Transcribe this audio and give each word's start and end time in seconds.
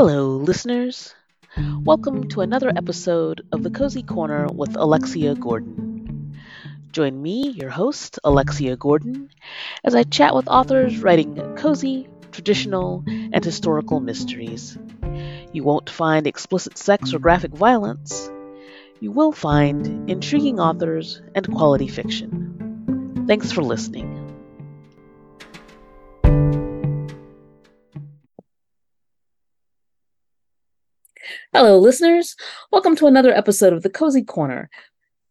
Hello, 0.00 0.36
listeners. 0.36 1.12
Welcome 1.84 2.28
to 2.28 2.40
another 2.40 2.70
episode 2.76 3.44
of 3.50 3.64
the 3.64 3.70
Cozy 3.70 4.04
Corner 4.04 4.46
with 4.46 4.76
Alexia 4.76 5.34
Gordon. 5.34 6.38
Join 6.92 7.20
me, 7.20 7.48
your 7.48 7.70
host, 7.70 8.20
Alexia 8.22 8.76
Gordon, 8.76 9.28
as 9.82 9.96
I 9.96 10.04
chat 10.04 10.36
with 10.36 10.46
authors 10.46 11.02
writing 11.02 11.34
cozy, 11.56 12.06
traditional, 12.30 13.02
and 13.08 13.44
historical 13.44 13.98
mysteries. 13.98 14.78
You 15.52 15.64
won't 15.64 15.90
find 15.90 16.28
explicit 16.28 16.78
sex 16.78 17.12
or 17.12 17.18
graphic 17.18 17.50
violence. 17.50 18.30
You 19.00 19.10
will 19.10 19.32
find 19.32 20.08
intriguing 20.08 20.60
authors 20.60 21.20
and 21.34 21.52
quality 21.52 21.88
fiction. 21.88 23.24
Thanks 23.26 23.50
for 23.50 23.64
listening. 23.64 24.17
Hello, 31.54 31.78
listeners. 31.78 32.36
Welcome 32.70 32.94
to 32.96 33.06
another 33.06 33.32
episode 33.32 33.72
of 33.72 33.82
The 33.82 33.88
Cozy 33.88 34.22
Corner. 34.22 34.68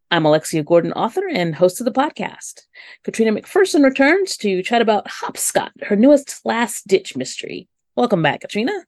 I'm 0.09 0.25
Alexia 0.25 0.63
Gordon, 0.63 0.91
author 0.93 1.27
and 1.29 1.53
host 1.53 1.79
of 1.79 1.85
the 1.85 1.91
podcast. 1.91 2.63
Catriona 3.03 3.39
McPherson 3.39 3.83
returns 3.83 4.35
to 4.37 4.63
chat 4.63 4.81
about 4.81 5.07
Hop 5.07 5.37
Scot, 5.37 5.73
her 5.83 5.95
newest 5.95 6.43
last 6.43 6.87
ditch 6.87 7.15
mystery. 7.15 7.69
Welcome 7.95 8.23
back, 8.23 8.41
Catriona. 8.41 8.83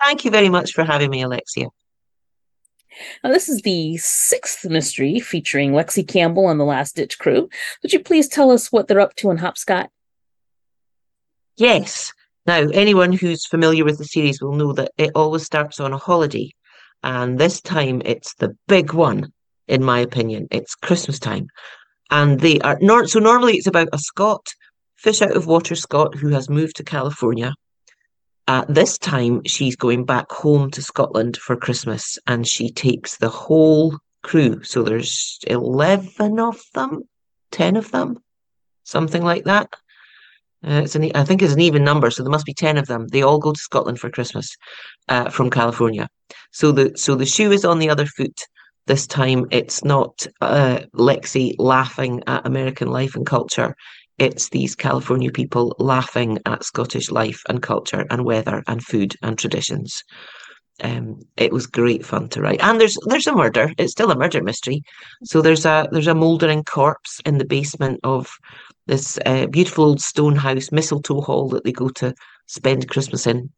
Thank 0.00 0.24
you 0.24 0.30
very 0.30 0.48
much 0.48 0.74
for 0.74 0.84
having 0.84 1.10
me, 1.10 1.22
Alexia. 1.22 1.70
Now, 3.24 3.30
this 3.30 3.48
is 3.48 3.62
the 3.62 3.96
sixth 3.96 4.64
mystery 4.64 5.18
featuring 5.18 5.72
Lexi 5.72 6.06
Campbell 6.06 6.50
and 6.50 6.60
the 6.60 6.64
Last 6.64 6.94
Ditch 6.94 7.18
crew. 7.18 7.48
Would 7.82 7.92
you 7.92 7.98
please 7.98 8.28
tell 8.28 8.52
us 8.52 8.70
what 8.70 8.86
they're 8.86 9.00
up 9.00 9.16
to 9.16 9.32
in 9.32 9.38
Hop 9.38 9.58
Scot? 9.58 9.90
Yes. 11.56 12.12
Now, 12.46 12.68
anyone 12.72 13.12
who's 13.12 13.46
familiar 13.46 13.84
with 13.84 13.98
the 13.98 14.04
series 14.04 14.42
will 14.42 14.54
know 14.54 14.72
that 14.72 14.92
it 14.98 15.12
always 15.14 15.44
starts 15.44 15.78
on 15.78 15.92
a 15.92 15.98
holiday. 15.98 16.50
And 17.02 17.38
this 17.38 17.60
time 17.60 18.02
it's 18.04 18.34
the 18.34 18.56
big 18.66 18.92
one, 18.92 19.32
in 19.68 19.84
my 19.84 20.00
opinion. 20.00 20.48
It's 20.50 20.74
Christmas 20.74 21.18
time. 21.18 21.48
And 22.10 22.40
they 22.40 22.58
are 22.60 22.78
so 23.06 23.20
normally 23.20 23.54
it's 23.54 23.66
about 23.66 23.88
a 23.92 23.98
Scot, 23.98 24.46
fish 24.96 25.22
out 25.22 25.36
of 25.36 25.46
water 25.46 25.74
Scot, 25.74 26.14
who 26.14 26.28
has 26.28 26.50
moved 26.50 26.76
to 26.76 26.84
California. 26.84 27.54
Uh, 28.48 28.64
this 28.68 28.98
time 28.98 29.42
she's 29.44 29.76
going 29.76 30.04
back 30.04 30.30
home 30.30 30.70
to 30.72 30.82
Scotland 30.82 31.36
for 31.36 31.56
Christmas 31.56 32.18
and 32.26 32.46
she 32.46 32.70
takes 32.70 33.16
the 33.16 33.28
whole 33.28 33.96
crew. 34.22 34.62
So 34.64 34.82
there's 34.82 35.38
11 35.46 36.40
of 36.40 36.60
them, 36.74 37.02
10 37.52 37.76
of 37.76 37.92
them, 37.92 38.18
something 38.82 39.22
like 39.22 39.44
that. 39.44 39.74
Uh, 40.64 40.82
it's 40.84 40.94
an, 40.94 41.10
I 41.14 41.24
think 41.24 41.42
it's 41.42 41.52
an 41.52 41.60
even 41.60 41.82
number, 41.84 42.10
so 42.10 42.22
there 42.22 42.30
must 42.30 42.46
be 42.46 42.54
ten 42.54 42.78
of 42.78 42.86
them. 42.86 43.08
They 43.08 43.22
all 43.22 43.38
go 43.38 43.52
to 43.52 43.58
Scotland 43.58 43.98
for 43.98 44.10
Christmas 44.10 44.56
uh, 45.08 45.28
from 45.28 45.50
California. 45.50 46.08
So 46.52 46.72
the 46.72 46.92
so 46.96 47.14
the 47.14 47.26
shoe 47.26 47.50
is 47.52 47.64
on 47.64 47.78
the 47.78 47.90
other 47.90 48.06
foot. 48.06 48.38
This 48.86 49.06
time, 49.06 49.46
it's 49.50 49.84
not 49.84 50.26
uh, 50.40 50.80
Lexi 50.94 51.54
laughing 51.58 52.22
at 52.26 52.46
American 52.46 52.88
life 52.88 53.14
and 53.14 53.24
culture. 53.24 53.74
It's 54.18 54.50
these 54.50 54.74
California 54.74 55.30
people 55.30 55.74
laughing 55.78 56.38
at 56.46 56.64
Scottish 56.64 57.10
life 57.10 57.42
and 57.48 57.62
culture 57.62 58.04
and 58.10 58.24
weather 58.24 58.62
and 58.66 58.82
food 58.82 59.14
and 59.22 59.38
traditions. 59.38 60.02
Um, 60.82 61.20
it 61.36 61.52
was 61.52 61.66
great 61.66 62.04
fun 62.04 62.28
to 62.30 62.40
write, 62.40 62.60
and 62.62 62.80
there's 62.80 62.96
there's 63.06 63.26
a 63.26 63.34
murder. 63.34 63.72
It's 63.78 63.92
still 63.92 64.10
a 64.10 64.16
murder 64.16 64.42
mystery. 64.42 64.82
So 65.24 65.42
there's 65.42 65.64
a 65.64 65.88
there's 65.92 66.08
a 66.08 66.14
mouldering 66.14 66.64
corpse 66.64 67.20
in 67.24 67.38
the 67.38 67.44
basement 67.44 68.00
of 68.02 68.30
this 68.86 69.18
uh, 69.24 69.46
beautiful 69.46 69.84
old 69.84 70.00
stone 70.00 70.36
house, 70.36 70.72
mistletoe 70.72 71.20
hall 71.20 71.48
that 71.50 71.64
they 71.64 71.72
go 71.72 71.88
to 71.88 72.14
spend 72.46 72.88
Christmas 72.88 73.26
in. 73.26 73.50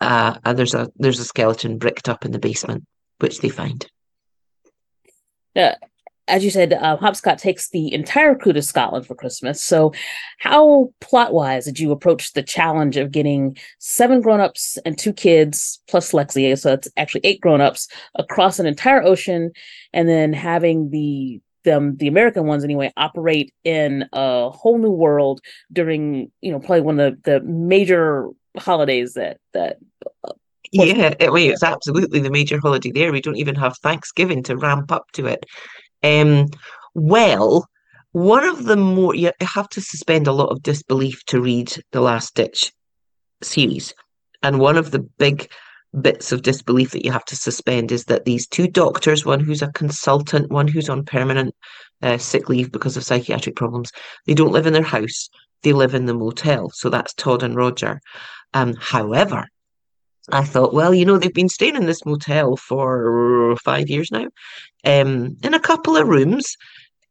Uh, 0.00 0.36
and 0.44 0.58
there's 0.58 0.74
a 0.74 0.90
there's 0.96 1.20
a 1.20 1.24
skeleton 1.24 1.78
bricked 1.78 2.08
up 2.08 2.24
in 2.24 2.32
the 2.32 2.38
basement, 2.38 2.84
which 3.18 3.40
they 3.40 3.48
find. 3.48 3.86
Uh, 5.54 5.72
as 6.28 6.44
you 6.44 6.50
said, 6.50 6.72
uh, 6.72 6.96
Hop 6.96 7.16
Scot 7.16 7.38
takes 7.38 7.68
the 7.70 7.92
entire 7.92 8.34
crew 8.34 8.52
to 8.52 8.62
Scotland 8.62 9.06
for 9.06 9.14
Christmas. 9.14 9.62
So, 9.62 9.92
how 10.38 10.92
plot 11.00 11.32
wise 11.32 11.64
did 11.64 11.78
you 11.78 11.90
approach 11.90 12.32
the 12.32 12.42
challenge 12.42 12.96
of 12.96 13.10
getting 13.10 13.56
seven 13.78 14.20
grown 14.20 14.40
ups 14.40 14.78
and 14.86 14.96
two 14.96 15.12
kids 15.12 15.82
plus 15.88 16.12
Lexi? 16.12 16.56
So 16.58 16.74
it's 16.74 16.88
actually 16.96 17.22
eight 17.24 17.40
grown 17.40 17.60
ups 17.60 17.88
across 18.14 18.58
an 18.58 18.66
entire 18.66 19.02
ocean, 19.02 19.52
and 19.92 20.08
then 20.08 20.32
having 20.32 20.90
the 20.90 21.40
them 21.64 21.96
the 21.96 22.08
American 22.08 22.46
ones 22.46 22.64
anyway 22.64 22.92
operate 22.96 23.52
in 23.64 24.08
a 24.12 24.50
whole 24.50 24.78
new 24.78 24.90
world 24.90 25.40
during 25.72 26.30
you 26.40 26.52
know 26.52 26.58
probably 26.58 26.80
one 26.80 27.00
of 27.00 27.22
the, 27.22 27.30
the 27.30 27.40
major 27.46 28.28
holidays 28.58 29.14
that 29.14 29.38
that 29.52 29.78
uh, 30.24 30.32
yeah 30.70 31.14
I 31.20 31.30
mean, 31.30 31.50
it's 31.50 31.62
absolutely 31.62 32.20
the 32.20 32.30
major 32.30 32.58
holiday 32.60 32.90
there. 32.90 33.12
We 33.12 33.20
don't 33.20 33.36
even 33.36 33.54
have 33.56 33.76
Thanksgiving 33.78 34.42
to 34.44 34.56
ramp 34.56 34.92
up 34.92 35.10
to 35.12 35.26
it. 35.26 35.46
Um 36.02 36.48
well 36.94 37.68
one 38.12 38.44
of 38.44 38.64
the 38.64 38.76
more 38.76 39.14
you 39.14 39.32
have 39.40 39.68
to 39.70 39.80
suspend 39.80 40.26
a 40.26 40.32
lot 40.32 40.50
of 40.50 40.62
disbelief 40.62 41.24
to 41.26 41.40
read 41.40 41.72
the 41.92 42.00
last 42.02 42.34
ditch 42.34 42.70
series. 43.42 43.94
And 44.42 44.58
one 44.58 44.76
of 44.76 44.90
the 44.90 44.98
big 44.98 45.50
bits 46.00 46.32
of 46.32 46.42
disbelief 46.42 46.90
that 46.92 47.04
you 47.04 47.12
have 47.12 47.24
to 47.26 47.36
suspend 47.36 47.92
is 47.92 48.06
that 48.06 48.24
these 48.24 48.46
two 48.46 48.66
doctors, 48.66 49.26
one 49.26 49.40
who's 49.40 49.62
a 49.62 49.72
consultant, 49.72 50.50
one 50.50 50.68
who's 50.68 50.88
on 50.88 51.04
permanent 51.04 51.54
uh, 52.02 52.18
sick 52.18 52.48
leave 52.48 52.72
because 52.72 52.96
of 52.96 53.04
psychiatric 53.04 53.56
problems, 53.56 53.92
they 54.26 54.34
don't 54.34 54.52
live 54.52 54.66
in 54.66 54.72
their 54.72 54.82
house, 54.82 55.28
they 55.62 55.72
live 55.72 55.94
in 55.94 56.06
the 56.06 56.14
motel. 56.14 56.70
So 56.70 56.88
that's 56.88 57.14
Todd 57.14 57.42
and 57.42 57.54
Roger. 57.54 58.00
Um, 58.54 58.74
however, 58.80 59.48
I 60.30 60.44
thought, 60.44 60.72
well, 60.72 60.94
you 60.94 61.04
know, 61.04 61.18
they've 61.18 61.32
been 61.32 61.48
staying 61.48 61.76
in 61.76 61.86
this 61.86 62.06
motel 62.06 62.56
for 62.56 63.56
five 63.56 63.90
years 63.90 64.10
now, 64.10 64.28
um, 64.84 65.36
in 65.42 65.54
a 65.54 65.60
couple 65.60 65.96
of 65.96 66.08
rooms. 66.08 66.56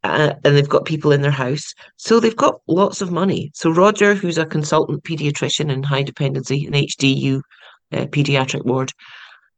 Uh, 0.03 0.33
and 0.43 0.57
they've 0.57 0.67
got 0.67 0.85
people 0.85 1.11
in 1.11 1.21
their 1.21 1.29
house. 1.29 1.75
So 1.97 2.19
they've 2.19 2.35
got 2.35 2.59
lots 2.67 3.01
of 3.01 3.11
money. 3.11 3.51
So 3.53 3.69
Roger, 3.69 4.15
who's 4.15 4.39
a 4.39 4.47
consultant 4.47 5.03
pediatrician 5.03 5.71
in 5.71 5.83
high 5.83 6.01
dependency, 6.01 6.65
an 6.65 6.73
HDU 6.73 7.41
uh, 7.91 8.05
pediatric 8.05 8.65
ward, 8.65 8.91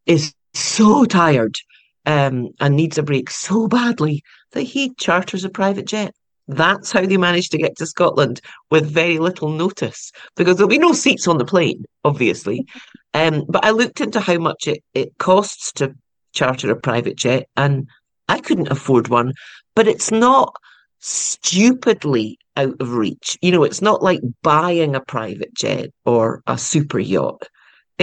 is 0.05 0.33
so 0.53 1.05
tired 1.05 1.57
um, 2.05 2.49
and 2.59 2.75
needs 2.75 2.97
a 2.97 3.03
break 3.03 3.29
so 3.29 3.67
badly 3.67 4.23
that 4.51 4.63
he 4.63 4.93
charters 4.95 5.43
a 5.43 5.49
private 5.49 5.85
jet. 5.85 6.13
That's 6.47 6.91
how 6.91 7.05
they 7.05 7.17
managed 7.17 7.51
to 7.51 7.57
get 7.57 7.77
to 7.77 7.85
Scotland 7.85 8.41
with 8.69 8.91
very 8.91 9.17
little 9.17 9.49
notice 9.49 10.11
because 10.35 10.57
there'll 10.57 10.69
be 10.69 10.77
no 10.77 10.91
seats 10.91 11.27
on 11.27 11.37
the 11.37 11.45
plane, 11.45 11.85
obviously. 12.03 12.65
Um, 13.15 13.45
but 13.47 13.63
I 13.63 13.69
looked 13.69 14.01
into 14.01 14.19
how 14.19 14.39
much 14.39 14.67
it, 14.67 14.83
it 14.95 15.15
costs 15.19 15.71
to 15.73 15.93
charter 16.33 16.71
a 16.71 16.75
private 16.75 17.15
jet 17.15 17.47
and 17.55 17.87
I 18.27 18.39
couldn't 18.39 18.71
afford 18.71 19.07
one, 19.07 19.33
but 19.75 19.87
it's 19.87 20.09
not 20.09 20.55
stupidly 20.97 22.39
out 22.55 22.75
of 22.79 22.93
reach. 22.93 23.37
You 23.41 23.51
know, 23.51 23.63
it's 23.63 23.83
not 23.83 24.01
like 24.01 24.21
buying 24.41 24.95
a 24.95 25.01
private 25.01 25.53
jet 25.53 25.91
or 26.05 26.41
a 26.47 26.57
super 26.57 26.97
yacht. 26.97 27.47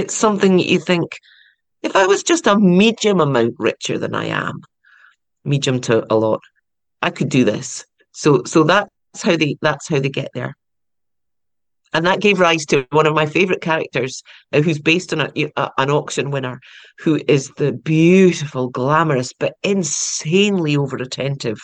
It's 0.01 0.15
something 0.15 0.57
that 0.57 0.67
you 0.67 0.79
think, 0.79 1.19
if 1.83 1.95
I 1.95 2.07
was 2.07 2.23
just 2.23 2.47
a 2.47 2.59
medium 2.59 3.21
amount 3.21 3.57
richer 3.59 3.99
than 3.99 4.15
I 4.15 4.29
am, 4.29 4.63
medium 5.45 5.79
to 5.83 6.11
a 6.11 6.17
lot, 6.17 6.41
I 7.03 7.11
could 7.11 7.29
do 7.29 7.45
this. 7.45 7.85
So 8.13 8.43
so 8.45 8.65
that's 8.65 9.23
how 9.23 9.37
they 9.37 9.59
that's 9.61 9.89
how 9.89 10.01
they 10.01 10.09
get 10.09 10.31
there. 10.33 10.55
And 11.93 12.07
that 12.07 12.23
gave 12.23 12.41
rise 12.41 12.65
to 12.67 12.87
one 12.93 13.07
of 13.07 13.13
my 13.15 13.27
favorite 13.27 13.61
characters, 13.61 14.23
uh, 14.55 14.63
who's 14.63 14.79
based 14.79 15.13
on 15.13 15.21
a, 15.21 15.31
a, 15.59 15.71
an 15.77 15.91
auction 15.91 16.31
winner, 16.31 16.61
who 17.01 17.21
is 17.29 17.51
the 17.59 17.73
beautiful, 17.73 18.71
glamorous, 18.71 19.35
but 19.39 19.53
insanely 19.63 20.79
over 20.79 20.97
attentive 20.97 21.61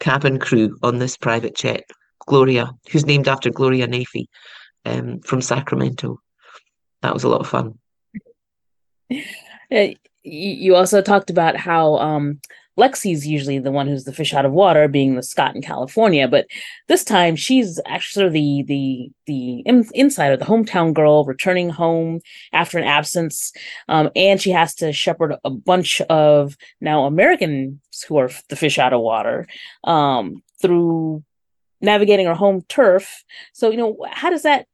cabin 0.00 0.40
crew 0.40 0.76
on 0.82 0.98
this 0.98 1.16
private 1.16 1.54
jet, 1.54 1.84
Gloria, 2.26 2.72
who's 2.90 3.06
named 3.06 3.28
after 3.28 3.48
Gloria 3.48 3.86
Nafee 3.86 4.26
um, 4.86 5.20
from 5.20 5.40
Sacramento 5.40 6.18
that 7.02 7.14
was 7.14 7.24
a 7.24 7.28
lot 7.28 7.40
of 7.40 7.48
fun. 7.48 7.78
Uh, 9.72 9.88
you 10.22 10.74
also 10.74 11.00
talked 11.00 11.30
about 11.30 11.56
how 11.56 11.96
um, 11.96 12.40
Lexi's 12.78 13.26
usually 13.26 13.58
the 13.58 13.70
one 13.70 13.86
who's 13.86 14.04
the 14.04 14.12
fish 14.12 14.32
out 14.32 14.46
of 14.46 14.52
water, 14.52 14.88
being 14.88 15.14
the 15.14 15.22
Scot 15.22 15.54
in 15.54 15.62
California, 15.62 16.28
but 16.28 16.46
this 16.88 17.04
time 17.04 17.36
she's 17.36 17.80
actually 17.86 18.28
the 18.28 18.62
the 18.66 19.10
the 19.26 19.60
in, 19.60 19.86
insider, 19.94 20.36
the 20.36 20.44
hometown 20.44 20.94
girl, 20.94 21.24
returning 21.24 21.68
home 21.68 22.20
after 22.52 22.78
an 22.78 22.84
absence, 22.84 23.52
um, 23.88 24.10
and 24.16 24.40
she 24.40 24.50
has 24.50 24.74
to 24.76 24.92
shepherd 24.92 25.34
a 25.44 25.50
bunch 25.50 26.00
of 26.02 26.56
now 26.80 27.04
Americans 27.04 27.80
who 28.08 28.16
are 28.16 28.30
the 28.48 28.56
fish 28.56 28.78
out 28.78 28.92
of 28.92 29.00
water 29.00 29.46
um, 29.84 30.42
through 30.60 31.22
navigating 31.80 32.26
her 32.26 32.34
home 32.34 32.62
turf. 32.68 33.24
So 33.52 33.70
you 33.70 33.76
know, 33.76 33.96
how 34.10 34.30
does 34.30 34.42
that 34.42 34.66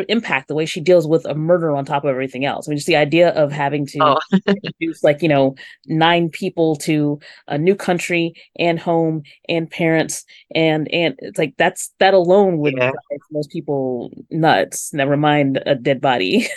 of 0.00 0.06
impact 0.08 0.48
the 0.48 0.54
way 0.54 0.66
she 0.66 0.80
deals 0.80 1.06
with 1.06 1.24
a 1.26 1.34
murder 1.34 1.74
on 1.74 1.84
top 1.84 2.04
of 2.04 2.10
everything 2.10 2.44
else. 2.44 2.66
I 2.66 2.70
mean, 2.70 2.78
just 2.78 2.86
the 2.86 2.96
idea 2.96 3.30
of 3.30 3.52
having 3.52 3.86
to 3.86 3.98
oh. 4.02 4.18
introduce 4.46 5.02
like, 5.02 5.22
you 5.22 5.28
know, 5.28 5.54
nine 5.86 6.28
people 6.28 6.76
to 6.76 7.20
a 7.48 7.58
new 7.58 7.74
country 7.74 8.34
and 8.58 8.78
home 8.78 9.22
and 9.48 9.70
parents 9.70 10.24
and 10.54 10.92
and 10.92 11.14
it's 11.18 11.38
like 11.38 11.54
that's 11.56 11.92
that 11.98 12.14
alone 12.14 12.58
would 12.58 12.74
yeah. 12.76 12.92
most 13.30 13.50
people 13.50 14.10
nuts. 14.30 14.92
Never 14.92 15.16
mind 15.16 15.62
a 15.66 15.74
dead 15.74 16.00
body. 16.00 16.46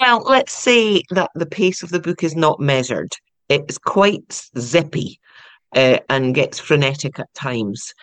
Well, 0.00 0.24
let's 0.24 0.52
say 0.52 1.02
that 1.10 1.30
the 1.36 1.46
pace 1.46 1.84
of 1.84 1.90
the 1.90 2.00
book 2.00 2.24
is 2.24 2.34
not 2.34 2.58
measured. 2.58 3.12
It's 3.48 3.78
quite 3.78 4.42
zippy 4.58 5.20
uh, 5.76 5.98
and 6.08 6.34
gets 6.34 6.58
frenetic 6.58 7.18
at 7.18 7.32
times. 7.34 7.94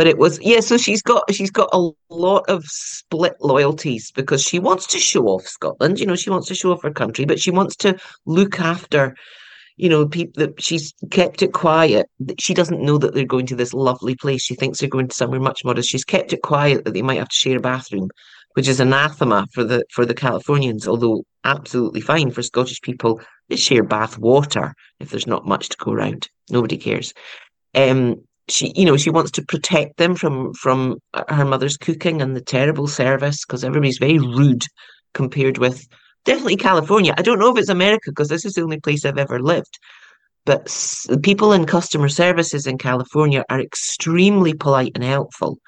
But 0.00 0.06
it 0.06 0.16
was 0.16 0.40
yeah, 0.40 0.60
so 0.60 0.78
she's 0.78 1.02
got 1.02 1.30
she's 1.30 1.50
got 1.50 1.68
a 1.74 1.90
lot 2.08 2.48
of 2.48 2.64
split 2.64 3.34
loyalties 3.42 4.10
because 4.10 4.42
she 4.42 4.58
wants 4.58 4.86
to 4.86 4.98
show 4.98 5.26
off 5.26 5.42
Scotland, 5.46 6.00
you 6.00 6.06
know, 6.06 6.16
she 6.16 6.30
wants 6.30 6.48
to 6.48 6.54
show 6.54 6.72
off 6.72 6.82
her 6.84 6.90
country, 6.90 7.26
but 7.26 7.38
she 7.38 7.50
wants 7.50 7.76
to 7.76 7.98
look 8.24 8.60
after 8.60 9.14
you 9.76 9.90
know, 9.90 10.08
people 10.08 10.40
that 10.42 10.62
she's 10.62 10.94
kept 11.10 11.42
it 11.42 11.52
quiet. 11.52 12.06
She 12.38 12.54
doesn't 12.54 12.80
know 12.80 12.96
that 12.96 13.12
they're 13.12 13.26
going 13.26 13.44
to 13.48 13.54
this 13.54 13.74
lovely 13.74 14.14
place. 14.14 14.42
She 14.42 14.54
thinks 14.54 14.78
they're 14.78 14.88
going 14.88 15.08
to 15.08 15.14
somewhere 15.14 15.38
much 15.38 15.66
modest. 15.66 15.90
She's 15.90 16.02
kept 16.02 16.32
it 16.32 16.40
quiet 16.40 16.86
that 16.86 16.94
they 16.94 17.02
might 17.02 17.18
have 17.18 17.28
to 17.28 17.36
share 17.36 17.58
a 17.58 17.60
bathroom, 17.60 18.08
which 18.54 18.68
is 18.68 18.80
anathema 18.80 19.48
for 19.52 19.64
the 19.64 19.84
for 19.92 20.06
the 20.06 20.14
Californians, 20.14 20.88
although 20.88 21.24
absolutely 21.44 22.00
fine 22.00 22.30
for 22.30 22.42
Scottish 22.42 22.80
people. 22.80 23.20
They 23.50 23.56
share 23.56 23.82
bath 23.82 24.16
water 24.16 24.72
if 24.98 25.10
there's 25.10 25.26
not 25.26 25.46
much 25.46 25.68
to 25.68 25.76
go 25.76 25.92
around. 25.92 26.30
Nobody 26.48 26.78
cares. 26.78 27.12
Um, 27.74 28.22
she, 28.50 28.72
you 28.76 28.84
know, 28.84 28.96
she 28.96 29.10
wants 29.10 29.30
to 29.32 29.44
protect 29.44 29.96
them 29.96 30.14
from 30.14 30.52
from 30.54 30.98
uh, 31.14 31.24
her 31.28 31.44
mother's 31.44 31.76
cooking 31.76 32.22
and 32.22 32.36
the 32.36 32.40
terrible 32.40 32.86
service 32.86 33.44
because 33.44 33.64
everybody's 33.64 33.98
very 33.98 34.18
rude 34.18 34.64
compared 35.14 35.58
with 35.58 35.86
definitely 36.24 36.56
California. 36.56 37.14
I 37.16 37.22
don't 37.22 37.38
know 37.38 37.52
if 37.52 37.58
it's 37.58 37.68
America 37.68 38.10
because 38.10 38.28
this 38.28 38.44
is 38.44 38.54
the 38.54 38.62
only 38.62 38.80
place 38.80 39.04
I've 39.04 39.18
ever 39.18 39.40
lived. 39.40 39.78
But 40.46 40.74
people 41.22 41.52
in 41.52 41.66
customer 41.66 42.08
services 42.08 42.66
in 42.66 42.78
California 42.78 43.44
are 43.50 43.60
extremely 43.60 44.54
polite 44.54 44.92
and 44.94 45.04
helpful. 45.04 45.58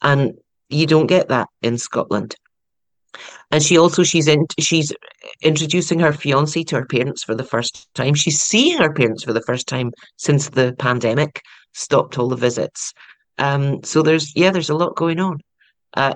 And 0.00 0.32
you 0.68 0.86
don't 0.86 1.06
get 1.06 1.28
that 1.28 1.48
in 1.62 1.78
Scotland. 1.78 2.34
And 3.50 3.62
she 3.62 3.78
also 3.78 4.02
she's 4.02 4.28
in 4.28 4.46
she's 4.58 4.92
introducing 5.42 6.00
her 6.00 6.12
fiance 6.12 6.62
to 6.64 6.76
her 6.76 6.86
parents 6.86 7.24
for 7.24 7.34
the 7.34 7.44
first 7.44 7.88
time. 7.94 8.14
She's 8.14 8.40
seeing 8.40 8.78
her 8.78 8.92
parents 8.92 9.24
for 9.24 9.32
the 9.32 9.42
first 9.42 9.66
time 9.66 9.92
since 10.16 10.50
the 10.50 10.74
pandemic 10.78 11.40
stopped 11.74 12.18
all 12.18 12.28
the 12.28 12.36
visits. 12.36 12.92
Um, 13.38 13.82
so 13.84 14.02
there's 14.02 14.32
yeah, 14.34 14.50
there's 14.50 14.70
a 14.70 14.74
lot 14.76 14.96
going 14.96 15.20
on. 15.20 15.40
Uh, 15.94 16.14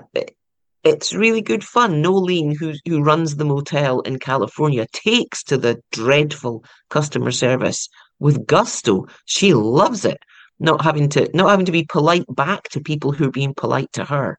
it's 0.83 1.13
really 1.13 1.41
good 1.41 1.63
fun. 1.63 2.03
Nolene, 2.03 2.55
who 2.57 2.73
who 2.85 3.01
runs 3.01 3.35
the 3.35 3.45
motel 3.45 4.01
in 4.01 4.19
California, 4.19 4.85
takes 4.91 5.43
to 5.43 5.57
the 5.57 5.81
dreadful 5.91 6.63
customer 6.89 7.31
service 7.31 7.87
with 8.19 8.45
gusto. 8.45 9.07
She 9.25 9.53
loves 9.53 10.05
it, 10.05 10.17
not 10.59 10.81
having 10.81 11.09
to 11.09 11.29
not 11.33 11.49
having 11.49 11.65
to 11.65 11.71
be 11.71 11.85
polite 11.85 12.25
back 12.29 12.69
to 12.69 12.81
people 12.81 13.11
who 13.11 13.27
are 13.27 13.31
being 13.31 13.53
polite 13.55 13.91
to 13.93 14.03
her. 14.03 14.37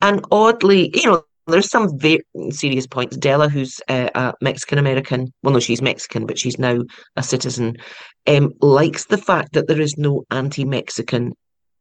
And 0.00 0.24
oddly, 0.30 0.90
you 0.94 1.04
know, 1.04 1.24
there's 1.46 1.70
some 1.70 1.98
very 1.98 2.20
serious 2.50 2.86
points. 2.86 3.16
Della, 3.16 3.48
who's 3.48 3.80
uh, 3.88 4.10
a 4.14 4.34
Mexican 4.40 4.78
American, 4.78 5.32
well, 5.42 5.54
no, 5.54 5.60
she's 5.60 5.82
Mexican, 5.82 6.26
but 6.26 6.38
she's 6.38 6.58
now 6.58 6.80
a 7.16 7.22
citizen, 7.22 7.76
um, 8.26 8.52
likes 8.60 9.06
the 9.06 9.18
fact 9.18 9.52
that 9.52 9.68
there 9.68 9.80
is 9.80 9.96
no 9.98 10.24
anti-Mexican 10.30 11.32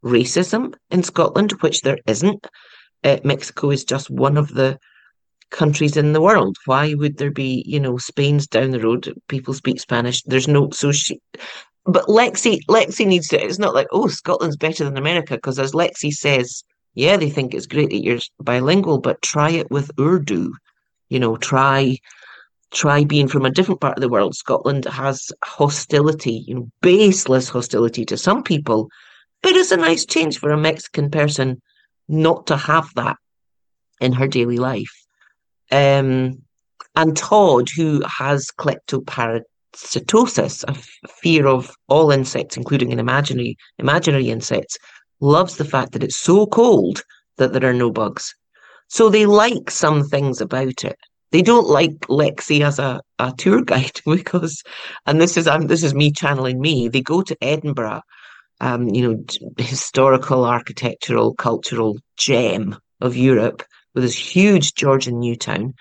racism 0.04 0.74
in 0.92 1.04
Scotland, 1.04 1.54
which 1.62 1.81
there 1.81 2.00
isn't 2.07 2.45
uh, 3.04 3.18
Mexico 3.24 3.69
is 3.71 3.83
just 3.83 4.10
one 4.10 4.38
of 4.38 4.54
the 4.54 4.77
countries 5.50 5.98
in 5.98 6.13
the 6.13 6.21
world. 6.21 6.57
Why 6.65 6.94
would 6.94 7.18
there 7.18 7.31
be, 7.31 7.63
you 7.68 7.80
know, 7.80 7.98
Spain's 7.98 8.48
down 8.48 8.71
the 8.71 8.80
road? 8.80 9.13
People 9.27 9.54
speak 9.54 9.80
Spanish. 9.80 10.24
There's 10.24 10.48
no 10.48 10.69
so 10.71 10.92
she. 10.92 11.19
But 11.86 12.06
Lexi, 12.07 12.60
Lexi 12.69 13.06
needs 13.06 13.27
to. 13.30 13.44
It's 13.44 13.60
not 13.60 13.75
like 13.75 13.88
oh, 13.92 14.07
Scotland's 14.07 14.57
better 14.57 14.86
than 14.86 14.98
America 14.98 15.36
because 15.36 15.60
as 15.60 15.74
Lexi 15.74 16.12
says, 16.12 16.63
yeah, 16.95 17.18
they 17.18 17.30
think 17.30 17.54
it's 17.54 17.66
great 17.66 17.90
that 17.90 18.04
you're 18.04 18.19
bilingual, 18.40 19.00
but 19.00 19.22
try 19.22 19.50
it 19.50 19.69
with 19.72 19.92
Urdu. 20.00 20.54
You 21.10 21.19
know, 21.19 21.38
try 21.38 21.98
try 22.72 23.04
being 23.04 23.28
from 23.28 23.45
a 23.45 23.51
different 23.51 23.81
part 23.81 23.98
of 23.98 24.01
the 24.01 24.10
world. 24.10 24.36
Scotland 24.36 24.86
has 24.86 25.31
hostility, 25.44 26.44
you 26.48 26.56
know, 26.56 26.72
baseless 26.81 27.48
hostility 27.48 28.04
to 28.06 28.18
some 28.18 28.44
people, 28.44 28.90
but 29.44 29.54
it's 29.54 29.72
a 29.72 29.78
nice 29.78 30.06
change 30.06 30.40
for 30.40 30.50
a 30.50 30.57
Mexican 30.57 31.12
person 31.12 31.62
not 32.07 32.48
to 32.48 32.57
have 32.57 32.90
that 32.96 33.18
in 34.01 34.13
her 34.13 34.28
daily 34.28 34.57
life. 34.57 35.06
Um, 35.72 36.42
and 36.96 37.16
Todd, 37.16 37.69
who 37.75 38.01
has 38.06 38.50
kleptoparasitosis, 38.57 40.63
a 40.68 40.74
fear 41.07 41.48
of 41.48 41.75
all 41.88 42.12
insects, 42.12 42.57
including 42.57 42.92
an 42.92 43.00
imaginary 43.00 43.57
imaginary 43.80 44.30
insects, 44.30 44.78
loves 45.24 45.58
the 45.58 45.66
fact 45.66 45.94
that 45.94 46.04
it's 46.04 46.18
so 46.18 46.46
cold 46.46 47.04
that 47.38 47.54
there 47.54 47.70
are 47.70 47.74
no 47.74 47.92
bugs. 47.92 48.36
So 48.90 49.10
they 49.10 49.25
like 49.25 49.72
some 49.72 50.04
things 50.04 50.42
about 50.42 50.84
it. 50.84 50.98
They 51.31 51.42
don't 51.42 51.68
like 51.68 51.98
Lexi 52.02 52.62
as 52.62 52.78
a, 52.78 53.02
a 53.18 53.34
tour 53.38 53.62
guide 53.72 54.00
because, 54.06 54.62
and 55.06 55.20
this 55.20 55.38
is 55.38 55.50
this 55.68 55.84
is 55.84 55.94
me 55.96 56.12
channeling 56.12 56.60
me. 56.60 56.90
They 56.90 57.02
go 57.02 57.22
to 57.24 57.38
Edinburgh 57.42 58.02
um, 58.64 58.88
you 58.88 59.02
know, 59.02 59.24
historical, 59.58 60.46
architectural, 60.46 61.36
cultural 61.36 61.98
gem 62.16 62.78
of 63.02 63.18
Europe 63.18 63.62
with 63.94 64.04
this 64.06 64.16
huge 64.16 64.74
Georgian 64.75 65.20
new 65.20 65.36
town, 65.36 65.74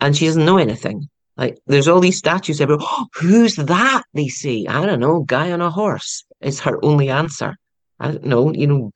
and 0.00 0.16
she 0.16 0.26
doesn't 0.26 0.46
know 0.46 0.56
anything. 0.56 1.08
Like 1.36 1.58
there's 1.66 1.88
all 1.88 2.00
these 2.00 2.16
statues 2.16 2.60
everywhere. 2.60 2.86
Oh, 2.88 3.06
who's 3.14 3.56
that? 3.56 4.04
They 4.14 4.28
say. 4.28 4.66
I 4.66 4.86
don't 4.86 5.00
know. 5.00 5.24
Guy 5.24 5.52
on 5.52 5.60
a 5.60 5.70
horse 5.70 6.24
is 6.40 6.60
her 6.60 6.82
only 6.82 7.10
answer. 7.10 7.56
I 8.02 8.08
don't 8.08 8.24
know. 8.24 8.52
You 8.52 8.66
know, 8.66 8.92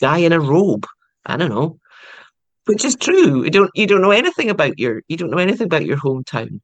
guy 0.00 0.18
in 0.18 0.32
a 0.32 0.40
robe. 0.40 0.86
I 1.24 1.36
don't 1.36 1.50
know. 1.50 1.78
Which 2.66 2.84
is 2.84 2.94
true. 2.94 3.44
You 3.44 3.50
don't 3.50 3.70
you 3.74 3.86
don't 3.86 4.02
know 4.02 4.10
anything 4.10 4.50
about 4.50 4.78
your 4.78 5.02
you 5.08 5.16
don't 5.16 5.30
know 5.30 5.38
anything 5.38 5.66
about 5.66 5.86
your 5.86 5.96
hometown. 5.96 6.60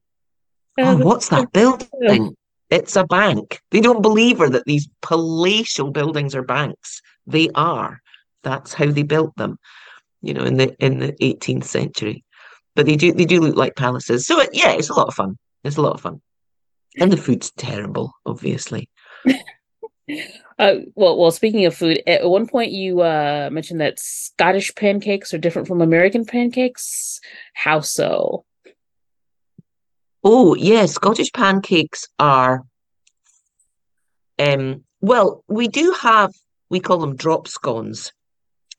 oh, 0.77 0.97
what's 0.97 1.29
that 1.29 1.51
building? 1.51 2.35
It's 2.69 2.95
a 2.95 3.03
bank. 3.03 3.59
They 3.71 3.81
don't 3.81 4.03
believe 4.03 4.37
her 4.37 4.49
that 4.49 4.65
these 4.65 4.87
palatial 5.01 5.89
buildings 5.89 6.35
are 6.35 6.43
banks. 6.43 7.01
They 7.25 7.49
are. 7.55 7.99
That's 8.43 8.73
how 8.73 8.85
they 8.85 9.03
built 9.03 9.35
them, 9.35 9.57
you 10.21 10.33
know, 10.35 10.43
in 10.43 10.55
the 10.55 10.75
in 10.79 10.99
the 10.99 11.13
18th 11.13 11.65
century. 11.65 12.23
But 12.75 12.85
they 12.85 12.95
do 12.95 13.11
they 13.11 13.25
do 13.25 13.41
look 13.41 13.55
like 13.55 13.75
palaces. 13.75 14.27
So 14.27 14.39
it, 14.39 14.51
yeah, 14.53 14.71
it's 14.73 14.89
a 14.89 14.93
lot 14.93 15.07
of 15.07 15.15
fun. 15.15 15.37
It's 15.63 15.77
a 15.77 15.81
lot 15.81 15.95
of 15.95 16.01
fun. 16.01 16.21
And 16.99 17.11
the 17.11 17.17
food's 17.17 17.51
terrible, 17.51 18.13
obviously. 18.25 18.89
Uh, 20.57 20.75
well, 20.95 21.17
well. 21.17 21.31
Speaking 21.31 21.65
of 21.65 21.75
food, 21.75 22.01
at 22.07 22.27
one 22.29 22.47
point 22.47 22.71
you 22.71 23.01
uh, 23.01 23.49
mentioned 23.51 23.81
that 23.81 23.99
Scottish 23.99 24.73
pancakes 24.75 25.33
are 25.33 25.37
different 25.37 25.67
from 25.67 25.81
American 25.81 26.25
pancakes. 26.25 27.19
How 27.53 27.79
so? 27.79 28.45
Oh, 30.23 30.55
yeah, 30.55 30.85
Scottish 30.85 31.31
pancakes 31.31 32.07
are 32.19 32.63
um 34.37 34.83
well, 35.01 35.43
we 35.47 35.67
do 35.67 35.95
have 36.01 36.31
we 36.69 36.79
call 36.79 36.97
them 36.97 37.15
drop 37.15 37.47
scones, 37.47 38.11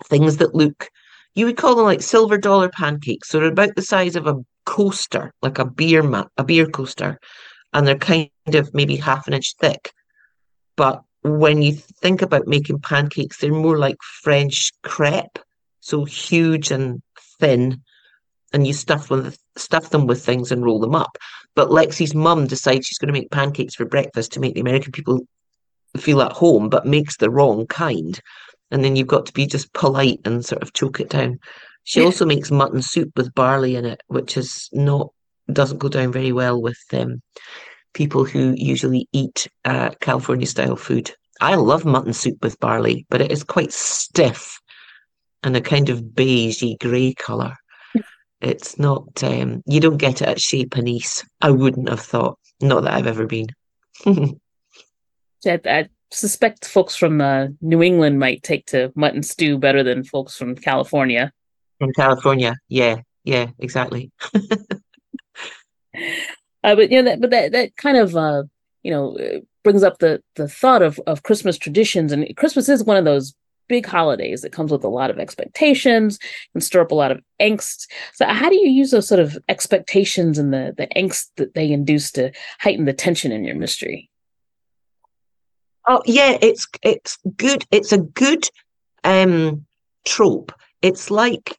things 0.04 0.38
that 0.38 0.54
look 0.54 0.90
you 1.34 1.46
would 1.46 1.56
call 1.56 1.76
them 1.76 1.84
like 1.84 2.02
silver 2.02 2.38
dollar 2.38 2.68
pancakes. 2.68 3.28
So 3.28 3.38
they're 3.38 3.48
about 3.48 3.74
the 3.76 3.82
size 3.82 4.16
of 4.16 4.26
a 4.26 4.36
coaster, 4.66 5.32
like 5.42 5.58
a 5.58 5.64
beer 5.64 6.02
mat, 6.02 6.28
a 6.36 6.44
beer 6.44 6.66
coaster, 6.66 7.18
and 7.72 7.86
they're 7.86 7.96
kind 7.96 8.30
of 8.52 8.74
maybe 8.74 8.96
half 8.96 9.26
an 9.28 9.34
inch 9.34 9.54
thick. 9.60 9.92
But 10.76 11.02
when 11.22 11.62
you 11.62 11.74
think 11.74 12.22
about 12.22 12.46
making 12.46 12.80
pancakes, 12.80 13.38
they're 13.38 13.52
more 13.52 13.78
like 13.78 13.96
French 14.22 14.72
crepe, 14.82 15.38
so 15.80 16.04
huge 16.04 16.70
and 16.70 17.02
thin 17.38 17.82
and 18.52 18.66
you 18.66 18.72
stuff 18.72 19.08
them 19.08 19.32
stuff 19.56 19.90
them 19.90 20.06
with 20.06 20.24
things 20.24 20.50
and 20.50 20.64
roll 20.64 20.80
them 20.80 20.94
up. 20.94 21.16
But 21.54 21.68
Lexi's 21.68 22.14
mum 22.14 22.46
decides 22.46 22.86
she's 22.86 22.98
going 22.98 23.12
to 23.12 23.18
make 23.18 23.30
pancakes 23.30 23.74
for 23.74 23.84
breakfast 23.84 24.32
to 24.32 24.40
make 24.40 24.54
the 24.54 24.60
American 24.60 24.92
people 24.92 25.20
feel 25.96 26.22
at 26.22 26.32
home, 26.32 26.68
but 26.68 26.86
makes 26.86 27.16
the 27.16 27.30
wrong 27.30 27.66
kind. 27.66 28.20
And 28.70 28.84
then 28.84 28.96
you've 28.96 29.08
got 29.08 29.26
to 29.26 29.32
be 29.32 29.46
just 29.46 29.72
polite 29.72 30.20
and 30.24 30.44
sort 30.44 30.62
of 30.62 30.72
choke 30.72 31.00
it 31.00 31.10
down. 31.10 31.40
She 31.84 32.02
also 32.02 32.24
makes 32.24 32.50
mutton 32.50 32.82
soup 32.82 33.10
with 33.16 33.34
barley 33.34 33.74
in 33.74 33.84
it, 33.84 34.00
which 34.06 34.36
is 34.36 34.68
not 34.72 35.10
doesn't 35.52 35.78
go 35.78 35.88
down 35.88 36.12
very 36.12 36.30
well 36.30 36.60
with 36.62 36.78
um, 36.92 37.20
people 37.94 38.24
who 38.24 38.54
usually 38.56 39.08
eat 39.12 39.48
uh, 39.64 39.90
California 40.00 40.46
style 40.46 40.76
food. 40.76 41.12
I 41.40 41.54
love 41.54 41.84
mutton 41.84 42.12
soup 42.12 42.42
with 42.42 42.60
barley, 42.60 43.06
but 43.08 43.20
it 43.20 43.32
is 43.32 43.42
quite 43.44 43.72
stiff 43.72 44.60
and 45.42 45.56
a 45.56 45.60
kind 45.60 45.88
of 45.88 46.00
beigey 46.00 46.78
grey 46.78 47.14
colour. 47.14 47.56
It's 48.40 48.78
not, 48.78 49.22
um, 49.22 49.62
you 49.66 49.80
don't 49.80 49.98
get 49.98 50.22
it 50.22 50.28
at 50.28 50.40
Chez 50.40 50.66
Panisse. 50.66 51.24
I 51.40 51.50
wouldn't 51.50 51.88
have 51.88 52.00
thought. 52.00 52.38
Not 52.60 52.84
that 52.84 52.94
I've 52.94 53.06
ever 53.06 53.26
been. 53.26 53.48
I, 54.06 55.60
I, 55.64 55.88
suspect 56.12 56.66
folks 56.66 56.96
from 56.96 57.20
uh, 57.20 57.46
New 57.60 57.82
England 57.82 58.18
might 58.18 58.42
take 58.42 58.66
to 58.66 58.92
mutton 58.96 59.22
stew 59.22 59.58
better 59.58 59.82
than 59.82 60.04
folks 60.04 60.36
from 60.36 60.56
California. 60.56 61.32
From 61.78 61.92
California, 61.92 62.56
yeah, 62.68 62.96
yeah, 63.24 63.50
exactly. 63.58 64.10
uh, 66.64 66.74
but 66.74 66.90
you 66.90 67.02
know, 67.02 67.10
that, 67.10 67.20
but 67.20 67.30
that 67.30 67.52
that 67.52 67.76
kind 67.76 67.96
of 67.96 68.16
uh, 68.16 68.42
you 68.82 68.90
know 68.90 69.16
brings 69.62 69.82
up 69.82 69.98
the 69.98 70.22
the 70.36 70.48
thought 70.48 70.82
of 70.82 71.00
of 71.06 71.22
Christmas 71.22 71.58
traditions, 71.58 72.12
and 72.12 72.26
Christmas 72.36 72.68
is 72.68 72.84
one 72.84 72.96
of 72.96 73.04
those 73.04 73.34
big 73.68 73.86
holidays. 73.86 74.42
that 74.42 74.52
comes 74.52 74.72
with 74.72 74.82
a 74.82 74.88
lot 74.88 75.10
of 75.10 75.18
expectations 75.20 76.18
and 76.54 76.62
stir 76.62 76.80
up 76.80 76.90
a 76.90 76.94
lot 76.94 77.12
of 77.12 77.20
angst. 77.40 77.86
So, 78.12 78.26
how 78.26 78.50
do 78.50 78.56
you 78.56 78.68
use 78.68 78.90
those 78.90 79.08
sort 79.08 79.20
of 79.20 79.38
expectations 79.48 80.38
and 80.38 80.52
the 80.52 80.74
the 80.76 80.88
angst 80.88 81.28
that 81.36 81.54
they 81.54 81.70
induce 81.70 82.10
to 82.12 82.32
heighten 82.58 82.84
the 82.84 82.92
tension 82.92 83.32
in 83.32 83.44
your 83.44 83.56
mystery? 83.56 84.10
Oh 85.88 86.02
yeah, 86.04 86.36
it's 86.42 86.66
it's 86.82 87.18
good. 87.36 87.64
It's 87.70 87.92
a 87.92 87.98
good 87.98 88.44
um 89.04 89.64
trope. 90.04 90.52
It's 90.82 91.10
like 91.10 91.56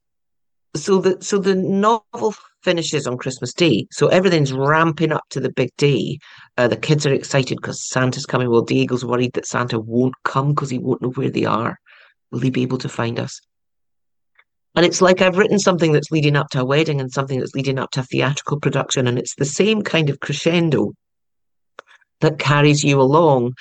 so 0.76 1.00
the 1.00 1.18
so 1.22 1.38
the 1.40 1.56
novel 1.56 2.36
finishes 2.64 3.08
on 3.08 3.18
Christmas 3.18 3.54
Day, 3.54 3.88
so 3.92 4.08
everything's 4.08 4.54
ramping 4.54 5.12
up 5.12 5.24
to 5.30 5.40
the 5.40 5.52
big 5.52 5.70
day. 5.78 6.20
Uh, 6.58 6.68
the 6.68 6.78
kids 6.78 7.06
are 7.06 7.14
excited 7.14 7.58
because 7.58 7.88
Santa's 7.88 8.26
coming. 8.26 8.50
Well, 8.50 8.62
Diego's 8.62 9.06
worried 9.06 9.34
that 9.34 9.46
Santa 9.46 9.80
won't 9.80 10.16
come 10.24 10.50
because 10.50 10.70
he 10.70 10.80
won't 10.80 11.02
know 11.02 11.12
where 11.12 11.30
they 11.30 11.46
are. 11.46 11.78
Will 12.32 12.40
he 12.40 12.50
be 12.50 12.62
able 12.62 12.78
to 12.80 12.90
find 12.90 13.20
us? 13.20 13.40
And 14.76 14.86
it's 14.86 15.02
like 15.02 15.22
I've 15.22 15.38
written 15.38 15.60
something 15.60 15.92
that's 15.92 16.12
leading 16.12 16.36
up 16.38 16.50
to 16.52 16.62
a 16.62 16.66
wedding 16.66 17.02
and 17.02 17.12
something 17.12 17.40
that's 17.40 17.56
leading 17.56 17.78
up 17.78 17.92
to 17.92 18.02
a 18.02 18.04
theatrical 18.04 18.60
production, 18.60 19.08
and 19.08 19.20
it's 19.20 19.36
the 19.36 19.46
same 19.46 19.82
kind 19.82 20.10
of 20.10 20.20
crescendo 20.20 20.94
that 22.22 22.40
carries 22.40 22.84
you 22.84 23.02
along. 23.02 23.54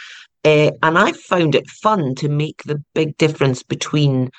Uh, 0.45 0.71
and 0.83 0.99
I 0.99 1.13
found 1.13 1.55
it 1.55 1.69
fun 1.69 2.15
to 2.17 2.29
make 2.29 2.63
the 2.65 2.83
big 2.95 3.17
difference 3.17 3.63
between 3.63 4.31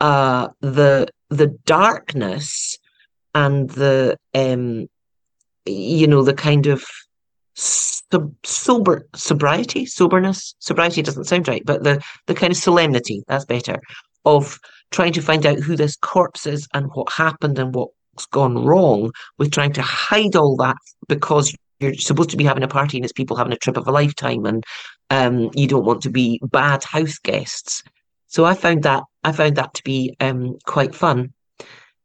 uh, 0.00 0.48
the 0.60 1.08
the 1.28 1.48
darkness 1.64 2.71
and 3.34 3.70
the 3.70 4.16
um, 4.34 4.86
you 5.66 6.06
know 6.06 6.22
the 6.22 6.34
kind 6.34 6.66
of 6.66 6.84
sub- 7.54 8.34
sober 8.44 9.06
sobriety 9.14 9.86
soberness 9.86 10.54
sobriety 10.58 11.02
doesn't 11.02 11.24
sound 11.24 11.46
right 11.48 11.62
but 11.64 11.82
the 11.84 12.02
the 12.26 12.34
kind 12.34 12.50
of 12.50 12.56
solemnity 12.56 13.22
that's 13.28 13.44
better 13.44 13.80
of 14.24 14.58
trying 14.90 15.12
to 15.12 15.22
find 15.22 15.44
out 15.46 15.58
who 15.58 15.76
this 15.76 15.96
corpse 15.96 16.46
is 16.46 16.68
and 16.74 16.90
what 16.94 17.12
happened 17.12 17.58
and 17.58 17.74
what's 17.74 18.26
gone 18.30 18.64
wrong 18.64 19.10
with 19.38 19.50
trying 19.50 19.72
to 19.72 19.82
hide 19.82 20.36
all 20.36 20.56
that 20.56 20.76
because 21.08 21.54
you're 21.80 21.94
supposed 21.94 22.30
to 22.30 22.36
be 22.36 22.44
having 22.44 22.62
a 22.62 22.68
party 22.68 22.96
and 22.96 23.04
it's 23.04 23.12
people 23.12 23.36
having 23.36 23.52
a 23.52 23.56
trip 23.56 23.76
of 23.76 23.88
a 23.88 23.92
lifetime 23.92 24.46
and 24.46 24.64
um, 25.10 25.50
you 25.54 25.66
don't 25.66 25.84
want 25.84 26.02
to 26.02 26.10
be 26.10 26.40
bad 26.44 26.84
house 26.84 27.18
guests. 27.18 27.82
So 28.28 28.44
i 28.44 28.54
found 28.54 28.84
that 28.84 29.02
i 29.24 29.32
found 29.32 29.56
that 29.56 29.74
to 29.74 29.82
be 29.82 30.14
um, 30.20 30.58
quite 30.64 30.94
fun. 30.94 31.32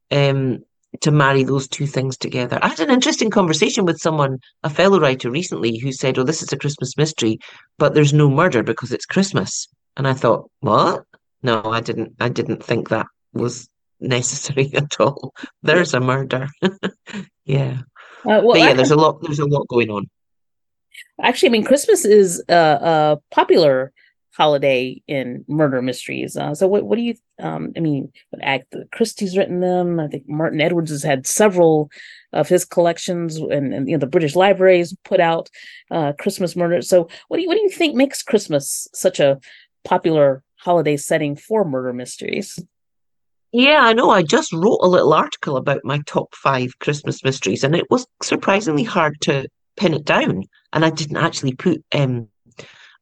Um, 0.09 0.63
to 1.01 1.11
marry 1.11 1.43
those 1.43 1.67
two 1.67 1.85
things 1.85 2.17
together. 2.17 2.59
I 2.61 2.69
had 2.69 2.79
an 2.79 2.89
interesting 2.89 3.29
conversation 3.29 3.85
with 3.85 3.99
someone, 3.99 4.39
a 4.63 4.69
fellow 4.69 4.99
writer 4.99 5.29
recently, 5.29 5.77
who 5.77 5.91
said, 5.91 6.17
Oh, 6.17 6.23
this 6.23 6.41
is 6.41 6.51
a 6.51 6.57
Christmas 6.57 6.97
mystery, 6.97 7.39
but 7.77 7.93
there's 7.93 8.13
no 8.13 8.29
murder 8.29 8.63
because 8.63 8.91
it's 8.91 9.05
Christmas. 9.05 9.67
And 9.95 10.07
I 10.07 10.13
thought, 10.13 10.49
What? 10.61 11.03
No, 11.43 11.61
I 11.63 11.81
didn't 11.81 12.15
I 12.19 12.29
didn't 12.29 12.63
think 12.63 12.89
that 12.89 13.07
was 13.33 13.69
necessary 13.99 14.71
at 14.75 14.99
all. 14.99 15.33
There's 15.63 15.93
a 15.93 15.99
murder. 15.99 16.47
yeah. 17.45 17.79
Uh, 18.25 18.41
well, 18.43 18.53
but 18.53 18.59
yeah, 18.59 18.73
there's 18.73 18.91
a 18.91 18.95
lot 18.95 19.21
there's 19.21 19.39
a 19.39 19.45
lot 19.45 19.67
going 19.67 19.89
on. 19.89 20.09
Actually, 21.21 21.49
I 21.49 21.51
mean 21.51 21.63
Christmas 21.63 22.05
is 22.05 22.43
a, 22.49 22.53
a 22.55 23.17
popular 23.31 23.91
holiday 24.37 25.01
in 25.07 25.43
murder 25.47 25.81
mysteries. 25.81 26.37
Uh, 26.37 26.53
so 26.53 26.67
what 26.67 26.83
what 26.83 26.95
do 26.95 27.01
you 27.01 27.15
um 27.39 27.73
I 27.75 27.79
mean 27.79 28.11
Agatha 28.39 28.85
Christie's 28.91 29.35
written 29.35 29.59
them. 29.61 29.99
I 29.99 30.07
think 30.07 30.29
Martin 30.29 30.61
Edwards 30.61 30.91
has 30.91 31.01
had 31.01 31.25
several 31.25 31.89
of 32.33 32.47
his 32.47 32.63
collections 32.63 33.37
and, 33.37 33.73
and 33.73 33.89
you 33.89 33.95
know 33.95 33.99
the 33.99 34.05
British 34.05 34.35
libraries 34.35 34.95
put 35.03 35.19
out 35.19 35.49
uh 35.89 36.13
Christmas 36.13 36.55
murder. 36.55 36.83
So 36.83 37.09
what 37.27 37.37
do 37.37 37.43
you 37.43 37.47
what 37.47 37.55
do 37.55 37.63
you 37.63 37.69
think 37.69 37.95
makes 37.95 38.21
Christmas 38.21 38.87
such 38.93 39.19
a 39.19 39.39
popular 39.83 40.43
holiday 40.57 40.97
setting 40.97 41.35
for 41.35 41.65
murder 41.65 41.91
mysteries? 41.91 42.59
Yeah, 43.51 43.79
I 43.81 43.93
know. 43.93 44.11
I 44.11 44.21
just 44.21 44.53
wrote 44.53 44.79
a 44.81 44.87
little 44.87 45.13
article 45.13 45.57
about 45.57 45.81
my 45.83 45.99
top 46.05 46.35
five 46.35 46.77
Christmas 46.79 47.23
mysteries, 47.23 47.63
and 47.63 47.75
it 47.75 47.89
was 47.89 48.05
surprisingly 48.21 48.83
hard 48.83 49.19
to 49.21 49.47
pin 49.77 49.93
it 49.93 50.05
down. 50.05 50.43
And 50.73 50.83
I 50.83 50.89
didn't 50.89 51.17
actually 51.17 51.55
put 51.55 51.81
um, 51.95 52.27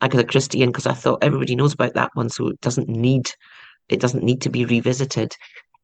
Agatha 0.02 0.24
Christie 0.24 0.62
in 0.62 0.70
because 0.70 0.88
I 0.88 0.94
thought 0.94 1.24
everybody 1.24 1.56
knows 1.56 1.74
about 1.74 1.94
that 1.94 2.12
one, 2.14 2.30
so 2.30 2.48
it 2.50 2.62
doesn't 2.62 2.90
need 2.90 3.32
it 3.90 4.00
doesn't 4.00 4.24
need 4.24 4.42
to 4.42 4.50
be 4.50 4.66
revisited. 4.66 5.36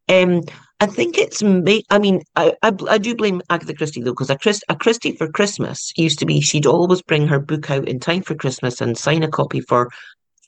Um, 0.10 0.42
I 0.80 0.88
think 0.88 1.18
it's. 1.18 1.44
I 1.44 2.00
mean, 2.00 2.22
I, 2.36 2.54
I, 2.64 2.74
I 2.90 2.98
do 2.98 3.16
blame 3.16 3.42
Agatha 3.50 3.74
Christie 3.74 4.02
though, 4.02 4.12
because 4.12 4.30
a, 4.30 4.38
Christ, 4.38 4.64
a 4.68 4.76
Christie 4.76 5.16
for 5.16 5.32
Christmas 5.32 5.94
used 5.96 6.20
to 6.20 6.26
be 6.26 6.42
she'd 6.42 6.66
always 6.66 7.02
bring 7.02 7.28
her 7.28 7.40
book 7.40 7.70
out 7.70 7.88
in 7.88 8.00
time 8.00 8.24
for 8.24 8.36
Christmas 8.36 8.82
and 8.82 8.98
sign 8.98 9.24
a 9.24 9.28
copy 9.28 9.62
for 9.62 9.90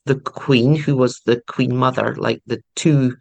the 0.06 0.16
Queen, 0.16 0.76
who 0.76 0.98
was 0.98 1.22
the 1.26 1.42
Queen 1.48 1.76
Mother, 1.76 2.16
like 2.16 2.42
the 2.46 2.62
two 2.76 3.16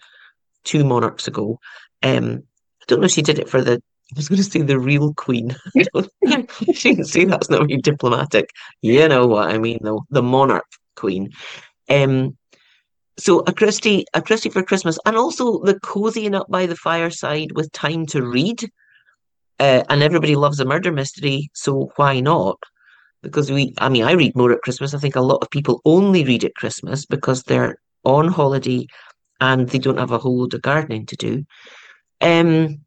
two 0.65 0.85
monarchs 0.85 1.29
ago. 1.29 1.59
Um, 2.03 2.43
I 2.81 2.85
don't 2.89 3.01
know 3.01 3.07
if 3.07 3.13
she 3.13 3.23
did 3.23 3.39
it 3.39 3.49
for 3.49 3.63
the 3.63 3.81
I 4.12 4.14
was 4.16 4.28
going 4.28 4.42
to 4.42 4.45
say 4.45 4.61
the 4.61 4.78
real 4.78 5.14
queen. 5.14 5.57
she 6.75 6.95
can 6.95 7.04
see 7.04 7.25
that's 7.25 7.49
not 7.49 7.66
very 7.66 7.78
diplomatic. 7.78 8.50
You 8.83 9.09
know 9.09 9.26
what 9.26 9.50
I 9.50 9.57
mean, 9.57 9.78
though. 9.81 10.04
The 10.11 10.23
monarch 10.23 10.66
queen. 10.97 11.31
Um, 11.88 12.37
so 13.19 13.40
a 13.40 13.54
Christie, 13.54 14.04
a 14.12 14.21
Christie 14.21 14.50
for 14.50 14.62
Christmas, 14.62 14.99
and 15.07 15.16
also 15.16 15.62
the 15.62 15.81
cozying 15.81 16.35
up 16.35 16.47
by 16.50 16.66
the 16.66 16.76
fireside 16.76 17.52
with 17.52 17.73
time 17.73 18.04
to 18.07 18.23
read. 18.23 18.71
Uh, 19.59 19.85
and 19.88 20.02
everybody 20.02 20.37
loves 20.37 20.61
a 20.61 20.64
murder 20.64 20.92
mystery, 20.92 21.49
so 21.54 21.90
why 21.97 22.21
not? 22.21 22.59
Because 23.23 23.50
we, 23.50 23.73
I 23.78 23.88
mean, 23.88 24.04
I 24.04 24.12
read 24.12 24.37
more 24.37 24.52
at 24.52 24.62
Christmas. 24.62 24.92
I 24.92 24.99
think 24.99 25.16
a 25.16 25.21
lot 25.21 25.38
of 25.40 25.50
people 25.50 25.81
only 25.85 26.25
read 26.25 26.45
at 26.45 26.54
Christmas 26.57 27.07
because 27.07 27.45
they're 27.45 27.76
on 28.04 28.28
holiday 28.28 28.87
and 29.40 29.69
they 29.69 29.78
don't 29.78 29.99
have 29.99 30.11
a 30.11 30.19
whole 30.19 30.38
load 30.38 30.54
of 30.54 30.62
gardening 30.62 31.07
to 31.07 31.16
do. 31.16 31.45
Um, 32.21 32.85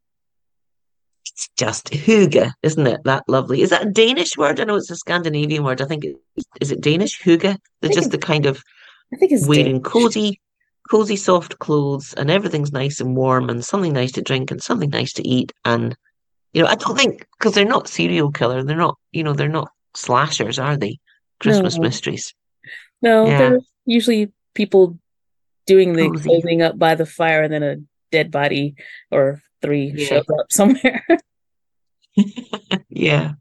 it's 1.36 1.50
just 1.58 1.90
hygge, 1.92 2.50
isn't 2.64 2.88
it? 2.88 3.02
That 3.04 3.24
lovely. 3.28 3.62
Is 3.62 3.72
that 3.72 3.88
a 3.88 3.92
Danish 3.92 4.38
word? 4.38 4.62
I 4.62 4.64
know 4.64 4.78
it's 4.78 4.90
a 4.90 4.96
Scandinavian 4.96 5.66
word. 5.66 5.82
I 5.82 5.86
think 5.86 6.06
it, 6.06 6.16
is 6.62 6.72
it 6.72 6.80
Danish? 6.80 7.22
Hygge. 7.22 7.58
They're 7.82 7.92
just 7.92 8.12
the 8.12 8.18
kind 8.18 8.46
of 8.46 8.64
I 9.14 9.18
think 9.18 9.34
it's 9.34 9.46
wearing 9.46 9.82
Danish. 9.82 9.84
cozy, 9.84 10.42
cozy, 10.90 11.18
soft 11.18 11.60
clothes, 11.60 12.14
and 12.14 12.32
everything's 12.32 12.72
nice 12.72 13.02
and 13.02 13.18
warm, 13.18 13.50
and 13.50 13.66
something 13.66 13.92
nice 13.92 14.14
to 14.14 14.22
drink, 14.22 14.50
and 14.50 14.64
something 14.64 14.90
nice 14.90 15.12
to 15.14 15.28
eat. 15.28 15.52
And 15.66 15.98
you 16.54 16.64
know, 16.64 16.70
I 16.70 16.76
don't 16.76 16.96
think 16.96 17.28
because 17.38 17.54
they're 17.54 17.66
not 17.66 17.90
serial 17.90 18.32
killer. 18.32 18.64
They're 18.64 18.78
not. 18.78 18.98
You 19.12 19.24
know, 19.24 19.34
they're 19.34 19.50
not 19.50 19.72
slashers, 19.94 20.58
are 20.58 20.78
they? 20.78 21.00
Christmas 21.42 21.76
no. 21.76 21.82
mysteries. 21.82 22.34
No, 23.02 23.28
yeah. 23.28 23.38
they're 23.38 23.60
usually 23.86 24.32
people 24.54 24.98
doing 25.68 25.92
the 25.92 26.08
cozy. 26.08 26.30
closing 26.30 26.62
up 26.62 26.80
by 26.80 26.96
the 26.96 27.06
fire, 27.06 27.44
and 27.44 27.52
then 27.52 27.64
a 27.64 27.76
dead 28.10 28.32
body 28.32 28.76
or 29.12 29.42
three 29.62 29.92
yeah. 29.94 30.06
shows 30.06 30.26
up 30.40 30.50
somewhere. 30.50 31.06
yeah. 32.90 33.34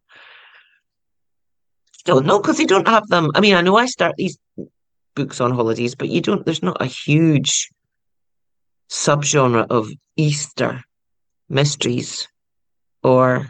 Still, 1.92 2.20
no, 2.20 2.38
because 2.38 2.58
you 2.58 2.66
don't 2.66 2.88
have 2.88 3.06
them. 3.08 3.30
I 3.34 3.40
mean, 3.40 3.54
I 3.54 3.62
know 3.62 3.76
I 3.76 3.86
start 3.86 4.16
these 4.16 4.38
books 5.14 5.40
on 5.40 5.52
holidays, 5.52 5.94
but 5.94 6.08
you 6.08 6.20
don't, 6.20 6.44
there's 6.44 6.62
not 6.62 6.82
a 6.82 6.86
huge 6.86 7.70
subgenre 8.90 9.66
of 9.70 9.88
Easter 10.16 10.82
mysteries 11.48 12.28
or, 13.02 13.46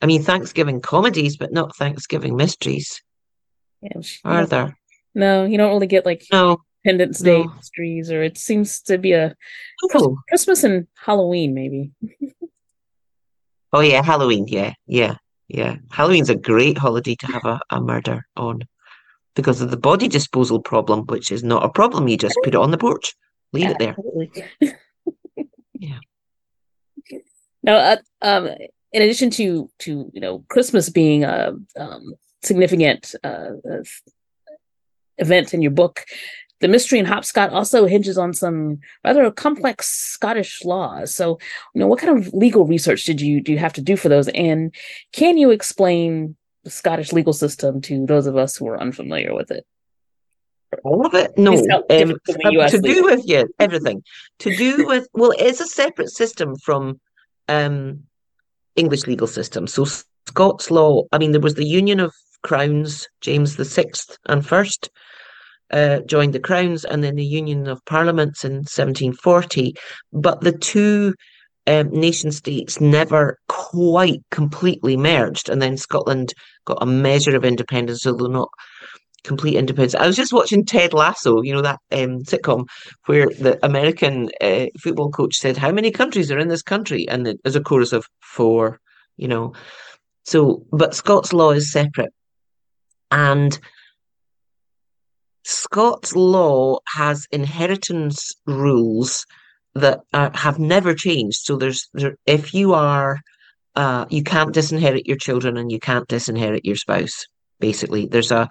I 0.00 0.06
mean, 0.06 0.22
Thanksgiving 0.22 0.80
comedies, 0.80 1.36
but 1.36 1.52
not 1.52 1.76
Thanksgiving 1.76 2.36
mysteries. 2.36 3.02
Yeah, 3.82 4.00
are 4.24 4.46
there? 4.46 4.78
No, 5.14 5.44
you 5.44 5.58
don't 5.58 5.72
really 5.72 5.86
get 5.86 6.06
like 6.06 6.24
no 6.32 6.62
Independence 6.84 7.20
Day 7.20 7.42
no. 7.42 7.52
mysteries, 7.54 8.10
or 8.10 8.22
it 8.22 8.38
seems 8.38 8.80
to 8.82 8.98
be 8.98 9.12
a 9.12 9.36
oh. 9.94 10.16
Christmas 10.28 10.64
and 10.64 10.86
Halloween, 10.94 11.54
maybe. 11.54 11.90
oh 13.72 13.80
yeah, 13.80 14.02
Halloween. 14.02 14.46
Yeah, 14.48 14.74
yeah, 14.86 15.16
yeah. 15.48 15.76
Halloween's 15.90 16.30
a 16.30 16.36
great 16.36 16.78
holiday 16.78 17.14
to 17.16 17.26
have 17.26 17.44
a, 17.44 17.60
a 17.70 17.80
murder 17.80 18.26
on 18.36 18.60
because 19.34 19.60
of 19.60 19.70
the 19.70 19.76
body 19.76 20.08
disposal 20.08 20.60
problem, 20.60 21.06
which 21.06 21.32
is 21.32 21.42
not 21.42 21.64
a 21.64 21.68
problem. 21.68 22.08
You 22.08 22.16
just 22.16 22.38
put 22.42 22.54
it 22.54 22.60
on 22.60 22.70
the 22.70 22.78
porch, 22.78 23.14
leave 23.52 23.64
yeah, 23.64 23.70
it 23.70 23.78
there. 24.60 24.76
yeah. 25.78 25.98
Now, 27.62 27.76
uh, 27.76 27.96
um, 28.20 28.46
in 28.92 29.02
addition 29.02 29.30
to 29.30 29.70
to 29.80 30.10
you 30.12 30.20
know 30.20 30.44
Christmas 30.48 30.90
being 30.90 31.24
a 31.24 31.54
um, 31.78 32.14
significant 32.42 33.14
uh, 33.24 33.50
event 35.18 35.54
in 35.54 35.62
your 35.62 35.70
book, 35.70 36.04
the 36.62 36.68
mystery 36.68 37.00
in 37.00 37.04
Hopscotch 37.04 37.50
also 37.50 37.86
hinges 37.86 38.16
on 38.16 38.32
some 38.32 38.78
rather 39.04 39.30
complex 39.32 39.88
Scottish 39.88 40.64
laws. 40.64 41.14
So, 41.14 41.38
you 41.74 41.80
know, 41.80 41.88
what 41.88 41.98
kind 41.98 42.16
of 42.16 42.32
legal 42.32 42.64
research 42.64 43.04
did 43.04 43.20
you 43.20 43.42
do 43.42 43.52
you 43.52 43.58
have 43.58 43.72
to 43.74 43.82
do 43.82 43.96
for 43.96 44.08
those? 44.08 44.28
And 44.28 44.72
can 45.12 45.36
you 45.36 45.50
explain 45.50 46.36
the 46.62 46.70
Scottish 46.70 47.12
legal 47.12 47.32
system 47.32 47.80
to 47.82 48.06
those 48.06 48.28
of 48.28 48.36
us 48.36 48.56
who 48.56 48.68
are 48.68 48.80
unfamiliar 48.80 49.34
with 49.34 49.50
it? 49.50 49.66
All 50.84 51.04
of 51.04 51.14
it? 51.14 51.36
No. 51.36 51.54
Um, 51.90 52.14
to 52.24 52.80
do 52.80 53.04
with 53.04 53.22
yeah, 53.24 53.42
everything. 53.58 54.02
to 54.38 54.56
do 54.56 54.86
with 54.86 55.08
well, 55.12 55.32
it's 55.38 55.60
a 55.60 55.66
separate 55.66 56.10
system 56.10 56.54
from 56.56 57.00
um, 57.48 58.04
English 58.76 59.06
legal 59.08 59.26
system. 59.26 59.66
So 59.66 59.84
Scots 60.28 60.70
law. 60.70 61.02
I 61.10 61.18
mean, 61.18 61.32
there 61.32 61.40
was 61.40 61.56
the 61.56 61.66
Union 61.66 61.98
of 61.98 62.14
Crowns, 62.42 63.08
James 63.20 63.56
the 63.56 63.64
Sixth 63.64 64.16
and 64.26 64.46
First 64.46 64.88
uh, 65.70 66.00
joined 66.00 66.32
the 66.32 66.40
Crowns 66.40 66.84
and 66.84 67.02
then 67.02 67.16
the 67.16 67.24
Union 67.24 67.66
of 67.66 67.84
Parliaments 67.84 68.44
in 68.44 68.56
1740. 68.56 69.74
But 70.12 70.40
the 70.40 70.52
two 70.52 71.14
um, 71.66 71.90
nation 71.90 72.32
states 72.32 72.80
never 72.80 73.38
quite 73.48 74.20
completely 74.30 74.96
merged. 74.96 75.48
And 75.48 75.62
then 75.62 75.76
Scotland 75.76 76.34
got 76.64 76.82
a 76.82 76.86
measure 76.86 77.36
of 77.36 77.44
independence, 77.44 78.06
although 78.06 78.26
not 78.26 78.50
complete 79.24 79.56
independence. 79.56 79.94
I 79.94 80.06
was 80.06 80.16
just 80.16 80.32
watching 80.32 80.64
Ted 80.64 80.92
Lasso, 80.92 81.42
you 81.42 81.52
know, 81.54 81.62
that 81.62 81.78
um, 81.92 82.22
sitcom 82.24 82.66
where 83.06 83.26
the 83.26 83.58
American 83.64 84.30
uh, 84.40 84.66
football 84.80 85.10
coach 85.10 85.36
said, 85.36 85.56
How 85.56 85.70
many 85.72 85.90
countries 85.90 86.30
are 86.30 86.38
in 86.38 86.48
this 86.48 86.62
country? 86.62 87.06
And 87.08 87.26
there's 87.26 87.56
a 87.56 87.62
chorus 87.62 87.92
of 87.92 88.06
four, 88.20 88.80
you 89.16 89.28
know. 89.28 89.52
So, 90.24 90.64
but 90.72 90.94
Scots 90.94 91.32
law 91.32 91.50
is 91.50 91.72
separate. 91.72 92.12
And 93.10 93.58
Scots 95.44 96.14
law 96.14 96.78
has 96.94 97.26
inheritance 97.32 98.32
rules 98.46 99.26
that 99.74 100.00
are, 100.12 100.30
have 100.34 100.58
never 100.58 100.94
changed. 100.94 101.40
So 101.42 101.56
there's 101.56 101.88
there, 101.94 102.16
if 102.26 102.54
you 102.54 102.74
are 102.74 103.20
uh, 103.74 104.04
you 104.10 104.22
can't 104.22 104.54
disinherit 104.54 105.06
your 105.06 105.16
children 105.16 105.56
and 105.56 105.72
you 105.72 105.80
can't 105.80 106.08
disinherit 106.08 106.64
your 106.64 106.76
spouse. 106.76 107.26
Basically, 107.58 108.06
there's 108.06 108.30
a 108.30 108.48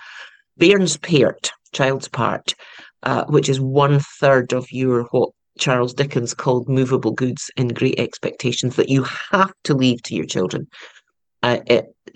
bairns 0.57 0.97
part, 0.97 1.51
child's 1.73 2.07
part, 2.07 2.55
uh, 3.03 3.25
which 3.25 3.49
is 3.49 3.59
one 3.59 3.99
third 4.19 4.53
of 4.53 4.71
your 4.71 5.03
what 5.11 5.29
Charles 5.59 5.93
Dickens 5.93 6.33
called 6.33 6.67
movable 6.67 7.11
goods 7.11 7.51
in 7.55 7.67
Great 7.67 7.99
Expectations 7.99 8.75
that 8.77 8.89
you 8.89 9.03
have 9.31 9.53
to 9.65 9.73
leave 9.73 10.01
to 10.03 10.15
your 10.15 10.25
children 10.25 10.67
uh, 11.43 11.59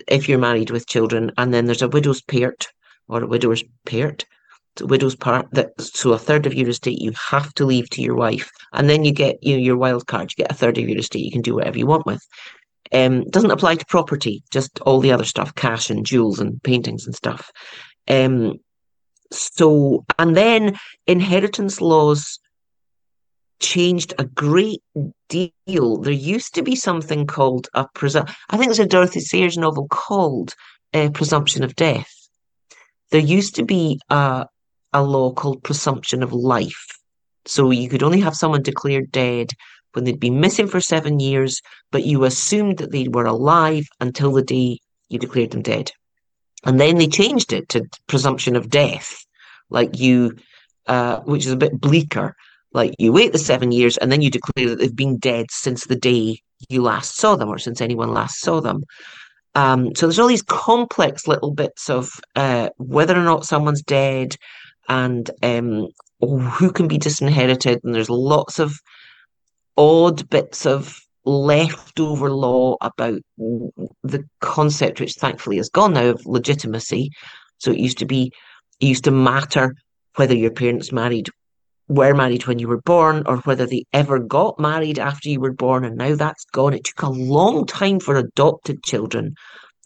if 0.08 0.28
you're 0.28 0.38
married 0.38 0.70
with 0.70 0.88
children. 0.88 1.30
And 1.38 1.52
then 1.54 1.66
there's 1.66 1.82
a 1.82 1.88
widow's 1.88 2.22
part 2.22 2.66
or 3.08 3.22
a 3.22 3.26
widower's 3.26 3.62
part 3.84 4.24
widow's 4.82 5.16
part 5.16 5.46
that 5.52 5.78
so 5.80 6.12
a 6.12 6.18
third 6.18 6.46
of 6.46 6.54
your 6.54 6.68
estate 6.68 7.00
you 7.00 7.12
have 7.30 7.52
to 7.54 7.64
leave 7.64 7.88
to 7.90 8.02
your 8.02 8.14
wife 8.14 8.50
and 8.72 8.88
then 8.88 9.04
you 9.04 9.12
get 9.12 9.42
you 9.42 9.54
know 9.54 9.62
your 9.62 9.76
wild 9.76 10.06
card 10.06 10.30
you 10.30 10.42
get 10.42 10.52
a 10.52 10.54
third 10.54 10.78
of 10.78 10.88
your 10.88 10.98
estate 10.98 11.24
you 11.24 11.30
can 11.30 11.42
do 11.42 11.54
whatever 11.54 11.78
you 11.78 11.86
want 11.86 12.06
with. 12.06 12.24
Um 12.92 13.24
doesn't 13.30 13.50
apply 13.50 13.76
to 13.76 13.86
property 13.86 14.42
just 14.50 14.80
all 14.80 15.00
the 15.00 15.12
other 15.12 15.24
stuff 15.24 15.54
cash 15.54 15.90
and 15.90 16.06
jewels 16.06 16.40
and 16.40 16.62
paintings 16.62 17.06
and 17.06 17.14
stuff. 17.14 17.50
Um 18.08 18.54
so 19.32 20.04
and 20.18 20.36
then 20.36 20.78
inheritance 21.06 21.80
laws 21.80 22.38
changed 23.58 24.12
a 24.18 24.24
great 24.24 24.82
deal. 25.30 25.96
There 25.96 26.12
used 26.12 26.54
to 26.54 26.62
be 26.62 26.76
something 26.76 27.26
called 27.26 27.68
a 27.72 27.86
presum 27.96 28.30
i 28.50 28.56
think 28.56 28.68
there's 28.68 28.78
a 28.78 28.86
dorothy 28.86 29.20
sayers 29.20 29.56
novel 29.56 29.88
called 29.88 30.54
uh, 30.96 31.10
presumption 31.10 31.62
of 31.62 31.76
death. 31.76 32.10
There 33.10 33.20
used 33.20 33.56
to 33.56 33.64
be 33.64 34.00
a, 34.08 34.46
a 34.96 35.02
law 35.02 35.30
called 35.30 35.62
presumption 35.62 36.22
of 36.22 36.32
life. 36.32 36.86
So 37.44 37.70
you 37.70 37.88
could 37.88 38.02
only 38.02 38.20
have 38.20 38.34
someone 38.34 38.62
declared 38.62 39.12
dead 39.12 39.50
when 39.92 40.04
they'd 40.04 40.18
been 40.18 40.40
missing 40.40 40.66
for 40.66 40.80
seven 40.80 41.20
years, 41.20 41.60
but 41.92 42.04
you 42.04 42.24
assumed 42.24 42.78
that 42.78 42.92
they 42.92 43.06
were 43.08 43.26
alive 43.26 43.84
until 44.00 44.32
the 44.32 44.42
day 44.42 44.78
you 45.10 45.18
declared 45.18 45.50
them 45.50 45.62
dead. 45.62 45.92
And 46.64 46.80
then 46.80 46.96
they 46.96 47.06
changed 47.06 47.52
it 47.52 47.68
to 47.70 47.88
presumption 48.06 48.56
of 48.56 48.70
death, 48.70 49.24
like 49.68 49.98
you, 49.98 50.36
uh, 50.86 51.20
which 51.20 51.44
is 51.44 51.52
a 51.52 51.56
bit 51.56 51.78
bleaker. 51.78 52.34
Like 52.72 52.94
you 52.98 53.12
wait 53.12 53.32
the 53.32 53.38
seven 53.38 53.72
years 53.72 53.98
and 53.98 54.10
then 54.10 54.22
you 54.22 54.30
declare 54.30 54.70
that 54.70 54.78
they've 54.78 54.96
been 54.96 55.18
dead 55.18 55.46
since 55.50 55.84
the 55.84 55.96
day 55.96 56.40
you 56.70 56.82
last 56.82 57.16
saw 57.16 57.36
them 57.36 57.50
or 57.50 57.58
since 57.58 57.80
anyone 57.82 58.12
last 58.12 58.40
saw 58.40 58.60
them. 58.60 58.84
Um, 59.54 59.94
so 59.94 60.06
there's 60.06 60.18
all 60.18 60.26
these 60.26 60.42
complex 60.42 61.26
little 61.26 61.50
bits 61.50 61.88
of 61.88 62.10
uh, 62.34 62.70
whether 62.76 63.16
or 63.16 63.24
not 63.24 63.46
someone's 63.46 63.82
dead, 63.82 64.36
and 64.88 65.30
um, 65.42 65.88
who 66.20 66.70
can 66.72 66.88
be 66.88 66.98
disinherited. 66.98 67.80
And 67.82 67.94
there's 67.94 68.10
lots 68.10 68.58
of 68.58 68.74
odd 69.76 70.28
bits 70.30 70.66
of 70.66 70.98
leftover 71.24 72.30
law 72.30 72.76
about 72.80 73.20
the 73.36 74.24
concept, 74.40 75.00
which 75.00 75.14
thankfully 75.14 75.56
has 75.56 75.68
gone 75.68 75.94
now, 75.94 76.06
of 76.06 76.24
legitimacy. 76.24 77.10
So 77.58 77.72
it 77.72 77.78
used 77.78 77.98
to 77.98 78.06
be, 78.06 78.32
it 78.80 78.86
used 78.86 79.04
to 79.04 79.10
matter 79.10 79.74
whether 80.14 80.34
your 80.34 80.52
parents 80.52 80.92
married 80.92 81.28
were 81.88 82.14
married 82.14 82.46
when 82.46 82.58
you 82.58 82.68
were 82.68 82.80
born 82.82 83.22
or 83.26 83.36
whether 83.38 83.66
they 83.66 83.84
ever 83.92 84.18
got 84.18 84.58
married 84.58 84.98
after 84.98 85.28
you 85.28 85.40
were 85.40 85.52
born 85.52 85.84
and 85.84 85.96
now 85.96 86.16
that's 86.16 86.44
gone 86.46 86.74
it 86.74 86.82
took 86.84 87.02
a 87.02 87.10
long 87.10 87.64
time 87.64 88.00
for 88.00 88.16
adopted 88.16 88.82
children 88.82 89.34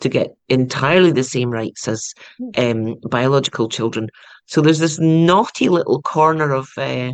to 0.00 0.08
get 0.08 0.34
entirely 0.48 1.12
the 1.12 1.22
same 1.22 1.50
rights 1.50 1.86
as 1.86 2.14
hmm. 2.38 2.48
um, 2.56 2.94
biological 3.08 3.68
children 3.68 4.08
so 4.50 4.60
there's 4.60 4.80
this 4.80 4.98
naughty 4.98 5.68
little 5.68 6.02
corner 6.02 6.52
of 6.52 6.68
uh, 6.76 7.12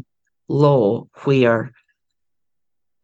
law 0.49 1.05
where 1.25 1.71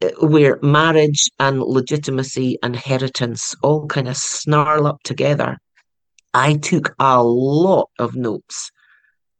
uh, 0.02 0.26
where 0.26 0.58
marriage 0.62 1.28
and 1.38 1.60
legitimacy 1.60 2.58
and 2.62 2.74
inheritance 2.74 3.54
all 3.62 3.86
kind 3.86 4.08
of 4.08 4.16
snarl 4.16 4.86
up 4.86 5.02
together. 5.02 5.58
I 6.32 6.54
took 6.54 6.94
a 6.98 7.22
lot 7.22 7.90
of 7.98 8.16
notes. 8.16 8.70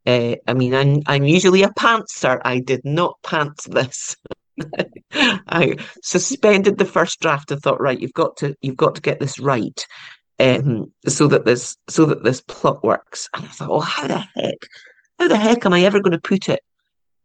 Uh, 0.07 0.37
I 0.47 0.53
mean, 0.53 0.75
I'm 0.75 1.01
I'm 1.07 1.25
usually 1.25 1.63
a 1.63 1.71
pantser. 1.71 2.39
I 2.45 2.61
did 2.61 2.83
not 2.85 3.17
pants 3.23 3.65
this. 3.65 4.15
I 5.15 5.77
suspended 6.03 6.77
the 6.77 6.85
first 6.85 7.19
draft 7.19 7.51
and 7.51 7.63
thought, 7.63 7.81
right, 7.81 7.99
you've 7.99 8.13
got 8.13 8.37
to 8.39 8.55
you've 8.61 8.77
got 8.77 8.97
to 8.97 9.01
get 9.01 9.21
this 9.21 9.39
right 9.39 9.87
um, 10.43 10.93
so 11.07 11.29
that 11.29 11.45
this 11.45 11.77
so 11.89 12.05
that 12.07 12.25
this 12.25 12.41
plot 12.41 12.83
works. 12.83 13.29
And 13.35 13.45
I 13.45 13.49
thought, 13.49 13.71
oh, 13.71 13.81
how 13.81 14.09
the 14.09 14.19
heck, 14.19 14.67
how 15.19 15.29
the 15.29 15.37
heck 15.37 15.65
am 15.65 15.73
I 15.73 15.83
ever 15.83 16.01
going 16.01 16.13
to 16.13 16.21
put 16.21 16.49
it 16.49 16.61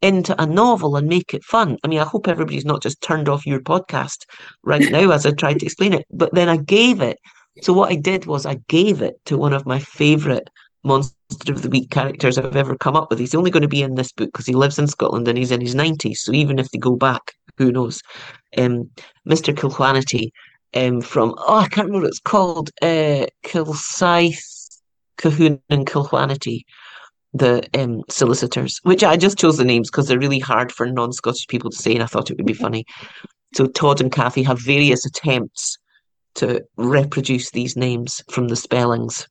into 0.01 0.39
a 0.39 0.45
novel 0.45 0.95
and 0.95 1.07
make 1.07 1.33
it 1.33 1.43
fun? 1.43 1.77
I 1.83 1.87
mean, 1.87 1.99
I 1.99 2.05
hope 2.05 2.27
everybody's 2.27 2.65
not 2.65 2.83
just 2.83 3.01
turned 3.01 3.27
off 3.27 3.47
your 3.47 3.59
podcast 3.59 4.25
right 4.63 4.91
now 4.91 5.11
as 5.11 5.25
I 5.25 5.31
tried 5.31 5.59
to 5.59 5.65
explain 5.65 5.93
it. 5.93 6.05
But 6.11 6.33
then 6.33 6.47
I 6.47 6.57
gave 6.57 7.01
it. 7.01 7.17
So 7.63 7.73
what 7.73 7.91
I 7.91 7.95
did 7.95 8.27
was 8.27 8.45
I 8.45 8.59
gave 8.67 9.01
it 9.01 9.15
to 9.25 9.37
one 9.37 9.53
of 9.53 9.65
my 9.65 9.79
favourite 9.79 10.47
monster 10.83 11.51
of 11.51 11.63
the 11.63 11.69
week 11.69 11.89
characters 11.89 12.37
I've 12.37 12.55
ever 12.55 12.77
come 12.77 12.95
up 12.95 13.09
with. 13.09 13.17
He's 13.17 13.33
only 13.33 13.49
going 13.49 13.63
to 13.63 13.67
be 13.67 13.81
in 13.81 13.95
this 13.95 14.11
book 14.11 14.29
because 14.31 14.45
he 14.45 14.53
lives 14.53 14.77
in 14.77 14.87
Scotland 14.87 15.27
and 15.27 15.37
he's 15.37 15.51
in 15.51 15.59
his 15.59 15.73
nineties. 15.73 16.21
So 16.21 16.33
even 16.33 16.59
if 16.59 16.69
they 16.69 16.77
go 16.77 16.95
back, 16.95 17.33
who 17.57 17.71
knows? 17.71 18.03
Um, 18.59 18.91
Mr. 19.27 19.55
Kilhuanity 19.55 20.29
um, 20.77 21.01
from 21.01 21.33
oh 21.37 21.57
I 21.57 21.67
can't 21.67 21.87
remember 21.87 22.05
what 22.05 22.09
it's 22.09 22.19
called, 22.19 22.69
uh, 22.81 23.25
Kilsyth, 23.43 24.79
Cahoon, 25.17 25.61
and 25.69 25.87
Kilhuanity, 25.87 26.63
the 27.33 27.67
um, 27.73 28.03
solicitors. 28.09 28.79
Which 28.83 29.03
I 29.03 29.17
just 29.17 29.37
chose 29.37 29.57
the 29.57 29.65
names 29.65 29.89
because 29.89 30.07
they're 30.07 30.19
really 30.19 30.39
hard 30.39 30.71
for 30.71 30.85
non-Scottish 30.85 31.47
people 31.47 31.71
to 31.71 31.77
say, 31.77 31.93
and 31.93 32.03
I 32.03 32.07
thought 32.07 32.29
it 32.29 32.37
would 32.37 32.45
be 32.45 32.53
funny. 32.53 32.85
So 33.55 33.65
Todd 33.67 34.01
and 34.01 34.11
Kathy 34.11 34.43
have 34.43 34.61
various 34.61 35.05
attempts 35.05 35.77
to 36.35 36.63
reproduce 36.75 37.49
these 37.51 37.75
names 37.75 38.21
from 38.29 38.47
the 38.47 38.55
spellings, 38.55 39.27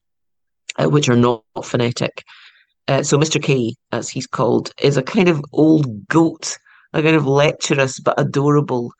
uh, 0.78 0.88
which 0.88 1.08
are 1.08 1.16
not 1.16 1.44
phonetic. 1.62 2.24
Uh, 2.88 3.02
so 3.02 3.18
Mr. 3.18 3.42
K, 3.42 3.74
as 3.92 4.08
he's 4.08 4.26
called, 4.26 4.72
is 4.80 4.96
a 4.96 5.02
kind 5.02 5.28
of 5.28 5.44
old 5.52 6.08
goat, 6.08 6.56
a 6.92 7.02
kind 7.02 7.16
of 7.16 7.26
lecherous 7.26 8.00
but 8.00 8.18
adorable 8.18 8.90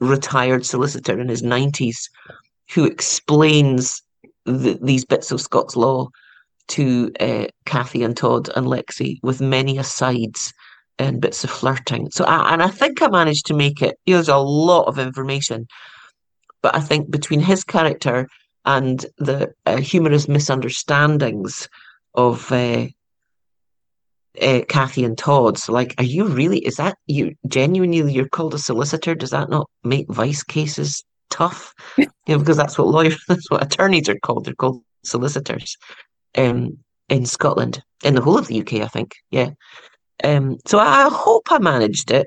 retired 0.00 0.66
solicitor 0.66 1.18
in 1.18 1.28
his 1.28 1.42
90s 1.42 1.96
who 2.74 2.84
explains 2.84 4.02
the, 4.44 4.78
these 4.82 5.04
bits 5.04 5.30
of 5.30 5.40
Scots 5.40 5.76
law 5.76 6.08
to 6.68 7.12
uh, 7.20 7.46
Kathy 7.64 8.02
and 8.02 8.16
Todd 8.16 8.50
and 8.56 8.66
Lexi 8.66 9.18
with 9.22 9.40
many 9.40 9.78
asides 9.78 10.52
and 10.98 11.20
bits 11.20 11.44
of 11.44 11.50
flirting. 11.50 12.10
So, 12.10 12.24
I, 12.24 12.52
and 12.52 12.62
I 12.62 12.68
think 12.68 13.02
I 13.02 13.08
managed 13.08 13.46
to 13.46 13.54
make 13.54 13.82
it. 13.82 13.98
You 14.06 14.14
know, 14.14 14.18
there's 14.18 14.28
a 14.28 14.38
lot 14.38 14.84
of 14.84 14.98
information, 14.98 15.66
but 16.62 16.74
I 16.74 16.80
think 16.80 17.10
between 17.10 17.40
his 17.40 17.64
character 17.64 18.28
and 18.64 19.04
the 19.18 19.52
uh, 19.66 19.76
humorous 19.76 20.28
misunderstandings 20.28 21.68
of 22.14 22.50
uh, 22.50 22.86
uh, 24.40 24.60
Kathy 24.68 25.04
and 25.04 25.16
Todd. 25.16 25.58
So, 25.58 25.72
like, 25.72 25.94
are 25.98 26.04
you 26.04 26.26
really? 26.26 26.58
Is 26.58 26.76
that 26.76 26.96
you 27.06 27.34
genuinely? 27.48 28.12
You're 28.12 28.28
called 28.28 28.54
a 28.54 28.58
solicitor. 28.58 29.14
Does 29.14 29.30
that 29.30 29.50
not 29.50 29.68
make 29.84 30.06
vice 30.08 30.42
cases 30.42 31.04
tough? 31.30 31.72
you 31.96 32.06
know, 32.28 32.38
because 32.38 32.56
that's 32.56 32.78
what 32.78 32.88
lawyers, 32.88 33.18
that's 33.28 33.50
what 33.50 33.62
attorneys 33.62 34.08
are 34.08 34.18
called. 34.18 34.44
They're 34.44 34.54
called 34.54 34.82
solicitors. 35.04 35.76
Um, 36.36 36.78
in 37.08 37.24
Scotland, 37.24 37.82
in 38.02 38.14
the 38.14 38.20
whole 38.20 38.36
of 38.36 38.48
the 38.48 38.60
UK, 38.60 38.74
I 38.74 38.88
think. 38.88 39.12
Yeah. 39.30 39.50
Um. 40.24 40.58
So 40.66 40.78
I 40.78 41.08
hope 41.10 41.50
I 41.50 41.58
managed 41.58 42.10
it. 42.10 42.26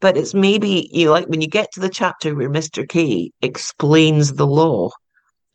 But 0.00 0.16
it's 0.16 0.34
maybe 0.34 0.90
you 0.92 1.06
know, 1.06 1.12
like 1.12 1.26
when 1.28 1.40
you 1.40 1.48
get 1.48 1.72
to 1.72 1.80
the 1.80 1.88
chapter 1.88 2.34
where 2.34 2.50
Mr. 2.50 2.86
K 2.86 3.30
explains 3.40 4.34
the 4.34 4.46
law 4.46 4.90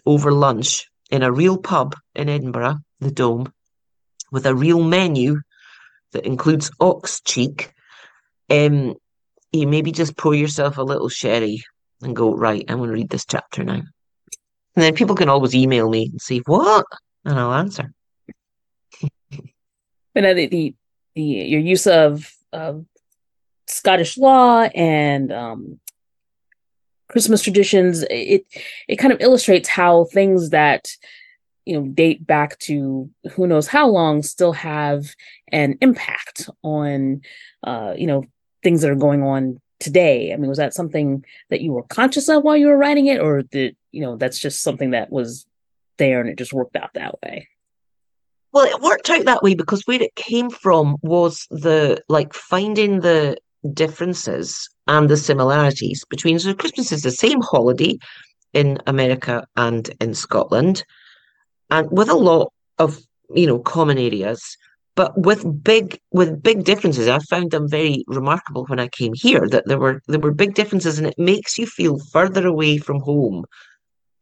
over 0.06 0.32
lunch 0.32 0.88
in 1.12 1.24
a 1.24 1.32
real 1.32 1.58
pub 1.58 1.96
in 2.16 2.30
Edinburgh, 2.30 2.78
the 3.00 3.12
Dome, 3.12 3.52
with 4.32 4.46
a 4.46 4.56
real 4.56 4.82
menu 4.82 5.42
that 6.12 6.26
includes 6.26 6.72
ox 6.80 7.22
cheek, 7.22 7.74
um, 8.50 8.96
you 9.52 9.68
maybe 9.68 9.92
just 9.92 10.18
pour 10.18 10.34
yourself 10.34 10.78
a 10.78 10.84
little 10.84 11.10
sherry 11.10 11.64
and 12.02 12.16
go, 12.16 12.34
right, 12.34 12.66
I'm 12.68 12.78
going 12.78 12.90
to 12.90 12.94
read 12.94 13.10
this 13.10 13.26
chapter 13.26 13.64
now. 13.64 13.82
And 14.76 14.84
then 14.84 14.96
people 14.96 15.16
can 15.16 15.30
always 15.30 15.54
email 15.54 15.90
me 15.90 16.10
and 16.12 16.22
say, 16.22 16.40
what? 16.40 16.86
And 17.26 17.40
I'll 17.40 17.54
answer. 17.54 17.94
But 20.14 20.26
uh, 20.26 20.34
the, 20.34 20.48
the 20.48 20.76
the 21.16 21.22
your 21.22 21.62
use 21.62 21.88
of 21.88 22.30
of 22.52 22.86
Scottish 23.68 24.18
law 24.18 24.64
and 24.64 25.32
um, 25.32 25.80
Christmas 27.08 27.42
traditions, 27.42 28.04
it 28.10 28.46
it 28.88 28.98
kind 28.98 29.14
of 29.14 29.22
illustrates 29.22 29.70
how 29.70 30.06
things 30.06 30.50
that 30.50 30.90
you 31.66 31.80
know 31.80 31.88
date 31.88 32.26
back 32.26 32.58
to 32.60 33.10
who 33.32 33.48
knows 33.48 33.68
how 33.68 33.88
long 33.88 34.24
still 34.24 34.54
have 34.54 35.16
an 35.50 35.78
impact 35.82 36.50
on 36.64 37.22
uh, 37.64 37.94
you 37.98 38.08
know 38.08 38.24
things 38.64 38.82
that 38.82 38.92
are 38.92 38.96
going 38.96 39.24
on 39.24 39.60
today. 39.80 40.32
I 40.32 40.38
mean, 40.38 40.50
was 40.50 40.60
that 40.60 40.74
something 40.74 41.26
that 41.50 41.62
you 41.62 41.74
were 41.74 41.84
conscious 41.84 42.30
of 42.30 42.44
while 42.44 42.58
you 42.58 42.68
were 42.68 42.78
writing 42.78 43.08
it, 43.08 43.20
or 43.20 43.44
that 43.52 43.76
you 43.92 44.02
know 44.02 44.16
that's 44.16 44.40
just 44.40 44.62
something 44.62 44.92
that 44.92 45.12
was 45.12 45.46
there 45.98 46.22
and 46.22 46.30
it 46.30 46.38
just 46.38 46.54
worked 46.54 46.76
out 46.76 46.94
that 46.94 47.22
way? 47.22 47.48
Well, 48.54 48.66
it 48.66 48.82
worked 48.82 49.10
out 49.10 49.26
that 49.26 49.44
way 49.44 49.56
because 49.56 49.84
where 49.86 50.02
it 50.02 50.16
came 50.16 50.50
from 50.50 50.98
was 51.02 51.48
the 51.52 52.02
like 52.10 52.34
finding 52.34 53.00
the 53.00 53.38
differences 53.74 54.70
and 54.88 55.10
the 55.10 55.18
similarities 55.18 56.04
between 56.10 56.40
so 56.40 56.54
Christmas 56.54 56.92
is 56.92 57.04
the 57.04 57.12
same 57.12 57.42
holiday 57.42 57.98
in 58.54 58.78
America 58.88 59.48
and 59.56 59.90
in 60.02 60.14
Scotland, 60.14 60.84
and 61.72 61.90
with 61.92 62.10
a 62.10 62.16
lot 62.16 62.52
of 62.78 63.00
you 63.34 63.48
know 63.48 63.60
common 63.60 63.98
areas, 63.98 64.58
but 64.96 65.18
with 65.18 65.64
big 65.64 66.00
with 66.12 66.44
big 66.44 66.64
differences. 66.64 67.08
I 67.08 67.20
found 67.20 67.52
them 67.52 67.68
very 67.68 68.04
remarkable 68.08 68.66
when 68.66 68.80
I 68.80 68.88
came 68.90 69.14
here 69.16 69.48
that 69.50 69.66
there 69.66 69.80
were 69.80 70.02
there 70.08 70.20
were 70.20 70.34
big 70.34 70.54
differences, 70.54 71.00
and 71.00 71.08
it 71.08 71.18
makes 71.18 71.58
you 71.58 71.66
feel 71.66 71.98
further 72.12 72.46
away 72.46 72.78
from 72.78 73.00
home 73.00 73.46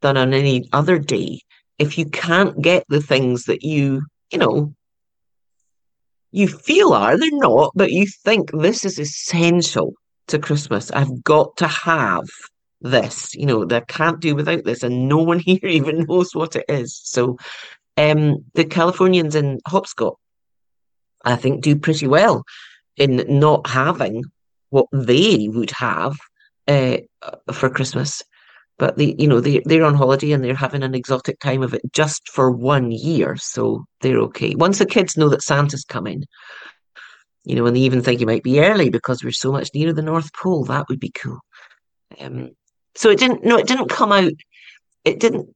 than 0.02 0.16
on 0.16 0.34
any 0.34 0.70
other 0.72 0.98
day 0.98 1.42
if 1.80 1.98
you 1.98 2.06
can't 2.06 2.62
get 2.62 2.84
the 2.90 3.02
things 3.02 3.46
that 3.46 3.64
you 3.64 4.02
you 4.32 4.38
know, 4.38 4.74
you 6.32 6.48
feel 6.48 6.94
are, 6.94 7.18
they're 7.18 7.30
not, 7.32 7.72
but 7.76 7.92
you 7.92 8.06
think 8.24 8.52
this 8.52 8.86
is 8.86 9.00
essential 9.00 9.94
to 10.28 10.38
Christmas. 10.38 10.92
I've 10.92 11.24
got 11.24 11.58
to 11.58 11.68
have 11.68 12.28
this, 12.82 13.34
you 13.36 13.46
know, 13.46 13.65
they 13.65 13.82
can't 13.82 14.20
do 14.20 14.36
without 14.36 14.63
this, 14.63 14.84
and 14.84 15.08
no 15.08 15.18
one 15.18 15.39
here 15.50 15.60
even 15.63 16.06
knows 16.06 16.34
what 16.34 16.56
it 16.56 16.65
is. 16.70 17.00
So 17.04 17.38
um 17.98 18.46
the 18.54 18.65
Californians 18.65 19.36
in 19.36 19.60
Hopscotch, 19.68 20.15
I 21.26 21.36
think, 21.36 21.62
do 21.62 21.76
pretty 21.76 22.08
well 22.08 22.44
in 22.98 23.24
not 23.28 23.68
having 23.68 24.24
what 24.70 24.88
they 24.92 25.48
would 25.50 25.72
have 25.72 26.15
uh, 26.68 26.98
for 27.52 27.70
Christmas. 27.70 28.22
But 28.78 28.98
they 28.98 29.15
you 29.20 29.28
know 29.28 29.42
they 29.42 29.62
they're 29.65 29.84
on 29.84 29.96
holiday 29.96 30.32
and 30.32 30.42
they're 30.42 30.56
having 30.56 30.84
an 30.84 30.96
exotic 30.96 31.39
time 31.39 31.63
of 31.63 31.74
it 31.74 31.82
just 31.92 32.30
for 32.30 32.50
one 32.50 32.92
year 32.92 33.36
so 33.36 33.86
they're 34.00 34.20
okay. 34.20 34.56
Once 34.56 34.80
the 34.80 34.86
kids 34.86 35.18
know 35.18 35.28
that 35.30 35.42
santa's 35.42 35.84
coming 35.84 36.24
you 37.44 37.56
know 37.56 37.65
and 37.65 37.76
they 37.76 37.82
even 37.82 38.02
think 38.02 38.20
he 38.20 38.26
might 38.26 38.44
be 38.44 38.62
early 38.62 38.89
because 38.89 39.24
we're 39.24 39.32
so 39.32 39.52
much 39.52 39.70
nearer 39.74 39.92
the 39.92 40.02
north 40.02 40.32
pole 40.34 40.63
that 40.65 40.88
would 40.88 41.00
be 41.00 41.12
cool. 41.12 41.39
Um 42.22 42.52
so 43.00 43.10
it 43.10 43.18
didn't 43.18 43.46
no 43.46 43.58
it 43.58 43.66
didn't 43.66 43.90
come 43.90 44.12
out 44.12 44.34
it 45.06 45.20
didn't 45.22 45.48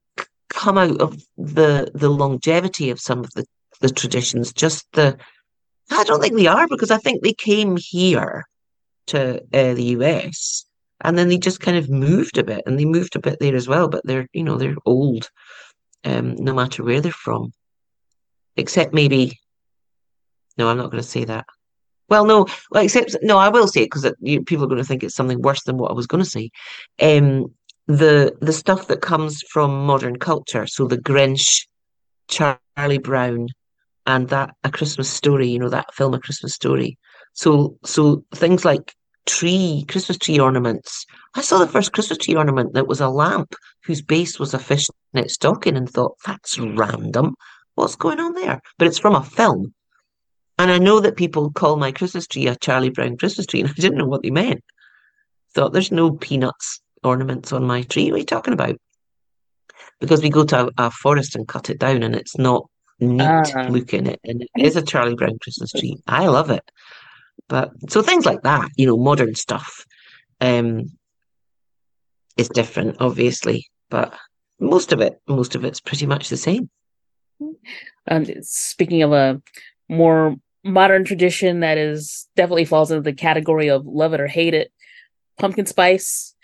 come 0.49 0.77
out 0.77 1.01
of 1.01 1.21
the 1.37 1.91
the 1.93 2.09
longevity 2.09 2.89
of 2.89 3.01
some 3.01 3.19
of 3.19 3.29
the 3.31 3.45
the 3.81 3.89
traditions 3.89 4.53
just 4.53 4.87
the 4.93 5.17
i 5.91 6.03
don't 6.05 6.21
think 6.21 6.35
they 6.35 6.47
are 6.47 6.67
because 6.69 6.89
i 6.89 6.97
think 6.97 7.21
they 7.21 7.33
came 7.33 7.75
here 7.77 8.45
to 9.07 9.41
uh, 9.53 9.73
the 9.73 9.87
us 9.97 10.65
and 11.01 11.17
then 11.17 11.27
they 11.27 11.37
just 11.37 11.59
kind 11.59 11.77
of 11.77 11.89
moved 11.89 12.37
a 12.37 12.45
bit 12.45 12.63
and 12.65 12.79
they 12.79 12.85
moved 12.85 13.15
a 13.17 13.19
bit 13.19 13.37
there 13.41 13.55
as 13.55 13.67
well 13.67 13.89
but 13.89 14.01
they're 14.05 14.27
you 14.31 14.43
know 14.43 14.57
they're 14.57 14.77
old 14.85 15.29
um 16.05 16.35
no 16.35 16.53
matter 16.53 16.83
where 16.83 17.01
they're 17.01 17.11
from. 17.11 17.51
Except 18.55 18.93
maybe 18.93 19.39
no 20.57 20.69
i'm 20.69 20.77
not 20.77 20.91
going 20.91 21.03
to 21.03 21.09
say 21.09 21.25
that 21.25 21.45
well 22.09 22.25
no 22.25 22.45
well 22.71 22.83
except 22.83 23.15
no 23.21 23.37
i 23.37 23.49
will 23.49 23.67
say 23.67 23.81
it 23.81 23.91
because 23.91 24.11
people 24.45 24.63
are 24.63 24.67
going 24.67 24.77
to 24.77 24.83
think 24.83 25.03
it's 25.03 25.15
something 25.15 25.41
worse 25.41 25.63
than 25.63 25.77
what 25.77 25.91
i 25.91 25.93
was 25.93 26.07
going 26.07 26.23
to 26.23 26.29
say 26.29 26.49
um 27.01 27.45
the 27.87 28.35
the 28.41 28.53
stuff 28.53 28.87
that 28.87 29.01
comes 29.01 29.41
from 29.49 29.85
modern 29.85 30.17
culture 30.17 30.65
so 30.67 30.87
the 30.87 30.97
grinch 30.97 31.67
charlie 32.27 32.97
brown 32.97 33.47
and 34.05 34.29
that 34.29 34.51
a 34.63 34.71
christmas 34.71 35.09
story 35.09 35.47
you 35.47 35.59
know 35.59 35.69
that 35.69 35.93
film 35.93 36.13
a 36.13 36.19
christmas 36.19 36.53
story 36.53 36.97
so 37.33 37.77
so 37.83 38.23
things 38.33 38.63
like 38.63 38.93
tree, 39.25 39.85
Christmas 39.87 40.17
tree 40.17 40.39
ornaments. 40.39 41.05
I 41.35 41.41
saw 41.41 41.59
the 41.59 41.67
first 41.67 41.93
Christmas 41.93 42.19
tree 42.19 42.35
ornament 42.35 42.73
that 42.73 42.87
was 42.87 43.01
a 43.01 43.09
lamp 43.09 43.55
whose 43.85 44.01
base 44.01 44.39
was 44.39 44.53
a 44.53 44.59
fishnet 44.59 44.93
stocking 45.27 45.77
and 45.77 45.89
thought, 45.89 46.17
that's 46.25 46.59
random. 46.59 47.35
What's 47.75 47.95
going 47.95 48.19
on 48.19 48.33
there? 48.33 48.61
But 48.77 48.87
it's 48.87 48.99
from 48.99 49.15
a 49.15 49.23
film. 49.23 49.73
And 50.57 50.71
I 50.71 50.77
know 50.77 50.99
that 50.99 51.17
people 51.17 51.51
call 51.51 51.77
my 51.77 51.91
Christmas 51.91 52.27
tree 52.27 52.47
a 52.47 52.55
Charlie 52.55 52.89
Brown 52.89 53.17
Christmas 53.17 53.47
tree, 53.47 53.61
and 53.61 53.69
I 53.69 53.73
didn't 53.73 53.97
know 53.97 54.05
what 54.05 54.21
they 54.21 54.29
meant. 54.29 54.63
Thought 55.53 55.73
there's 55.73 55.91
no 55.91 56.11
peanuts 56.11 56.81
ornaments 57.03 57.51
on 57.51 57.65
my 57.65 57.81
tree. 57.83 58.11
What 58.11 58.15
are 58.15 58.19
you 58.19 58.25
talking 58.25 58.53
about? 58.53 58.77
Because 59.99 60.21
we 60.21 60.29
go 60.29 60.45
to 60.45 60.67
a, 60.67 60.71
a 60.77 60.91
forest 60.91 61.35
and 61.35 61.47
cut 61.47 61.69
it 61.69 61.79
down, 61.79 62.03
and 62.03 62.15
it's 62.15 62.37
not 62.37 62.69
neat 62.99 63.21
uh, 63.21 63.67
looking. 63.69 64.07
It 64.07 64.19
and 64.23 64.43
it 64.43 64.49
is 64.57 64.75
a 64.75 64.81
Charlie 64.81 65.15
Brown 65.15 65.39
Christmas 65.39 65.71
tree. 65.71 65.97
I 66.07 66.27
love 66.27 66.49
it. 66.49 66.69
But 67.49 67.71
so 67.89 68.01
things 68.01 68.25
like 68.25 68.43
that, 68.43 68.69
you 68.77 68.85
know, 68.85 68.97
modern 68.97 69.35
stuff, 69.35 69.85
um, 70.39 70.91
is 72.37 72.49
different, 72.49 72.97
obviously, 72.99 73.69
but 73.89 74.13
most 74.59 74.91
of 74.91 75.01
it, 75.01 75.19
most 75.27 75.55
of 75.55 75.65
it's 75.65 75.79
pretty 75.79 76.05
much 76.05 76.29
the 76.29 76.37
same. 76.37 76.69
Um, 78.07 78.25
speaking 78.41 79.03
of 79.03 79.11
a 79.11 79.41
more 79.93 80.35
modern 80.63 81.03
tradition 81.03 81.59
that 81.61 81.77
is 81.77 82.27
definitely 82.35 82.65
falls 82.65 82.91
into 82.91 83.01
the 83.01 83.13
category 83.13 83.69
of 83.69 83.85
love 83.85 84.13
it 84.13 84.21
or 84.21 84.27
hate 84.27 84.53
it, 84.53 84.71
pumpkin 85.37 85.65
spice. 85.65 86.35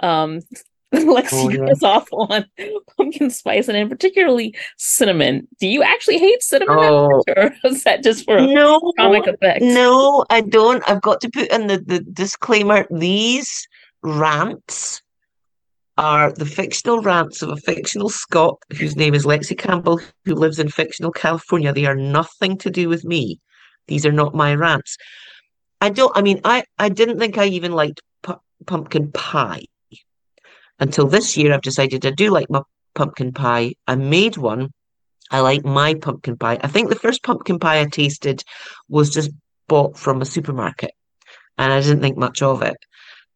Um, 0.00 0.40
Lexi 0.94 1.30
oh, 1.32 1.48
yeah. 1.48 1.66
goes 1.68 1.82
off 1.82 2.06
on 2.12 2.44
pumpkin 2.96 3.30
spice 3.30 3.68
and 3.68 3.76
in 3.78 3.88
particularly 3.88 4.54
cinnamon. 4.76 5.48
Do 5.58 5.66
you 5.66 5.82
actually 5.82 6.18
hate 6.18 6.42
cinnamon, 6.42 6.76
oh. 6.78 7.22
or 7.36 7.54
is 7.64 7.84
that 7.84 8.02
just 8.02 8.24
for 8.26 8.40
no 8.40 8.78
comic 8.98 9.26
effect? 9.26 9.62
No, 9.62 10.24
I 10.28 10.42
don't. 10.42 10.82
I've 10.88 11.00
got 11.00 11.20
to 11.22 11.30
put 11.30 11.50
in 11.50 11.66
the, 11.66 11.78
the 11.78 12.00
disclaimer: 12.00 12.86
these 12.90 13.66
rants 14.02 15.01
are 15.98 16.32
the 16.32 16.46
fictional 16.46 17.02
rants 17.02 17.42
of 17.42 17.50
a 17.50 17.56
fictional 17.56 18.08
Scot 18.08 18.58
whose 18.78 18.96
name 18.96 19.14
is 19.14 19.26
Lexi 19.26 19.56
Campbell, 19.56 20.00
who 20.24 20.34
lives 20.34 20.58
in 20.58 20.68
fictional 20.68 21.12
California. 21.12 21.72
They 21.72 21.86
are 21.86 21.94
nothing 21.94 22.56
to 22.58 22.70
do 22.70 22.88
with 22.88 23.04
me. 23.04 23.40
These 23.88 24.06
are 24.06 24.12
not 24.12 24.34
my 24.34 24.54
rants. 24.54 24.96
I 25.80 25.90
don't. 25.90 26.16
I 26.16 26.22
mean, 26.22 26.40
I 26.44 26.64
I 26.78 26.88
didn't 26.88 27.18
think 27.18 27.36
I 27.36 27.46
even 27.46 27.72
liked 27.72 28.00
pu- 28.22 28.40
pumpkin 28.66 29.12
pie 29.12 29.64
until 30.82 31.06
this 31.06 31.36
year, 31.36 31.52
I've 31.52 31.62
decided 31.62 32.04
I 32.04 32.10
do 32.10 32.30
like 32.30 32.50
my 32.50 32.62
pumpkin 32.96 33.32
pie. 33.32 33.74
I 33.86 33.94
made 33.94 34.36
one. 34.36 34.70
I 35.30 35.38
like 35.38 35.64
my 35.64 35.94
pumpkin 35.94 36.36
pie. 36.36 36.58
I 36.60 36.66
think 36.66 36.88
the 36.88 36.96
first 36.96 37.22
pumpkin 37.22 37.60
pie 37.60 37.80
I 37.80 37.84
tasted 37.86 38.42
was 38.88 39.14
just 39.14 39.30
bought 39.68 39.96
from 39.96 40.20
a 40.20 40.26
supermarket, 40.26 40.90
and 41.56 41.72
I 41.72 41.80
didn't 41.80 42.00
think 42.00 42.18
much 42.18 42.42
of 42.42 42.62
it. 42.62 42.76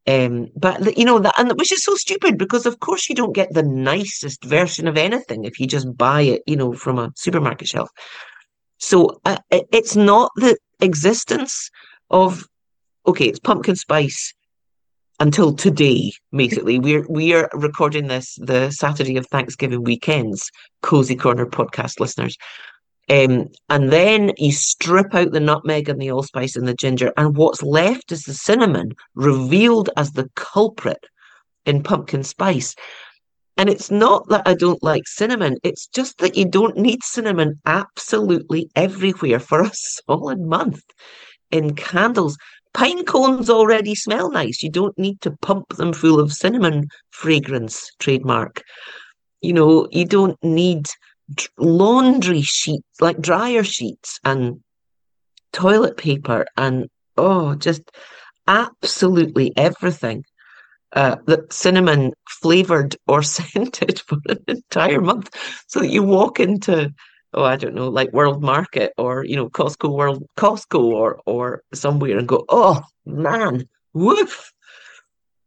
Um, 0.09 0.49
but 0.55 0.97
you 0.97 1.05
know 1.05 1.19
that, 1.19 1.35
and 1.39 1.53
which 1.59 1.73
is 1.73 1.83
so 1.83 1.97
stupid 1.97 2.39
because 2.39 2.65
of 2.65 2.79
course 2.79 3.09
you 3.09 3.15
don't 3.15 3.35
get 3.35 3.53
the 3.53 3.63
nicest 3.63 4.45
version 4.45 4.87
of 4.87 4.97
anything 4.97 5.45
if 5.45 5.59
you 5.59 5.67
just 5.67 5.97
buy 5.97 6.23
it, 6.23 6.43
you 6.47 6.57
know, 6.57 6.73
from 6.75 6.99
a 6.99 7.13
supermarket 7.17 7.67
shelf. 7.67 7.91
So 8.79 9.21
uh, 9.25 9.39
it's 9.51 9.97
not 9.97 10.31
the 10.37 10.57
existence 10.81 11.71
of 12.11 12.47
okay, 13.07 13.27
it's 13.27 13.41
pumpkin 13.41 13.77
spice 13.77 14.33
until 15.19 15.55
today, 15.55 16.13
basically. 16.31 16.79
We're 16.79 17.07
we 17.09 17.35
are 17.35 17.49
recording 17.53 18.07
this 18.07 18.39
the 18.41 18.71
Saturday 18.71 19.17
of 19.17 19.27
Thanksgiving 19.27 19.83
weekends, 19.83 20.51
Cozy 20.83 21.17
Corner 21.17 21.47
podcast 21.47 22.01
listeners. 22.01 22.37
Um, 23.09 23.51
and 23.69 23.93
then 23.93 24.33
you 24.37 24.51
strip 24.51 25.15
out 25.15 25.31
the 25.31 25.41
nutmeg 25.41 25.89
and 25.89 26.01
the 26.01 26.11
allspice 26.11 26.57
and 26.57 26.67
the 26.67 26.75
ginger, 26.75 27.13
and 27.17 27.37
what's 27.37 27.63
left 27.63 28.11
is 28.11 28.23
the 28.23 28.35
cinnamon, 28.35 28.95
revealed 29.15 29.91
as 29.97 30.13
the 30.13 30.29
culprit 30.35 31.07
in 31.65 31.83
pumpkin 31.83 32.25
spice. 32.25 32.75
And 33.57 33.71
it's 33.71 33.91
not 33.91 34.29
that 34.29 34.43
I 34.45 34.55
don't 34.55 34.83
like 34.83 35.07
cinnamon, 35.07 35.57
it's 35.63 35.87
just 35.87 36.19
that 36.19 36.37
you 36.37 36.45
don't 36.47 36.77
need 36.77 37.03
cinnamon 37.05 37.61
absolutely 37.65 38.69
everywhere 38.75 39.41
for 39.41 39.63
a 39.63 39.71
solid 40.09 40.41
month 40.41 40.83
in 41.51 41.75
candles. 41.75 42.37
Pine 42.75 43.05
cones 43.05 43.49
already 43.49 43.95
smell 43.95 44.31
nice. 44.31 44.63
You 44.63 44.71
don't 44.71 44.99
need 44.99 45.21
to 45.23 45.31
pump 45.41 45.77
them 45.77 45.95
full 45.95 46.21
of 46.21 46.33
cinnamon 46.33 46.89
fragrance, 47.11 47.91
trademark. 47.99 48.63
You 49.41 49.55
know, 49.55 49.89
you 49.91 50.05
don't 50.05 50.37
need 50.43 50.87
laundry 51.59 52.43
sheets, 52.43 53.01
like 53.01 53.21
dryer 53.21 53.65
sheets 53.65 54.21
and 54.25 54.61
toilet 55.53 55.97
paper 55.97 56.47
and, 56.57 56.89
oh, 57.17 57.55
just 57.55 57.83
absolutely 58.47 59.53
everything. 59.57 60.25
Uh, 60.93 61.17
that 61.27 61.53
cinnamon 61.53 62.13
flavored 62.41 62.97
or 63.07 63.23
scented 63.35 64.01
for 64.07 64.19
an 64.29 64.39
entire 64.47 65.01
month 65.01 65.29
so 65.67 65.81
that 65.81 65.89
you 65.89 66.03
walk 66.03 66.39
into 66.41 66.91
oh, 67.37 67.45
I 67.45 67.57
don't 67.57 67.75
know, 67.75 67.89
like 67.89 68.13
World 68.13 68.43
Market 68.43 68.93
or 68.97 69.25
you 69.25 69.37
know 69.37 69.49
Costco 69.49 69.95
World 69.95 70.25
Costco 70.37 70.81
or 70.83 71.21
or 71.27 71.63
somewhere 71.75 72.19
and 72.19 72.27
go, 72.27 72.45
oh 72.49 72.83
man, 73.05 73.65
woof, 73.93 74.53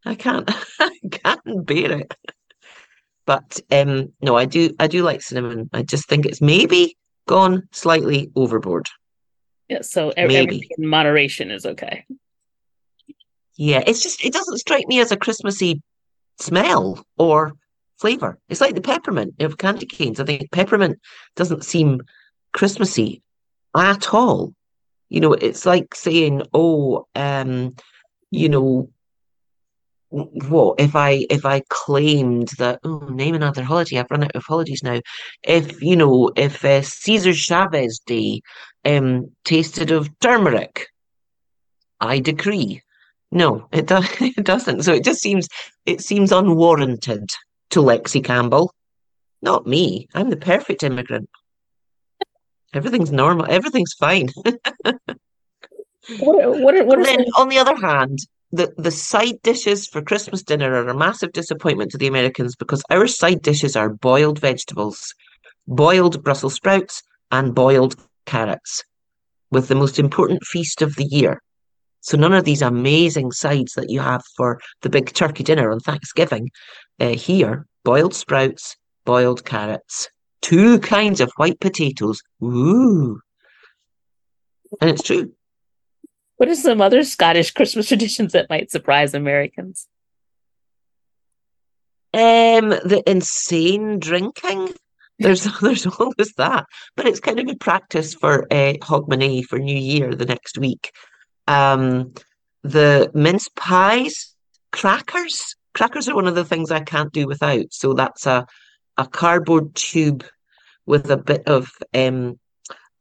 I 0.06 0.16
can't, 0.16 0.50
I 0.80 0.92
can't 1.12 1.66
bear 1.66 2.00
it. 2.00 2.14
But 3.30 3.62
um, 3.72 4.12
no, 4.24 4.36
I 4.36 4.46
do, 4.46 4.74
I 4.80 4.88
do 4.88 5.04
like 5.04 5.22
cinnamon. 5.22 5.70
I 5.72 5.84
just 5.84 6.10
think 6.10 6.26
it's 6.26 6.42
maybe 6.42 6.98
gone 7.28 7.70
slightly 7.72 8.32
overboard. 8.36 8.88
Yeah, 9.68 9.82
so 9.82 10.12
everything 10.18 10.64
in 10.76 10.88
moderation 10.88 11.52
is 11.52 11.64
okay. 11.64 12.06
Yeah, 13.56 13.84
it's 13.86 14.02
just 14.02 14.26
it 14.26 14.34
doesn't 14.34 14.58
strike 14.58 14.88
me 14.88 15.00
as 15.00 15.12
a 15.12 15.16
Christmassy 15.16 15.80
smell 16.40 17.06
or 17.20 17.54
flavor. 18.00 18.40
It's 18.50 18.62
like 18.62 18.74
the 18.74 18.82
peppermint 18.82 19.36
of 19.42 19.60
candy 19.60 19.86
canes. 19.86 20.20
I 20.20 20.24
think 20.24 20.52
peppermint 20.52 20.98
doesn't 21.36 21.64
seem 21.64 22.02
Christmassy 22.54 23.22
at 23.78 24.12
all. 24.12 24.56
You 25.10 25.20
know, 25.20 25.34
it's 25.34 25.68
like 25.68 25.94
saying, 25.94 26.42
"Oh, 26.52 27.06
um, 27.14 27.76
you 28.32 28.50
know, 28.50 28.90
what 30.10 30.80
if 30.80 30.96
I 30.96 31.26
if 31.30 31.46
I 31.46 31.62
claimed 31.70 32.50
that 32.58 32.80
oh 32.84 33.08
name 33.10 33.36
another 33.36 33.64
holiday 33.64 34.00
I've 34.00 34.10
run 34.10 34.24
out 34.24 34.36
of 34.36 34.44
holidays 34.44 34.82
now. 34.84 35.00
If 35.44 35.82
you 35.82 35.96
know 35.96 36.32
if 36.36 36.66
uh, 36.66 36.82
Cesar 36.82 37.34
Chavez 37.34 38.00
Day 38.00 38.42
um 38.86 39.32
tasted 39.44 39.92
of 39.92 40.10
turmeric 40.20 40.88
I 42.00 42.20
decree. 42.20 42.82
No 43.32 43.68
it 43.72 43.86
does 43.86 44.08
it 44.20 44.44
doesn't. 44.44 44.84
So 44.84 44.94
it 44.94 45.04
just 45.04 45.22
seems 45.22 45.48
it 45.86 46.02
seems 46.02 46.32
unwarranted 46.32 47.30
to 47.72 47.80
Lexi 47.80 48.24
Campbell. 48.24 48.74
Not 49.42 49.68
me. 49.68 50.08
I'm 50.16 50.30
the 50.30 50.38
perfect 50.38 50.84
immigrant. 50.84 51.30
Everything's 52.74 53.12
normal. 53.12 53.46
Everything's 53.48 53.94
fine. 53.94 54.30
What 56.18 56.60
what, 56.60 56.86
what 56.88 57.04
then 57.06 57.26
on 57.38 57.50
the 57.50 57.60
other 57.60 57.76
hand 57.76 58.18
the, 58.52 58.74
the 58.78 58.92
side 58.92 59.42
dishes 59.44 59.88
for 59.88 60.02
Christmas 60.02 60.42
dinner 60.44 60.74
are 60.74 60.88
a 60.88 60.98
massive 60.98 61.32
disappointment 61.32 61.92
to 61.92 61.98
the 61.98 62.08
Americans 62.08 62.56
because 62.56 62.84
our 62.90 63.08
side 63.08 63.42
dishes 63.42 63.76
are 63.76 63.90
boiled 63.90 64.40
vegetables, 64.40 65.14
boiled 65.68 66.24
Brussels 66.24 66.56
sprouts, 66.56 67.04
and 67.32 67.54
boiled 67.54 67.96
carrots, 68.26 68.84
with 69.52 69.68
the 69.68 69.76
most 69.76 70.00
important 70.00 70.44
feast 70.44 70.82
of 70.82 70.96
the 70.96 71.06
year. 71.06 71.42
So 72.02 72.18
none 72.18 72.34
of 72.34 72.46
these 72.46 72.62
amazing 72.62 73.32
sides 73.32 73.74
that 73.74 73.90
you 73.90 74.00
have 74.00 74.24
for 74.36 74.60
the 74.82 74.90
big 74.90 75.14
turkey 75.14 75.44
dinner 75.44 75.72
on 75.72 75.80
Thanksgiving. 75.80 76.50
Uh, 77.00 77.10
here, 77.10 77.68
boiled 77.84 78.16
sprouts, 78.16 78.76
boiled 79.06 79.46
carrots, 79.46 80.10
two 80.42 80.80
kinds 80.80 81.22
of 81.22 81.32
white 81.36 81.60
potatoes. 81.60 82.22
Ooh. 82.44 83.20
And 84.82 84.90
it's 84.90 85.04
true. 85.04 85.34
What 86.40 86.48
are 86.48 86.56
some 86.56 86.80
other 86.80 87.04
Scottish 87.04 87.52
Christmas 87.52 87.88
traditions 87.90 88.32
that 88.32 88.50
might 88.50 88.72
surprise 88.72 89.14
Americans? 89.14 89.88
Um, 92.14 92.70
the 92.70 93.04
insane 93.06 94.00
drinking. 94.00 94.74
There's 95.20 95.44
there's 95.62 95.86
always 95.86 96.34
that, 96.38 96.66
but 96.96 97.08
it's 97.08 97.20
kind 97.20 97.42
of 97.42 97.50
a 97.50 97.56
practice 97.56 98.14
for 98.14 98.44
uh, 98.44 98.76
Hogmanay 98.82 99.44
for 99.44 99.60
New 99.60 99.78
Year 99.78 100.16
the 100.16 100.26
next 100.26 100.58
week. 100.58 100.94
Um, 101.46 102.14
the 102.64 103.12
mince 103.14 103.50
pies, 103.58 104.34
crackers. 104.72 105.58
Crackers 105.74 106.08
are 106.08 106.16
one 106.16 106.28
of 106.28 106.36
the 106.36 106.46
things 106.46 106.72
I 106.72 106.80
can't 106.80 107.12
do 107.12 107.28
without. 107.28 107.74
So 107.74 107.94
that's 107.94 108.26
a 108.26 108.48
a 108.96 109.06
cardboard 109.06 109.76
tube 109.76 110.24
with 110.86 111.12
a 111.12 111.18
bit 111.18 111.50
of 111.50 111.70
um, 111.94 112.40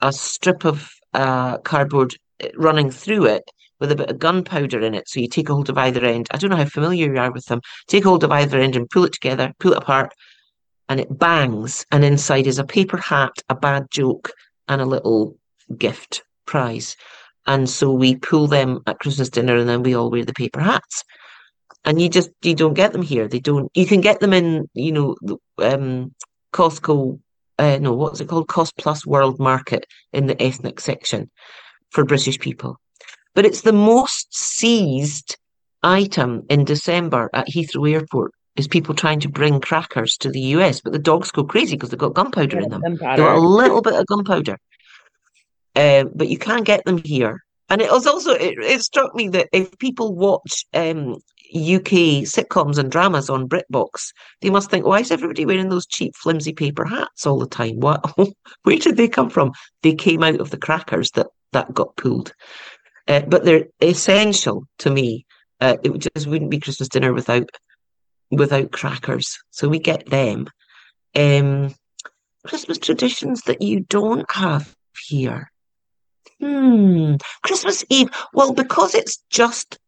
a 0.01 0.12
strip 0.12 0.64
of 0.64 0.90
uh, 1.14 1.59
cardboard 1.59 2.16
running 2.57 2.90
through 2.90 3.27
it 3.27 3.51
with 3.81 3.92
a 3.92 3.96
bit 3.96 4.11
of 4.11 4.18
gunpowder 4.18 4.81
in 4.81 4.94
it. 4.94 5.09
So 5.09 5.20
you 5.20 5.29
take 5.29 5.48
a 5.48 5.55
hold 5.55 5.68
of 5.68 5.79
either 5.79 6.05
end. 6.05 6.29
I 6.31 6.37
don't 6.37 6.51
know 6.51 6.57
how 6.57 6.64
familiar 6.64 7.12
you 7.12 7.20
are 7.20 7.33
with 7.33 7.46
them. 7.46 7.61
Take 7.87 8.05
hold 8.05 8.24
of 8.24 8.33
either 8.33 8.59
end 8.59 8.77
and 8.77 8.90
pull 8.90 9.05
it 9.05 9.12
together, 9.12 9.53
pull 9.59 9.72
it 9.72 9.79
apart, 9.79 10.12
and 10.88 11.01
it 11.01 11.18
bangs. 11.18 11.85
And 11.92 12.05
inside 12.05 12.46
is 12.46 12.59
a 12.59 12.64
paper 12.64 12.96
hat, 12.96 13.33
a 13.48 13.55
bad 13.55 13.90
joke, 13.90 14.33
and 14.66 14.81
a 14.81 14.87
little 14.87 15.37
gift 15.77 16.22
prize. 16.46 16.96
And 17.46 17.68
so 17.68 17.92
we 17.92 18.16
pull 18.16 18.46
them 18.46 18.81
at 18.87 18.98
Christmas 18.98 19.31
dinner, 19.31 19.57
and 19.57 19.68
then 19.68 19.83
we 19.83 19.94
all 19.94 20.11
wear 20.11 20.24
the 20.24 20.35
paper 20.35 20.61
hats. 20.61 21.05
And 21.85 22.01
you 22.01 22.09
just 22.09 22.31
you 22.42 22.55
don't 22.55 22.74
get 22.74 22.92
them 22.92 23.03
here. 23.03 23.29
They 23.29 23.38
don't. 23.38 23.70
You 23.74 23.87
can 23.87 24.01
get 24.01 24.20
them 24.20 24.33
in, 24.33 24.68
you 24.74 24.92
know, 24.92 25.16
um, 25.59 26.14
Costco. 26.53 27.20
Uh, 27.59 27.79
no, 27.81 27.92
what's 27.92 28.20
it 28.20 28.29
called? 28.29 28.48
Cost 28.48 28.77
Plus 28.77 29.07
World 29.07 29.38
Market 29.38 29.87
in 30.12 30.27
the 30.27 30.40
ethnic 30.42 30.81
section 30.81 31.31
for 31.90 32.05
British 32.05 32.38
people. 32.38 32.79
But 33.35 33.46
it's 33.46 33.62
the 33.62 33.72
most 33.72 34.35
seized 34.35 35.37
item 35.83 36.44
in 36.48 36.64
December 36.64 37.31
at 37.33 37.48
Heathrow 37.48 37.90
Airport 37.90 38.33
is 38.57 38.66
people 38.66 38.94
trying 38.94 39.20
to 39.20 39.29
bring 39.29 39.61
crackers 39.61 40.16
to 40.18 40.31
the 40.31 40.40
US, 40.40 40.81
but 40.81 40.92
the 40.92 40.98
dogs 40.98 41.31
go 41.31 41.44
crazy 41.44 41.77
because 41.77 41.90
they've 41.90 41.98
got 41.98 42.14
gunpowder 42.14 42.57
yeah, 42.57 42.64
in 42.64 42.70
them. 42.70 42.81
Gunpowder. 42.83 43.16
They've 43.16 43.27
got 43.27 43.37
a 43.37 43.40
little 43.40 43.83
bit 43.83 43.94
of 43.94 44.07
gunpowder. 44.07 44.59
Uh, 45.77 46.05
but 46.14 46.29
you 46.29 46.38
can't 46.38 46.64
get 46.64 46.85
them 46.85 47.01
here. 47.05 47.44
And 47.70 47.81
it 47.81 47.90
was 47.90 48.07
also 48.07 48.33
it, 48.33 48.59
it 48.59 48.81
struck 48.81 49.14
me 49.14 49.29
that 49.29 49.48
if 49.53 49.79
people 49.79 50.14
watch 50.14 50.64
um, 50.74 51.12
UK 51.55 52.24
sitcoms 52.24 52.79
and 52.79 52.90
dramas 52.90 53.31
on 53.31 53.48
BritBox, 53.48 54.12
they 54.40 54.51
must 54.51 54.70
think, 54.70 54.87
why 54.87 55.01
is 55.01 55.11
everybody 55.11 55.44
wearing 55.44 55.68
those 55.68 55.87
cheap, 55.87 56.14
flimsy 56.16 56.53
paper 56.53 56.85
hats 56.85 57.27
all 57.27 57.38
the 57.38 57.46
time? 57.46 57.79
What? 57.79 58.03
Where 58.62 58.79
did 58.79 58.96
they 58.96 59.09
come 59.09 59.31
from? 59.31 59.53
They 59.83 59.94
came 59.94 60.22
out 60.22 60.40
of 60.40 60.51
the 60.51 60.59
crackers 60.59 61.11
that 61.12 61.29
that 61.52 61.72
got 61.74 61.96
pulled. 61.96 62.32
Uh, 63.06 63.22
but 63.26 63.44
they're 63.44 63.66
essential 63.80 64.64
to 64.78 64.90
me. 64.90 65.26
Uh, 65.61 65.76
it 65.82 66.11
just 66.14 66.26
wouldn't 66.26 66.50
be 66.50 66.61
Christmas 66.61 66.88
dinner 66.88 67.12
without 67.12 67.50
without 68.30 68.70
crackers. 68.72 69.38
So 69.50 69.68
we 69.68 69.78
get 69.78 70.06
them. 70.06 70.48
Um, 71.14 71.74
Christmas 72.46 72.78
traditions 72.78 73.42
that 73.42 73.62
you 73.62 73.80
don't 73.80 74.30
have 74.30 74.74
here. 75.08 75.50
Hmm. 76.40 77.16
Christmas 77.42 77.84
Eve. 77.88 78.08
Well, 78.32 78.52
because 78.52 78.94
it's 78.94 79.24
just 79.30 79.78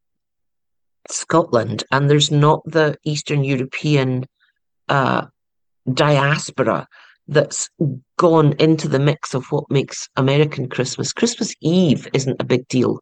Scotland 1.08 1.84
and 1.90 2.08
there's 2.08 2.30
not 2.30 2.62
the 2.64 2.98
Eastern 3.04 3.44
European 3.44 4.26
uh, 4.88 5.26
diaspora 5.92 6.88
that's 7.30 7.70
gone 8.18 8.54
into 8.58 8.88
the 8.88 8.98
mix 8.98 9.34
of 9.34 9.46
what 9.50 9.70
makes 9.70 10.08
American 10.16 10.68
Christmas. 10.68 11.12
Christmas 11.12 11.54
Eve 11.60 12.08
isn't 12.12 12.40
a 12.40 12.44
big 12.44 12.66
deal 12.68 12.98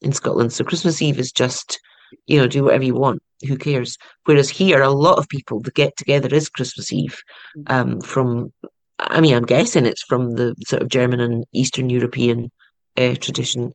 in 0.00 0.12
Scotland. 0.12 0.52
So 0.52 0.64
Christmas 0.64 1.02
Eve 1.02 1.18
is 1.18 1.30
just, 1.30 1.78
you 2.26 2.40
know, 2.40 2.46
do 2.46 2.64
whatever 2.64 2.84
you 2.84 2.94
want. 2.94 3.22
Who 3.46 3.58
cares? 3.58 3.98
Whereas 4.24 4.48
here, 4.48 4.82
a 4.82 4.88
lot 4.88 5.18
of 5.18 5.28
people, 5.28 5.60
the 5.60 5.70
get 5.70 5.94
together 5.98 6.34
is 6.34 6.48
Christmas 6.48 6.90
Eve. 6.90 7.18
Um, 7.66 8.00
from, 8.00 8.50
I 8.98 9.20
mean, 9.20 9.34
I'm 9.34 9.44
guessing 9.44 9.84
it's 9.84 10.02
from 10.04 10.32
the 10.32 10.54
sort 10.66 10.80
of 10.80 10.88
German 10.88 11.20
and 11.20 11.44
Eastern 11.52 11.90
European 11.90 12.50
uh, 12.96 13.14
tradition. 13.16 13.74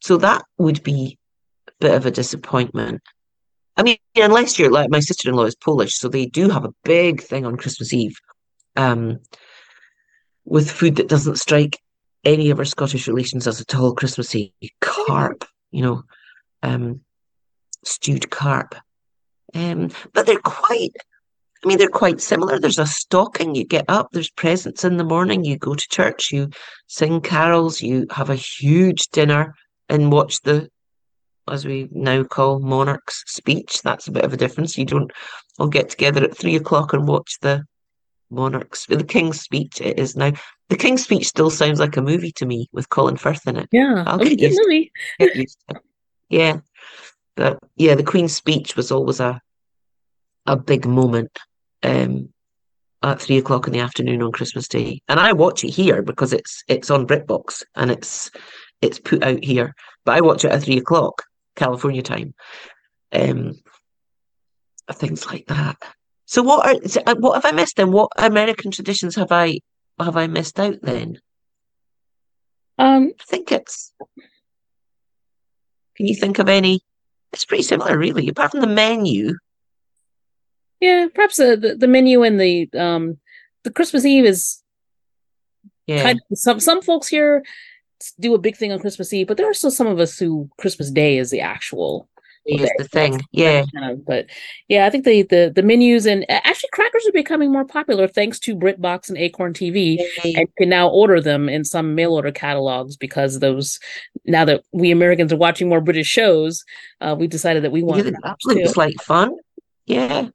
So 0.00 0.18
that 0.18 0.44
would 0.58 0.82
be 0.82 1.18
a 1.68 1.72
bit 1.80 1.94
of 1.94 2.04
a 2.04 2.10
disappointment. 2.10 3.00
I 3.78 3.82
mean, 3.82 3.96
unless 4.16 4.58
you're 4.58 4.70
like 4.70 4.90
my 4.90 5.00
sister 5.00 5.30
in 5.30 5.36
law 5.36 5.44
is 5.44 5.54
Polish, 5.54 5.96
so 5.96 6.08
they 6.08 6.26
do 6.26 6.50
have 6.50 6.66
a 6.66 6.74
big 6.84 7.22
thing 7.22 7.46
on 7.46 7.56
Christmas 7.56 7.94
Eve 7.94 8.18
um, 8.78 9.18
with 10.46 10.70
food 10.70 10.96
that 10.96 11.08
doesn't 11.08 11.38
strike 11.38 11.78
any 12.24 12.48
of 12.50 12.58
our 12.58 12.64
Scottish 12.64 13.06
relations 13.06 13.46
as 13.46 13.60
at 13.60 13.74
all 13.74 13.94
Christmassy. 13.94 14.54
Carp, 14.80 15.44
you 15.70 15.82
know, 15.82 16.02
um, 16.62 17.00
stewed 17.84 18.30
carp. 18.30 18.74
Um, 19.54 19.90
but 20.14 20.26
they're 20.26 20.38
quite, 20.38 20.92
I 21.62 21.68
mean, 21.68 21.78
they're 21.78 21.88
quite 21.88 22.20
similar. 22.20 22.58
There's 22.58 22.78
a 22.78 22.86
stocking, 22.86 23.54
you 23.54 23.64
get 23.64 23.84
up, 23.88 24.08
there's 24.12 24.30
presents 24.30 24.84
in 24.84 24.96
the 24.96 25.04
morning, 25.04 25.44
you 25.44 25.58
go 25.58 25.74
to 25.74 25.88
church, 25.90 26.30
you 26.32 26.50
sing 26.86 27.20
carols, 27.20 27.82
you 27.82 28.06
have 28.10 28.30
a 28.30 28.36
huge 28.36 29.08
dinner 29.08 29.54
and 29.88 30.12
watch 30.12 30.40
the, 30.42 30.70
as 31.50 31.66
we 31.66 31.88
now 31.90 32.22
call 32.24 32.60
monarch's 32.60 33.24
speech. 33.26 33.82
That's 33.82 34.06
a 34.06 34.12
bit 34.12 34.24
of 34.24 34.32
a 34.32 34.36
difference. 34.36 34.78
You 34.78 34.84
don't 34.84 35.10
all 35.58 35.68
get 35.68 35.88
together 35.88 36.22
at 36.22 36.36
three 36.36 36.56
o'clock 36.56 36.92
and 36.92 37.08
watch 37.08 37.38
the 37.40 37.64
monarchs. 38.30 38.86
The 38.86 39.04
King's 39.04 39.40
Speech 39.40 39.80
it 39.80 39.98
is 39.98 40.16
now. 40.16 40.32
The 40.68 40.76
King's 40.76 41.04
Speech 41.04 41.26
still 41.26 41.50
sounds 41.50 41.80
like 41.80 41.96
a 41.96 42.02
movie 42.02 42.32
to 42.32 42.46
me 42.46 42.68
with 42.72 42.88
Colin 42.88 43.16
Firth 43.16 43.46
in 43.46 43.56
it. 43.56 43.68
Yeah, 43.72 44.04
I'll 44.06 44.18
get, 44.18 44.38
used, 44.38 44.60
movie. 44.62 44.92
get 45.18 45.36
used 45.36 45.58
to 45.68 45.76
it. 45.76 45.82
Yeah, 46.28 46.58
but 47.36 47.58
yeah, 47.76 47.94
the 47.94 48.02
Queen's 48.02 48.34
Speech 48.34 48.76
was 48.76 48.92
always 48.92 49.20
a 49.20 49.40
a 50.46 50.56
big 50.56 50.86
moment 50.86 51.38
um, 51.82 52.32
at 53.02 53.20
three 53.20 53.38
o'clock 53.38 53.66
in 53.66 53.72
the 53.72 53.80
afternoon 53.80 54.22
on 54.22 54.32
Christmas 54.32 54.68
Day, 54.68 55.02
and 55.08 55.18
I 55.20 55.32
watch 55.32 55.64
it 55.64 55.70
here 55.70 56.02
because 56.02 56.32
it's 56.32 56.64
it's 56.68 56.90
on 56.90 57.06
BritBox 57.06 57.62
and 57.76 57.90
it's 57.90 58.30
it's 58.82 58.98
put 58.98 59.22
out 59.22 59.42
here. 59.42 59.74
But 60.04 60.16
I 60.16 60.20
watch 60.20 60.44
it 60.44 60.52
at 60.52 60.62
three 60.62 60.78
o'clock 60.78 61.22
California 61.56 62.02
time. 62.02 62.34
Um, 63.12 63.54
things 64.92 65.26
like 65.26 65.46
that. 65.46 65.76
So 66.28 66.42
what 66.42 66.66
are 66.66 67.02
uh, 67.06 67.14
what 67.18 67.42
have 67.42 67.46
I 67.46 67.56
missed 67.56 67.76
then? 67.76 67.90
What 67.90 68.10
American 68.18 68.70
traditions 68.70 69.16
have 69.16 69.32
I 69.32 69.60
have 69.98 70.14
I 70.14 70.26
missed 70.26 70.60
out 70.60 70.76
then? 70.82 71.20
Um, 72.78 73.12
I 73.18 73.24
think 73.24 73.50
it's. 73.50 73.94
Can 75.96 76.06
you 76.06 76.14
think 76.14 76.38
of 76.38 76.50
any? 76.50 76.82
It's 77.32 77.46
pretty 77.46 77.62
similar, 77.62 77.96
really, 77.96 78.28
apart 78.28 78.50
from 78.50 78.60
the 78.60 78.66
menu. 78.66 79.36
Yeah, 80.80 81.06
perhaps 81.14 81.38
the, 81.38 81.56
the, 81.56 81.74
the 81.76 81.88
menu 81.88 82.22
and 82.22 82.38
the 82.38 82.68
um 82.78 83.16
the 83.64 83.70
Christmas 83.70 84.04
Eve 84.04 84.26
is 84.26 84.62
yeah. 85.86 86.02
kind 86.02 86.20
of, 86.30 86.38
some 86.38 86.60
some 86.60 86.82
folks 86.82 87.08
here 87.08 87.42
do 88.20 88.34
a 88.34 88.38
big 88.38 88.54
thing 88.54 88.70
on 88.70 88.80
Christmas 88.80 89.14
Eve, 89.14 89.28
but 89.28 89.38
there 89.38 89.48
are 89.48 89.54
still 89.54 89.70
some 89.70 89.86
of 89.86 89.98
us 89.98 90.18
who 90.18 90.50
Christmas 90.58 90.90
Day 90.90 91.16
is 91.16 91.30
the 91.30 91.40
actual 91.40 92.06
is 92.48 92.70
the 92.78 92.84
thing. 92.84 93.20
Yeah. 93.32 93.64
Kind 93.74 93.92
of, 93.92 94.04
but 94.04 94.26
yeah, 94.68 94.86
I 94.86 94.90
think 94.90 95.04
the, 95.04 95.22
the 95.22 95.52
the 95.54 95.62
menus 95.62 96.06
and 96.06 96.24
actually 96.30 96.70
crackers 96.72 97.06
are 97.06 97.12
becoming 97.12 97.52
more 97.52 97.64
popular 97.64 98.08
thanks 98.08 98.38
to 98.40 98.56
BritBox 98.56 99.08
and 99.08 99.18
Acorn 99.18 99.52
TV, 99.52 99.98
and 100.24 100.34
you 100.34 100.46
can 100.56 100.68
now 100.68 100.88
order 100.88 101.20
them 101.20 101.48
in 101.48 101.64
some 101.64 101.94
mail 101.94 102.14
order 102.14 102.32
catalogs 102.32 102.96
because 102.96 103.40
those 103.40 103.78
now 104.24 104.44
that 104.44 104.62
we 104.72 104.90
Americans 104.90 105.32
are 105.32 105.36
watching 105.36 105.68
more 105.68 105.80
British 105.80 106.08
shows, 106.08 106.64
uh, 107.00 107.14
we 107.18 107.26
decided 107.26 107.64
that 107.64 107.72
we 107.72 107.82
want 107.82 108.04
yeah, 108.04 108.12
that 108.22 108.36
looks 108.44 108.76
like 108.76 108.94
fun. 109.02 109.34
Yeah. 109.86 110.28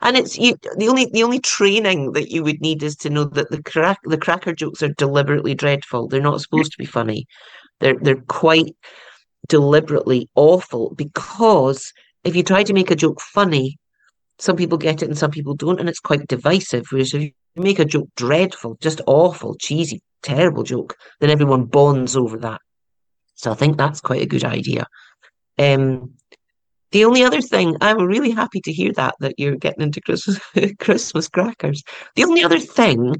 And 0.00 0.16
it's 0.16 0.38
you 0.38 0.56
the 0.76 0.88
only 0.88 1.06
the 1.12 1.22
only 1.22 1.40
training 1.40 2.12
that 2.12 2.30
you 2.30 2.42
would 2.42 2.60
need 2.60 2.82
is 2.82 2.96
to 2.96 3.10
know 3.10 3.24
that 3.24 3.50
the 3.50 3.62
crack 3.62 3.98
the 4.04 4.16
cracker 4.16 4.54
jokes 4.54 4.82
are 4.82 4.94
deliberately 4.94 5.54
dreadful. 5.54 6.08
They're 6.08 6.22
not 6.22 6.40
supposed 6.40 6.72
to 6.72 6.78
be 6.78 6.86
funny. 6.86 7.26
They're 7.80 7.98
they're 8.00 8.22
quite 8.28 8.74
deliberately 9.46 10.28
awful 10.34 10.94
because 10.94 11.92
if 12.24 12.34
you 12.34 12.42
try 12.42 12.62
to 12.62 12.72
make 12.72 12.90
a 12.90 12.96
joke 12.96 13.20
funny, 13.20 13.78
some 14.38 14.56
people 14.56 14.78
get 14.78 15.02
it 15.02 15.08
and 15.08 15.18
some 15.18 15.30
people 15.30 15.54
don't, 15.54 15.80
and 15.80 15.88
it's 15.88 16.00
quite 16.00 16.28
divisive. 16.28 16.86
Whereas 16.90 17.14
if 17.14 17.22
you 17.22 17.32
make 17.56 17.78
a 17.78 17.84
joke 17.84 18.08
dreadful, 18.16 18.76
just 18.80 19.00
awful, 19.06 19.56
cheesy, 19.56 20.02
terrible 20.22 20.62
joke, 20.62 20.96
then 21.20 21.30
everyone 21.30 21.64
bonds 21.64 22.16
over 22.16 22.38
that. 22.38 22.60
So 23.34 23.50
I 23.50 23.54
think 23.54 23.76
that's 23.76 24.00
quite 24.00 24.22
a 24.22 24.26
good 24.26 24.44
idea. 24.44 24.86
Um, 25.58 26.14
the 26.90 27.04
only 27.04 27.22
other 27.22 27.40
thing, 27.40 27.76
I'm 27.80 27.98
really 27.98 28.30
happy 28.30 28.60
to 28.62 28.72
hear 28.72 28.92
that 28.94 29.14
that 29.20 29.34
you're 29.38 29.56
getting 29.56 29.82
into 29.82 30.00
Christmas 30.00 30.40
Christmas 30.78 31.28
crackers. 31.28 31.82
The 32.16 32.24
only 32.24 32.42
other 32.42 32.58
thing 32.58 33.14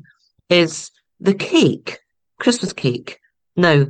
is 0.49 0.91
the 1.21 1.35
cake, 1.35 1.99
Christmas 2.41 2.73
cake. 2.73 3.19
Now, 3.57 3.87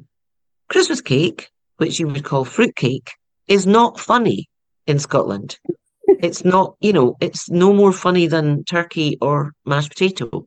Christmas 0.68 1.00
cake 1.00 1.50
which 1.78 1.98
you 1.98 2.06
would 2.06 2.24
call 2.24 2.44
fruitcake, 2.44 3.10
is 3.48 3.66
not 3.66 3.98
funny 3.98 4.48
in 4.86 4.98
Scotland. 4.98 5.58
it's 6.06 6.44
not, 6.44 6.76
you 6.80 6.92
know, 6.92 7.16
it's 7.20 7.50
no 7.50 7.72
more 7.72 7.92
funny 7.92 8.26
than 8.26 8.64
turkey 8.64 9.18
or 9.20 9.52
mashed 9.64 9.90
potato. 9.90 10.46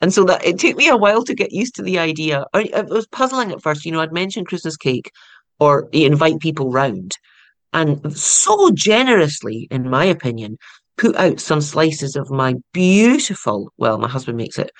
And 0.00 0.12
so 0.12 0.24
that 0.24 0.44
it 0.44 0.58
took 0.58 0.76
me 0.76 0.88
a 0.88 0.96
while 0.96 1.22
to 1.24 1.34
get 1.34 1.52
used 1.52 1.76
to 1.76 1.82
the 1.82 1.98
idea. 1.98 2.44
It 2.54 2.86
was 2.88 3.06
puzzling 3.06 3.52
at 3.52 3.62
first. 3.62 3.84
You 3.86 3.92
know, 3.92 4.00
I'd 4.00 4.12
mentioned 4.12 4.46
Christmas 4.46 4.76
cake 4.76 5.10
or 5.58 5.88
invite 5.92 6.40
people 6.40 6.70
round 6.70 7.16
and 7.76 8.16
so 8.16 8.70
generously, 8.70 9.68
in 9.70 9.90
my 9.90 10.06
opinion, 10.06 10.56
put 10.96 11.14
out 11.16 11.40
some 11.40 11.60
slices 11.60 12.16
of 12.16 12.30
my 12.30 12.54
beautiful, 12.72 13.70
well, 13.76 13.98
my 13.98 14.08
husband 14.08 14.38
makes 14.38 14.58
it 14.58 14.70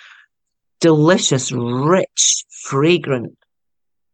delicious, 0.81 1.53
rich, 1.53 2.45
fragrant 2.49 3.37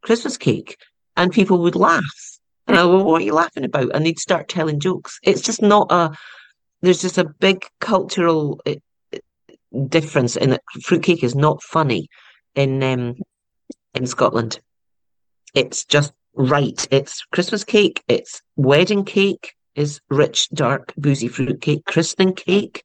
Christmas 0.03 0.37
cake 0.37 0.79
and 1.17 1.33
people 1.33 1.59
would 1.59 1.77
laugh. 1.77 2.39
And 2.67 2.79
I 2.79 2.85
well, 2.85 3.05
what 3.05 3.23
are 3.23 3.25
you 3.25 3.35
laughing 3.35 3.65
about? 3.65 3.91
And 3.95 4.07
they'd 4.07 4.19
start 4.19 4.49
telling 4.49 4.81
jokes. 4.81 5.19
It's 5.23 5.41
just 5.41 5.63
not 5.63 5.91
a, 5.91 6.17
there's 6.81 7.03
just 7.03 7.19
a 7.19 7.33
big 7.41 7.65
cultural 7.81 8.61
eh, 8.67 8.77
eh, 9.13 9.19
difference 9.89 10.37
in 10.37 10.51
that 10.51 10.63
fruitcake 10.83 11.25
is 11.25 11.35
not 11.35 11.63
funny 11.63 12.09
in 12.55 12.83
um, 12.83 13.17
in 13.95 14.07
Scotland. 14.07 14.61
It's 15.55 15.85
just 15.85 16.13
right. 16.35 16.87
It's 16.91 17.25
Christmas 17.33 17.65
cake, 17.65 18.03
it's 18.09 18.41
wedding 18.57 19.05
cake 19.05 19.55
is 19.75 20.01
rich, 20.11 20.49
dark, 20.51 20.93
boozy 20.97 21.29
fruitcake. 21.29 21.85
Christening 21.87 22.35
cake 22.35 22.85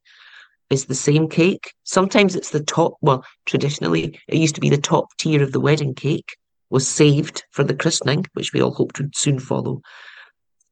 is 0.70 0.86
the 0.86 0.96
same 0.96 1.28
cake. 1.28 1.74
Sometimes 1.84 2.36
it's 2.36 2.52
the 2.52 2.64
top, 2.64 2.96
well, 3.02 3.26
traditionally, 3.46 4.20
it 4.28 4.38
used 4.38 4.56
to 4.56 4.62
be 4.62 4.70
the 4.70 4.78
top 4.78 5.08
tier 5.18 5.44
of 5.44 5.52
the 5.52 5.60
wedding 5.60 5.94
cake 5.94 6.36
was 6.70 6.88
saved 6.88 7.46
for 7.52 7.64
the 7.64 7.76
christening, 7.76 8.26
which 8.34 8.54
we 8.54 8.62
all 8.62 8.74
hoped 8.74 9.00
would 9.00 9.16
soon 9.16 9.40
follow. 9.40 9.82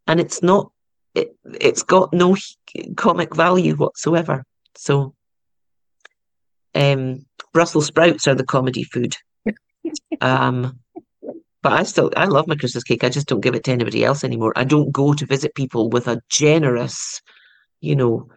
And 0.07 0.19
it's 0.19 0.43
not, 0.43 0.71
it, 1.13 1.35
it's 1.59 1.83
got 1.83 2.13
no 2.13 2.35
comic 2.97 3.35
value 3.35 3.75
whatsoever. 3.75 4.43
So, 4.75 5.15
um, 6.73 7.25
Brussels 7.53 7.85
sprouts 7.85 8.27
are 8.27 8.35
the 8.35 8.43
comedy 8.43 8.83
food. 8.83 9.15
um, 10.21 10.79
but 11.63 11.73
I 11.73 11.83
still, 11.83 12.11
I 12.15 12.25
love 12.25 12.47
my 12.47 12.55
Christmas 12.55 12.83
cake. 12.83 13.03
I 13.03 13.09
just 13.09 13.27
don't 13.27 13.41
give 13.41 13.55
it 13.55 13.63
to 13.63 13.71
anybody 13.71 14.03
else 14.03 14.23
anymore. 14.23 14.53
I 14.55 14.65
don't 14.65 14.91
go 14.91 15.13
to 15.13 15.25
visit 15.25 15.55
people 15.55 15.89
with 15.89 16.07
a 16.07 16.21
generous, 16.29 17.21
you 17.79 17.95
know, 17.95 18.27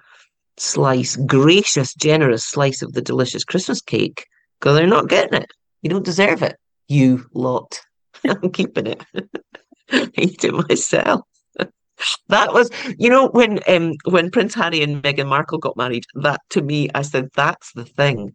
slice, 0.56 1.16
gracious, 1.16 1.94
generous 1.94 2.44
slice 2.44 2.82
of 2.82 2.92
the 2.92 3.02
delicious 3.02 3.44
Christmas 3.44 3.80
cake 3.82 4.26
because 4.58 4.76
they're 4.76 4.86
not 4.86 5.08
getting 5.08 5.42
it. 5.42 5.50
You 5.82 5.90
don't 5.90 6.04
deserve 6.04 6.42
it 6.42 6.56
you 6.88 7.26
lot. 7.32 7.80
I'm 8.24 8.50
keeping 8.50 8.86
it. 8.86 9.04
Eat 10.14 10.44
it 10.44 10.68
myself. 10.68 11.20
that 12.28 12.52
was, 12.52 12.70
you 12.98 13.10
know, 13.10 13.28
when 13.28 13.60
um 13.68 13.94
when 14.04 14.30
Prince 14.30 14.54
Harry 14.54 14.82
and 14.82 15.02
Meghan 15.02 15.28
Markle 15.28 15.58
got 15.58 15.76
married, 15.76 16.04
that 16.14 16.40
to 16.50 16.62
me, 16.62 16.88
I 16.94 17.02
said, 17.02 17.28
that's 17.34 17.72
the 17.72 17.84
thing. 17.84 18.34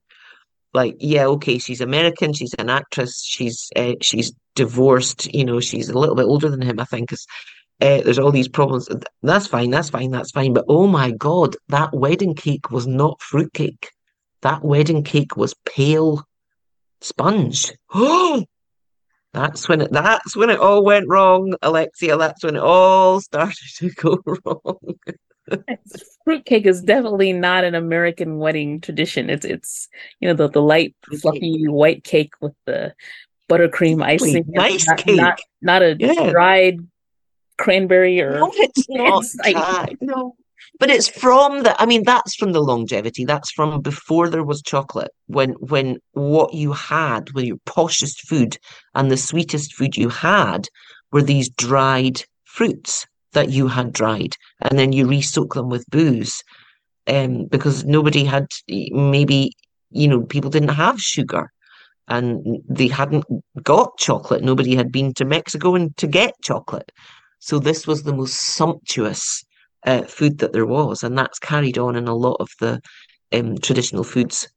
Like, 0.74 0.96
yeah, 1.00 1.26
okay, 1.28 1.60
she's 1.60 1.82
American, 1.82 2.34
she's 2.34 2.54
an 2.56 2.70
actress, 2.70 3.24
she's 3.24 3.70
uh, 3.76 3.94
she's 4.02 4.34
divorced, 4.56 5.32
you 5.34 5.46
know, 5.46 5.60
she's 5.60 5.89
a 5.89 5.98
little 5.98 6.16
bit 6.16 6.26
older 6.26 6.50
than 6.50 6.62
him, 6.62 6.80
I 6.80 6.86
think. 6.86 7.12
Is 7.12 7.28
uh, 7.82 8.02
there's 8.02 8.20
all 8.20 8.32
these 8.32 8.48
problems. 8.48 8.89
That's 9.22 9.48
fine, 9.48 9.70
that's 9.70 9.89
fine, 9.89 10.12
that's 10.12 10.32
fine. 10.32 10.54
But 10.54 10.66
oh 10.68 10.88
my 10.88 11.12
god, 11.12 11.56
that 11.70 11.94
wedding 11.94 12.34
cake 12.34 12.72
was 12.72 12.88
not 12.88 13.22
fruitcake. 13.22 13.92
That 14.42 14.63
wedding 14.63 15.04
cake 15.04 15.38
was 15.38 15.54
pale 15.66 16.26
sponge. 17.04 17.72
Oh, 17.94 18.46
that's 19.34 19.68
when 19.68 19.82
it 19.82 19.92
that's 19.92 20.36
when 20.36 20.50
it 20.50 20.60
all 20.60 20.84
went 20.84 21.08
wrong, 21.08 21.54
Alexia. 21.62 22.18
That's 22.18 22.44
when 22.44 22.56
it 22.56 22.63
all 22.63 23.22
started 23.22 23.58
to 23.78 23.89
go 23.92 24.20
wrong. 24.46 24.96
Fruitcake 26.24 26.66
is 26.66 26.82
definitely 26.82 27.34
not 27.34 27.63
an 27.63 27.76
American 27.76 28.38
wedding 28.38 28.80
tradition. 28.80 29.30
It's 29.30 29.46
it's 29.46 29.89
you 30.20 30.28
know 30.28 30.34
the 30.34 30.50
the 30.50 30.62
light 30.62 30.96
fluffy 31.22 31.68
white 31.68 32.04
cake 32.04 32.34
with 32.42 32.54
the 32.66 32.94
buttercream 33.50 34.04
icing. 34.04 34.46
Nice 34.48 34.88
not, 34.88 34.98
cake, 34.98 35.18
not, 35.18 35.39
not 35.62 35.82
a 35.82 35.96
yeah. 36.00 36.32
dried 36.32 36.80
cranberry 37.58 38.22
or 38.22 38.39
no, 38.39 38.52
it's 38.56 38.89
not 38.89 39.24
like, 39.44 39.98
no 40.02 40.36
but 40.79 40.89
it's 40.89 41.07
from 41.07 41.63
the 41.63 41.81
i 41.81 41.86
mean 41.86 42.03
that's 42.03 42.36
from 42.36 42.51
the 42.51 42.62
longevity. 42.62 43.25
That's 43.25 43.51
from 43.51 43.81
before 43.81 44.29
there 44.29 44.43
was 44.43 44.62
chocolate. 44.62 45.12
When 45.27 45.51
when 45.53 45.97
what 46.13 46.53
you 46.53 46.73
had 46.73 47.31
when 47.33 47.45
your 47.45 47.57
poshest 47.65 48.19
food 48.27 48.57
and 48.95 49.09
the 49.09 49.17
sweetest 49.17 49.73
food 49.75 49.95
you 49.95 50.09
had 50.09 50.67
were 51.12 51.21
these 51.21 51.49
dried 51.49 52.23
fruits 52.43 53.05
that 53.33 53.49
you 53.49 53.67
had 53.67 53.93
dried 53.93 54.36
and 54.62 54.77
then 54.77 54.91
you 54.91 55.07
re-soak 55.07 55.55
them 55.55 55.69
with 55.69 55.89
booze 55.89 56.43
um, 57.07 57.45
because 57.45 57.83
nobody 57.83 58.23
had 58.23 58.47
maybe 58.67 59.51
you 59.91 60.07
know 60.07 60.21
people 60.23 60.49
didn't 60.49 60.69
have 60.69 60.99
sugar 60.99 61.51
and 62.07 62.62
they 62.67 62.88
hadn't 62.88 63.25
got 63.63 63.97
chocolate. 63.97 64.43
Nobody 64.43 64.75
had 64.75 64.91
been 64.91 65.13
to 65.13 65.25
mexico 65.25 65.75
and 65.75 65.95
to 65.97 66.07
get 66.07 66.33
chocolate. 66.43 66.91
So 67.39 67.59
this 67.59 67.86
was 67.88 68.03
the 68.03 68.13
most 68.13 68.36
sumptuous 68.55 69.43
uh, 69.86 70.04
food 70.04 70.39
that 70.39 70.54
there 70.54 70.65
was, 70.65 71.04
and 71.04 71.17
that's 71.17 71.39
carried 71.39 71.78
on 71.78 71.96
in 71.96 72.08
a 72.08 72.15
lot 72.15 72.38
of 72.39 72.50
the 72.60 72.82
um, 73.32 73.58
traditional 73.58 74.04
foods 74.04 74.48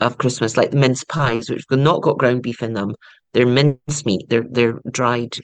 of 0.00 0.18
Christmas, 0.18 0.56
like 0.56 0.70
the 0.70 0.76
mince 0.76 1.04
pies, 1.04 1.48
which 1.48 1.64
have 1.70 1.78
not 1.78 2.02
got 2.02 2.18
ground 2.18 2.42
beef 2.42 2.62
in 2.62 2.74
them. 2.74 2.94
They're 3.32 3.46
mince 3.46 4.04
meat. 4.04 4.26
They're 4.28 4.46
they're 4.48 4.80
dried, 4.90 5.36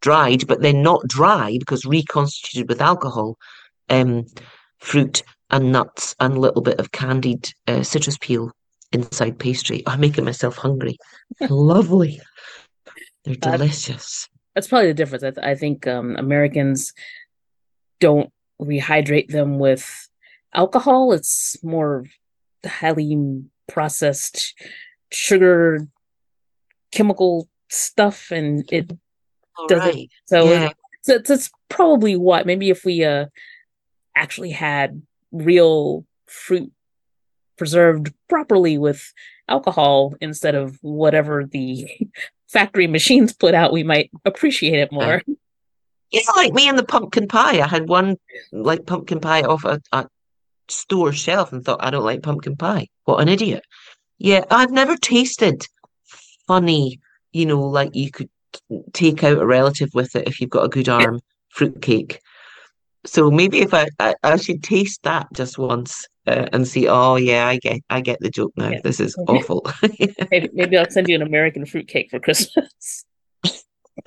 dried, 0.00 0.46
but 0.46 0.60
they're 0.60 0.72
not 0.72 1.06
dry 1.06 1.56
because 1.58 1.84
reconstituted 1.84 2.68
with 2.68 2.80
alcohol, 2.80 3.36
um, 3.88 4.26
fruit 4.78 5.22
and 5.50 5.72
nuts 5.72 6.14
and 6.20 6.34
a 6.34 6.40
little 6.40 6.62
bit 6.62 6.80
of 6.80 6.92
candied 6.92 7.48
uh, 7.68 7.82
citrus 7.82 8.18
peel 8.18 8.50
inside 8.92 9.38
pastry. 9.38 9.82
I'm 9.86 10.00
making 10.00 10.24
myself 10.24 10.56
hungry. 10.56 10.96
Lovely. 11.48 12.20
They're 13.24 13.34
delicious. 13.34 14.28
That's 14.54 14.68
probably 14.68 14.88
the 14.88 14.94
difference. 14.94 15.24
I, 15.24 15.30
th- 15.30 15.46
I 15.46 15.54
think 15.54 15.86
um, 15.86 16.16
Americans 16.16 16.92
don't 18.00 18.30
rehydrate 18.60 19.28
them 19.28 19.58
with 19.58 20.08
alcohol. 20.54 21.12
It's 21.12 21.62
more 21.62 22.06
highly 22.64 23.44
processed 23.68 24.54
sugar 25.10 25.86
chemical 26.92 27.48
stuff 27.70 28.30
and 28.30 28.64
it 28.70 28.90
doesn't 29.68 29.94
right. 29.94 30.10
so 30.26 30.44
yeah. 30.44 30.70
it's, 31.06 31.30
it's 31.30 31.50
probably 31.68 32.14
what 32.14 32.46
maybe 32.46 32.70
if 32.70 32.84
we 32.84 33.04
uh 33.04 33.26
actually 34.16 34.50
had 34.50 35.02
real 35.32 36.04
fruit 36.26 36.72
preserved 37.56 38.12
properly 38.28 38.78
with 38.78 39.12
alcohol 39.48 40.14
instead 40.20 40.54
of 40.54 40.78
whatever 40.82 41.44
the 41.44 41.86
factory 42.48 42.86
machines 42.86 43.32
put 43.32 43.54
out, 43.54 43.72
we 43.72 43.82
might 43.82 44.10
appreciate 44.24 44.78
it 44.78 44.92
more. 44.92 45.22
Yeah, 46.10 46.20
like 46.36 46.52
me 46.52 46.68
and 46.68 46.78
the 46.78 46.84
pumpkin 46.84 47.28
pie. 47.28 47.60
I 47.60 47.66
had 47.66 47.88
one 47.88 48.16
like 48.52 48.86
pumpkin 48.86 49.20
pie 49.20 49.42
off 49.42 49.64
a, 49.64 49.80
a 49.92 50.06
store 50.68 51.12
shelf 51.12 51.52
and 51.52 51.64
thought, 51.64 51.82
I 51.82 51.90
don't 51.90 52.04
like 52.04 52.22
pumpkin 52.22 52.56
pie. 52.56 52.88
What 53.04 53.20
an 53.20 53.28
idiot. 53.28 53.64
Yeah, 54.18 54.44
I've 54.50 54.70
never 54.70 54.96
tasted 54.96 55.66
funny, 56.46 57.00
you 57.32 57.46
know, 57.46 57.60
like 57.60 57.94
you 57.94 58.10
could 58.10 58.30
take 58.92 59.24
out 59.24 59.38
a 59.38 59.46
relative 59.46 59.90
with 59.94 60.14
it 60.14 60.28
if 60.28 60.40
you've 60.40 60.50
got 60.50 60.64
a 60.64 60.68
good 60.68 60.88
arm 60.88 61.20
fruitcake. 61.50 62.20
So 63.06 63.30
maybe 63.30 63.60
if 63.60 63.74
I, 63.74 63.88
I, 63.98 64.14
I 64.22 64.36
should 64.36 64.62
taste 64.62 65.02
that 65.02 65.26
just 65.34 65.58
once 65.58 66.06
uh, 66.26 66.46
and 66.52 66.66
see. 66.66 66.88
Oh 66.88 67.16
yeah, 67.16 67.46
I 67.46 67.58
get 67.58 67.82
I 67.90 68.00
get 68.00 68.18
the 68.20 68.30
joke 68.30 68.52
now. 68.56 68.70
Yeah. 68.70 68.80
This 68.82 69.00
is 69.00 69.14
awful. 69.28 69.66
maybe, 70.30 70.48
maybe 70.52 70.76
I'll 70.78 70.90
send 70.90 71.08
you 71.08 71.16
an 71.16 71.22
American 71.22 71.66
fruitcake 71.66 72.10
for 72.10 72.18
Christmas. 72.18 73.04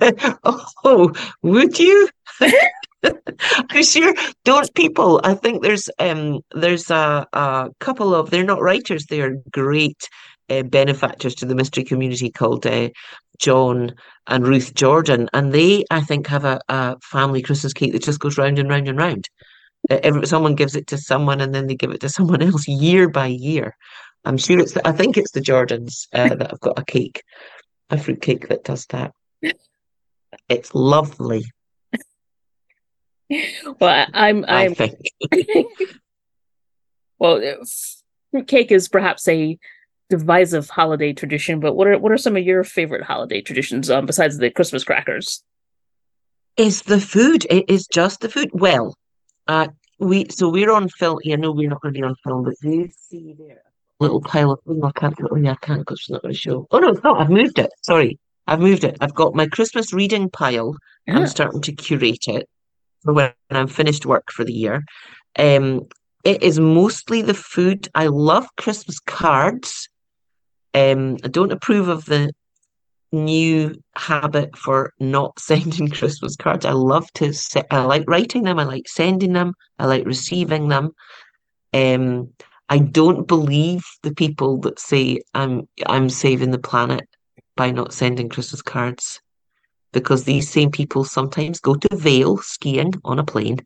oh, 0.44 1.12
would 1.42 1.78
you? 1.78 2.08
Because 3.00 3.92
sure, 3.92 4.12
don't 4.44 4.74
people? 4.74 5.20
I 5.22 5.34
think 5.34 5.62
there's 5.62 5.88
um 6.00 6.40
there's 6.52 6.90
a, 6.90 7.26
a 7.32 7.70
couple 7.78 8.12
of 8.12 8.30
they're 8.30 8.42
not 8.42 8.60
writers. 8.60 9.06
They're 9.06 9.36
great 9.52 10.08
uh, 10.50 10.64
benefactors 10.64 11.36
to 11.36 11.46
the 11.46 11.54
mystery 11.54 11.84
community 11.84 12.30
called 12.30 12.66
uh, 12.66 12.88
Jon 13.38 13.94
and 14.26 14.46
Ruth 14.46 14.74
Jordan, 14.74 15.28
and 15.32 15.52
they 15.52 15.84
I 15.90 16.00
think 16.00 16.26
have 16.26 16.44
a, 16.44 16.60
a 16.68 16.96
family 17.00 17.42
Christmas 17.42 17.72
cake 17.72 17.92
that 17.92 18.02
just 18.02 18.20
goes 18.20 18.36
round 18.36 18.58
and 18.58 18.68
round 18.68 18.88
and 18.88 18.98
round. 18.98 19.28
Uh, 19.88 20.00
every, 20.02 20.26
someone 20.26 20.56
gives 20.56 20.74
it 20.74 20.88
to 20.88 20.98
someone, 20.98 21.40
and 21.40 21.54
then 21.54 21.68
they 21.68 21.76
give 21.76 21.92
it 21.92 22.00
to 22.00 22.08
someone 22.08 22.42
else 22.42 22.66
year 22.66 23.08
by 23.08 23.26
year. 23.26 23.76
I'm 24.24 24.38
sure 24.38 24.58
it's. 24.58 24.72
The, 24.72 24.86
I 24.86 24.92
think 24.92 25.16
it's 25.16 25.30
the 25.30 25.40
Jordans 25.40 26.08
uh, 26.12 26.34
that 26.34 26.50
have 26.50 26.60
got 26.60 26.78
a 26.78 26.84
cake, 26.84 27.22
a 27.90 27.98
fruit 27.98 28.20
cake 28.20 28.48
that 28.48 28.64
does 28.64 28.86
that. 28.86 29.12
It's 30.48 30.74
lovely. 30.74 31.44
well, 33.80 34.06
I'm. 34.14 34.44
I'm. 34.46 34.72
I 34.72 34.74
think. 34.74 34.98
well, 37.18 37.42
fruitcake 38.30 38.72
is 38.72 38.88
perhaps 38.88 39.28
a 39.28 39.58
divisive 40.08 40.70
holiday 40.70 41.12
tradition, 41.12 41.60
but 41.60 41.74
what 41.74 41.86
are 41.86 41.98
what 41.98 42.12
are 42.12 42.18
some 42.18 42.36
of 42.36 42.44
your 42.44 42.64
favorite 42.64 43.02
holiday 43.02 43.42
traditions 43.42 43.90
um, 43.90 44.06
besides 44.06 44.38
the 44.38 44.50
Christmas 44.50 44.84
crackers? 44.84 45.42
Is 46.56 46.82
the 46.82 47.00
food? 47.00 47.46
It 47.50 47.66
is 47.68 47.86
just 47.86 48.20
the 48.20 48.28
food. 48.28 48.50
Well, 48.52 48.96
uh, 49.46 49.68
we 49.98 50.26
so 50.30 50.48
we're 50.48 50.72
on 50.72 50.88
film. 50.88 51.18
Yeah, 51.22 51.36
no, 51.36 51.52
we're 51.52 51.68
not 51.68 51.82
going 51.82 51.94
to 51.94 52.00
be 52.00 52.04
on 52.04 52.16
film, 52.24 52.44
but 52.44 52.54
do 52.62 52.70
you 52.70 52.90
see 52.90 53.34
there 53.38 53.62
little 54.00 54.20
pile 54.20 54.52
of? 54.52 54.60
Oh, 54.66 54.82
I 54.84 54.92
can't. 54.92 55.14
Oh, 55.30 55.36
yeah, 55.36 55.52
I 55.52 55.56
can't 55.56 55.80
because 55.80 56.00
it's 56.00 56.10
not 56.10 56.22
going 56.22 56.34
to 56.34 56.38
show. 56.40 56.66
Oh 56.70 56.78
no, 56.78 56.90
it's 56.90 57.02
not. 57.02 57.20
I've 57.20 57.30
moved 57.30 57.58
it. 57.58 57.70
Sorry, 57.82 58.18
I've 58.48 58.60
moved 58.60 58.82
it. 58.82 58.96
I've 59.00 59.14
got 59.14 59.34
my 59.34 59.46
Christmas 59.46 59.92
reading 59.92 60.30
pile. 60.30 60.74
Yeah. 61.06 61.18
I'm 61.18 61.26
starting 61.26 61.60
to 61.62 61.72
curate 61.72 62.26
it 62.26 62.48
for 63.04 63.12
when 63.12 63.32
I'm 63.50 63.68
finished 63.68 64.06
work 64.06 64.32
for 64.32 64.44
the 64.44 64.52
year. 64.52 64.84
Um, 65.38 65.82
it 66.24 66.42
is 66.42 66.58
mostly 66.58 67.20
the 67.22 67.34
food. 67.34 67.88
I 67.94 68.06
love 68.06 68.48
Christmas 68.56 68.98
cards. 69.00 69.88
Um, 70.74 71.18
I 71.22 71.28
don't 71.28 71.52
approve 71.52 71.88
of 71.88 72.06
the 72.06 72.32
new 73.12 73.74
habit 73.96 74.56
for 74.56 74.92
not 74.98 75.38
sending 75.38 75.88
Christmas 75.88 76.34
cards. 76.34 76.64
I 76.64 76.72
love 76.72 77.06
to 77.14 77.34
se- 77.34 77.64
I 77.70 77.84
like 77.84 78.04
writing 78.08 78.44
them, 78.44 78.58
I 78.58 78.64
like 78.64 78.88
sending 78.88 79.34
them, 79.34 79.52
I 79.78 79.86
like 79.86 80.06
receiving 80.06 80.68
them. 80.68 80.92
Um, 81.74 82.30
I 82.70 82.78
don't 82.78 83.26
believe 83.26 83.84
the 84.02 84.14
people 84.14 84.58
that 84.60 84.78
say 84.78 85.20
I'm 85.34 85.68
I'm 85.86 86.10
saving 86.10 86.50
the 86.50 86.58
planet 86.58 87.07
by 87.58 87.72
not 87.72 87.92
sending 87.92 88.28
Christmas 88.28 88.62
cards 88.62 89.20
because 89.92 90.22
these 90.22 90.48
same 90.48 90.70
people 90.70 91.02
sometimes 91.02 91.58
go 91.58 91.74
to 91.74 91.96
Vail 91.96 92.38
skiing 92.38 92.94
on 93.04 93.18
a 93.18 93.24
plane. 93.24 93.58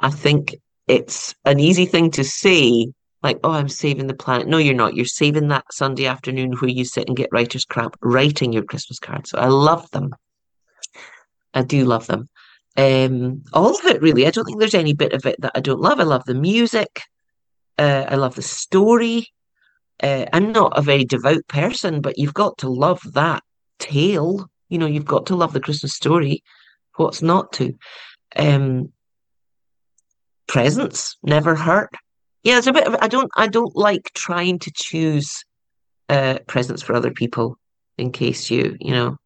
I 0.00 0.10
think 0.10 0.56
it's 0.88 1.32
an 1.44 1.60
easy 1.60 1.86
thing 1.86 2.10
to 2.10 2.24
say, 2.24 2.88
like, 3.22 3.38
oh, 3.44 3.52
I'm 3.52 3.68
saving 3.68 4.08
the 4.08 4.14
planet. 4.14 4.48
No, 4.48 4.58
you're 4.58 4.74
not. 4.74 4.94
You're 4.94 5.06
saving 5.06 5.46
that 5.48 5.64
Sunday 5.70 6.06
afternoon 6.06 6.54
where 6.54 6.70
you 6.70 6.84
sit 6.84 7.06
and 7.06 7.16
get 7.16 7.30
writer's 7.30 7.64
cramp 7.64 7.96
writing 8.02 8.52
your 8.52 8.64
Christmas 8.64 8.98
cards. 8.98 9.30
So 9.30 9.38
I 9.38 9.46
love 9.46 9.88
them. 9.92 10.12
I 11.54 11.62
do 11.62 11.84
love 11.84 12.08
them. 12.08 12.28
Um, 12.76 13.44
all 13.52 13.78
of 13.78 13.84
it, 13.84 14.02
really. 14.02 14.26
I 14.26 14.30
don't 14.30 14.44
think 14.44 14.58
there's 14.58 14.74
any 14.74 14.92
bit 14.92 15.12
of 15.12 15.24
it 15.24 15.40
that 15.40 15.52
I 15.54 15.60
don't 15.60 15.80
love. 15.80 16.00
I 16.00 16.02
love 16.02 16.24
the 16.24 16.34
music. 16.34 17.02
Uh, 17.78 18.06
I 18.08 18.16
love 18.16 18.34
the 18.34 18.42
story 18.42 19.28
uh, 20.02 20.26
I'm 20.32 20.52
not 20.52 20.78
a 20.78 20.82
very 20.82 21.04
devout 21.04 21.46
person, 21.48 22.00
but 22.00 22.18
you've 22.18 22.34
got 22.34 22.58
to 22.58 22.68
love 22.68 23.00
that 23.12 23.42
tale. 23.78 24.46
You 24.68 24.78
know, 24.78 24.86
you've 24.86 25.04
got 25.04 25.26
to 25.26 25.36
love 25.36 25.52
the 25.52 25.60
Christmas 25.60 25.94
story. 25.94 26.42
What's 26.96 27.22
not 27.22 27.52
to? 27.54 27.74
Um, 28.36 28.92
presents 30.46 31.16
never 31.22 31.54
hurt. 31.54 31.90
Yeah, 32.42 32.58
it's 32.58 32.66
a 32.66 32.72
bit 32.72 32.86
of. 32.86 32.96
I 33.00 33.08
don't. 33.08 33.30
I 33.36 33.46
don't 33.46 33.74
like 33.76 34.10
trying 34.14 34.58
to 34.60 34.72
choose 34.74 35.44
uh, 36.08 36.38
presents 36.46 36.82
for 36.82 36.94
other 36.94 37.10
people 37.10 37.56
in 37.96 38.12
case 38.12 38.50
you, 38.50 38.76
you 38.80 38.92
know. 38.92 39.16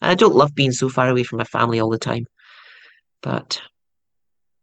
I 0.00 0.16
don't 0.16 0.34
love 0.34 0.54
being 0.54 0.72
so 0.72 0.88
far 0.88 1.08
away 1.08 1.22
from 1.22 1.38
my 1.38 1.44
family 1.44 1.78
all 1.78 1.90
the 1.90 1.98
time, 1.98 2.26
but 3.22 3.62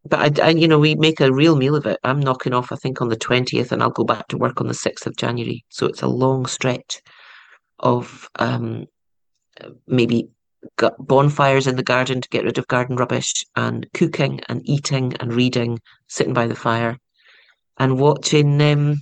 but 0.06 0.40
I, 0.40 0.48
I, 0.48 0.50
you 0.50 0.68
know, 0.68 0.80
we 0.80 0.96
make 0.96 1.20
a 1.20 1.32
real 1.32 1.56
meal 1.56 1.76
of 1.76 1.86
it. 1.86 2.00
I'm 2.04 2.20
knocking 2.20 2.54
off, 2.54 2.72
I 2.72 2.76
think, 2.76 3.02
on 3.02 3.10
the 3.10 3.18
20th, 3.18 3.72
and 3.72 3.84
I'll 3.84 3.90
go 3.90 4.04
back 4.04 4.28
to 4.30 4.38
work 4.38 4.62
on 4.62 4.68
the 4.68 4.74
6th 4.74 5.06
of 5.06 5.16
January. 5.18 5.66
So 5.70 5.86
it's 5.88 6.02
a 6.02 6.08
long 6.08 6.46
stretch 6.46 7.02
of 7.80 8.30
um, 8.38 8.86
maybe 9.88 10.30
bonfires 11.00 11.68
in 11.68 11.76
the 11.76 11.84
garden 11.84 12.22
to 12.22 12.30
get 12.30 12.44
rid 12.44 12.58
of 12.58 12.68
garden 12.68 12.96
rubbish, 12.96 13.46
and 13.56 13.88
cooking 13.94 14.42
and 14.50 14.62
eating 14.66 15.14
and 15.20 15.34
reading, 15.34 15.80
sitting 16.08 16.34
by 16.34 16.48
the 16.48 16.56
fire, 16.56 16.98
and 17.78 18.00
watching 18.00 18.62
um, 18.62 19.02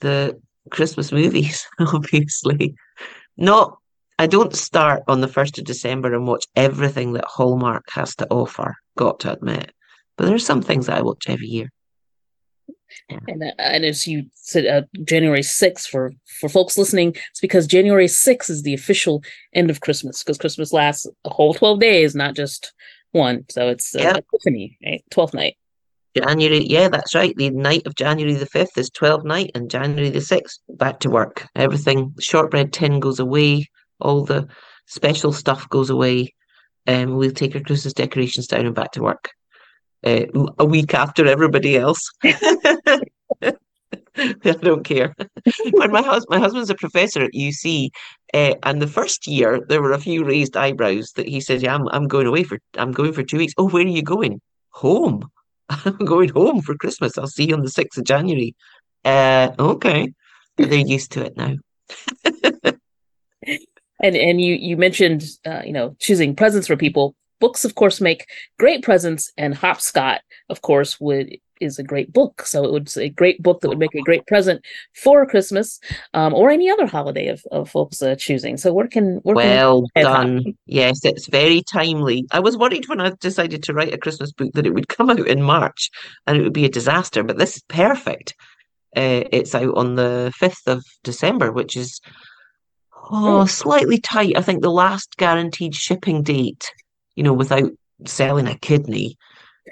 the 0.00 0.40
Christmas 0.70 1.12
movies, 1.12 1.66
obviously. 1.80 2.74
Not, 3.36 3.78
I 4.18 4.26
don't 4.26 4.54
start 4.54 5.02
on 5.06 5.20
the 5.20 5.28
1st 5.28 5.58
of 5.58 5.64
December 5.64 6.12
and 6.12 6.26
watch 6.26 6.44
everything 6.56 7.12
that 7.12 7.24
Hallmark 7.24 7.84
has 7.90 8.16
to 8.16 8.26
offer, 8.30 8.74
got 8.96 9.20
to 9.20 9.32
admit. 9.32 9.72
But 10.18 10.26
there 10.26 10.34
are 10.34 10.40
some 10.40 10.60
things 10.60 10.88
I 10.88 11.00
watch 11.00 11.28
every 11.28 11.46
year. 11.46 11.72
Yeah. 13.08 13.18
And, 13.28 13.42
uh, 13.42 13.52
and 13.58 13.84
as 13.84 14.06
you 14.06 14.26
said, 14.34 14.66
uh, 14.66 14.82
January 15.04 15.42
6th, 15.42 15.86
for, 15.86 16.12
for 16.40 16.48
folks 16.48 16.76
listening, 16.76 17.14
it's 17.30 17.40
because 17.40 17.68
January 17.68 18.06
6th 18.06 18.50
is 18.50 18.62
the 18.62 18.74
official 18.74 19.22
end 19.54 19.70
of 19.70 19.80
Christmas, 19.80 20.22
because 20.22 20.36
Christmas 20.36 20.72
lasts 20.72 21.06
a 21.24 21.30
whole 21.30 21.54
12 21.54 21.78
days, 21.78 22.14
not 22.16 22.34
just 22.34 22.72
one. 23.12 23.44
So 23.48 23.68
it's 23.68 23.94
uh, 23.94 24.00
yep. 24.00 24.24
Epiphany, 24.32 24.76
right? 24.84 25.04
12th 25.12 25.34
night. 25.34 25.56
January, 26.16 26.64
yeah, 26.66 26.88
that's 26.88 27.14
right. 27.14 27.36
The 27.36 27.50
night 27.50 27.86
of 27.86 27.94
January 27.94 28.34
the 28.34 28.46
5th 28.46 28.76
is 28.76 28.90
12th 28.90 29.24
night, 29.24 29.52
and 29.54 29.70
January 29.70 30.10
the 30.10 30.18
6th, 30.18 30.58
back 30.70 30.98
to 31.00 31.10
work. 31.10 31.46
Everything, 31.54 32.12
shortbread 32.18 32.72
tin 32.72 32.98
goes 32.98 33.20
away, 33.20 33.68
all 34.00 34.24
the 34.24 34.48
special 34.86 35.32
stuff 35.32 35.68
goes 35.68 35.90
away. 35.90 36.34
Um, 36.88 37.16
we'll 37.16 37.30
take 37.30 37.54
our 37.54 37.60
Christmas 37.60 37.92
decorations 37.92 38.48
down 38.48 38.66
and 38.66 38.74
back 38.74 38.92
to 38.92 39.02
work 39.02 39.30
uh, 40.04 40.26
a 40.58 40.64
week 40.64 40.94
after 40.94 41.26
everybody 41.26 41.76
else. 41.76 42.00
I 44.20 44.52
don't 44.60 44.84
care. 44.84 45.14
when 45.72 45.92
my 45.92 46.02
husband, 46.02 46.26
my 46.30 46.38
husband's 46.38 46.70
a 46.70 46.74
professor 46.74 47.22
at 47.22 47.32
UC, 47.32 47.90
uh, 48.34 48.54
and 48.64 48.82
the 48.82 48.86
first 48.86 49.26
year 49.26 49.60
there 49.68 49.80
were 49.80 49.92
a 49.92 50.00
few 50.00 50.24
raised 50.24 50.56
eyebrows 50.56 51.12
that 51.16 51.28
he 51.28 51.40
said, 51.40 51.62
"Yeah, 51.62 51.74
I'm, 51.74 51.88
I'm 51.88 52.08
going 52.08 52.26
away 52.26 52.42
for 52.42 52.58
I'm 52.76 52.92
going 52.92 53.12
for 53.12 53.22
two 53.22 53.38
weeks." 53.38 53.54
Oh, 53.56 53.68
where 53.68 53.84
are 53.84 53.88
you 53.88 54.02
going? 54.02 54.40
Home. 54.70 55.28
I'm 55.68 55.98
going 55.98 56.30
home 56.30 56.62
for 56.62 56.74
Christmas. 56.76 57.16
I'll 57.16 57.26
see 57.26 57.48
you 57.48 57.54
on 57.54 57.62
the 57.62 57.70
sixth 57.70 57.98
of 57.98 58.04
January. 58.04 58.54
Uh, 59.04 59.50
okay, 59.58 60.12
they're 60.56 60.78
used 60.78 61.12
to 61.12 61.24
it 61.24 61.36
now. 61.36 61.54
and 64.00 64.16
and 64.16 64.40
you 64.40 64.54
you 64.54 64.76
mentioned 64.76 65.24
uh, 65.46 65.62
you 65.64 65.72
know 65.72 65.96
choosing 65.98 66.34
presents 66.34 66.66
for 66.66 66.76
people 66.76 67.14
books 67.40 67.64
of 67.64 67.74
course 67.74 68.00
make 68.00 68.26
great 68.58 68.82
presents 68.82 69.32
and 69.36 69.54
Hop 69.54 69.80
Scot 69.80 70.20
of 70.48 70.62
course 70.62 71.00
would 71.00 71.38
is 71.60 71.78
a 71.78 71.82
great 71.82 72.12
book. 72.12 72.42
So 72.42 72.64
it 72.64 72.72
would 72.72 72.90
be 72.94 73.04
a 73.04 73.08
great 73.08 73.42
book 73.42 73.60
that 73.60 73.68
would 73.68 73.78
make 73.78 73.94
a 73.94 74.00
great 74.00 74.26
present 74.26 74.64
for 74.94 75.26
christmas 75.26 75.80
um, 76.14 76.34
or 76.34 76.50
any 76.50 76.70
other 76.70 76.86
holiday 76.86 77.28
of, 77.28 77.42
of 77.50 77.70
folks 77.70 78.02
uh, 78.02 78.14
choosing. 78.16 78.56
So 78.56 78.72
where 78.72 78.88
can 78.88 79.16
where 79.22 79.36
well 79.36 79.84
can 79.94 80.04
done. 80.04 80.44
Yes 80.66 81.04
it's 81.04 81.26
very 81.26 81.62
timely. 81.62 82.26
I 82.30 82.40
was 82.40 82.56
worried 82.56 82.88
when 82.88 83.00
i 83.00 83.10
decided 83.20 83.62
to 83.64 83.74
write 83.74 83.94
a 83.94 83.98
christmas 83.98 84.32
book 84.32 84.52
that 84.54 84.66
it 84.66 84.74
would 84.74 84.88
come 84.88 85.10
out 85.10 85.26
in 85.26 85.42
march 85.42 85.90
and 86.26 86.36
it 86.36 86.42
would 86.42 86.52
be 86.52 86.64
a 86.64 86.70
disaster 86.70 87.22
but 87.22 87.38
this 87.38 87.56
is 87.56 87.62
perfect. 87.68 88.34
Uh, 88.96 89.24
it's 89.32 89.54
out 89.54 89.76
on 89.76 89.96
the 89.96 90.32
5th 90.40 90.66
of 90.66 90.84
december 91.04 91.52
which 91.52 91.76
is 91.76 92.00
oh, 93.10 93.46
slightly 93.46 93.98
tight. 93.98 94.36
I 94.36 94.42
think 94.42 94.62
the 94.62 94.70
last 94.70 95.16
guaranteed 95.16 95.74
shipping 95.74 96.22
date 96.22 96.72
you 97.18 97.24
know, 97.24 97.32
without 97.32 97.72
selling 98.06 98.46
a 98.46 98.56
kidney 98.56 99.18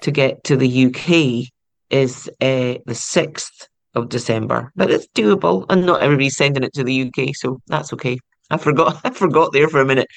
to 0.03 0.11
get 0.11 0.42
to 0.42 0.57
the 0.57 0.86
UK 0.86 1.49
is 1.90 2.28
uh, 2.40 2.82
the 2.86 2.92
6th 2.92 3.68
of 3.94 4.09
December. 4.09 4.72
But 4.74 4.90
it's 4.90 5.07
doable, 5.14 5.64
and 5.68 5.86
not 5.86 6.03
everybody's 6.03 6.36
sending 6.36 6.64
it 6.64 6.74
to 6.74 6.82
the 6.82 7.03
UK, 7.03 7.36
so 7.36 7.61
that's 7.68 7.92
okay. 7.92 8.18
I 8.51 8.57
forgot. 8.57 9.01
I 9.05 9.11
forgot 9.11 9.53
there 9.53 9.68
for 9.68 9.80
a 9.80 9.86
minute. 9.86 10.09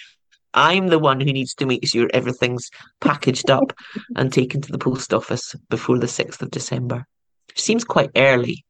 I'm 0.56 0.88
the 0.88 0.98
one 0.98 1.20
who 1.20 1.32
needs 1.32 1.54
to 1.56 1.68
make 1.68 1.88
sure 1.88 2.10
everything's 2.12 2.72
packaged 3.00 3.52
up 3.52 3.74
and 4.16 4.34
taken 4.34 4.62
to 4.62 4.72
the 4.72 4.80
post 4.80 5.14
office 5.14 5.54
before 5.70 6.00
the 6.00 6.08
6th 6.08 6.42
of 6.42 6.50
December. 6.50 7.06
It 7.50 7.60
Seems 7.60 7.84
quite 7.84 8.10
early, 8.16 8.66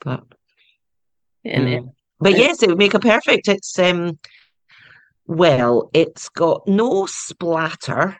but 0.00 0.22
And 1.46 1.66
mm. 1.66 1.92
but 2.20 2.36
yes, 2.36 2.62
it 2.62 2.68
would 2.68 2.76
make 2.76 2.92
a 2.92 2.98
perfect. 2.98 3.48
It's 3.48 3.78
um 3.78 4.18
well, 5.26 5.90
it's 5.92 6.28
got 6.28 6.66
no 6.66 7.06
splatter. 7.06 8.16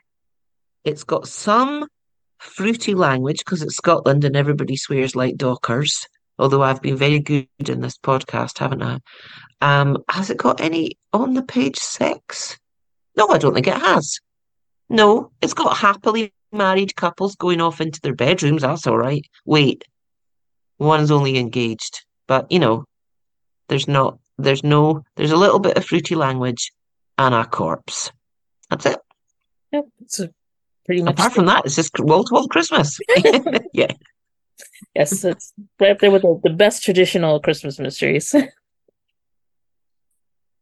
It's 0.85 1.05
got 1.05 1.29
some 1.29 1.87
fruity 2.39 2.95
language 2.95 3.39
because 3.39 3.63
it's 3.63 3.77
Scotland 3.77 4.25
and 4.25 4.37
everybody 4.37 4.77
swears 4.77 5.17
like 5.17 5.37
dockers. 5.37 6.07
Although 6.39 6.63
I've 6.63 6.83
been 6.83 6.97
very 6.97 7.19
good 7.19 7.49
in 7.67 7.81
this 7.81 7.97
podcast, 7.97 8.59
haven't 8.59 8.83
I? 8.83 8.99
Um, 9.61 9.99
has 10.09 10.31
it 10.31 10.37
got 10.37 10.61
any 10.61 10.99
on 11.13 11.35
the 11.35 11.43
page 11.43 11.79
six? 11.79 12.59
No, 13.17 13.29
I 13.29 13.39
don't 13.39 13.55
think 13.55 13.69
it 13.69 13.79
has. 13.79 14.19
No, 14.91 15.33
it's 15.41 15.55
got 15.55 15.77
happily 15.77 16.33
married 16.53 16.95
couples 16.95 17.37
going 17.37 17.61
off 17.61 17.81
into 17.81 18.01
their 18.01 18.15
bedrooms. 18.15 18.63
That's 18.63 18.87
all 18.87 18.99
right. 18.99 19.25
Wait, 19.45 19.85
one's 20.79 21.11
only 21.11 21.39
engaged, 21.39 22.05
but 22.29 22.51
you 22.53 22.59
know, 22.59 22.85
there's 23.69 23.89
not, 23.89 24.19
there's 24.39 24.63
no, 24.63 25.03
there's 25.17 25.33
a 25.33 25.37
little 25.37 25.59
bit 25.59 25.77
of 25.77 25.85
fruity 25.87 26.15
language 26.15 26.73
and 27.19 27.35
a 27.35 27.45
corpse. 27.45 28.11
That's 28.71 28.87
it. 28.87 28.99
Yep, 29.73 29.85
it's 30.03 30.21
a 30.21 30.31
pretty 30.85 31.03
much. 31.03 31.15
Apart 31.15 31.33
from 31.33 31.47
that, 31.47 31.67
it's 31.67 31.77
just 31.77 31.99
wall 31.99 32.25
to 32.25 32.35
wall 32.35 32.49
Christmas. 32.49 32.99
yeah. 33.73 33.93
Yes, 34.95 35.25
it's 35.25 35.53
right 35.79 35.93
up 35.93 35.99
there 35.99 36.11
with 36.11 36.23
the, 36.23 36.41
the 36.45 36.51
best 36.51 36.83
traditional 36.83 37.41
Christmas 37.41 37.79
mysteries. 37.79 38.35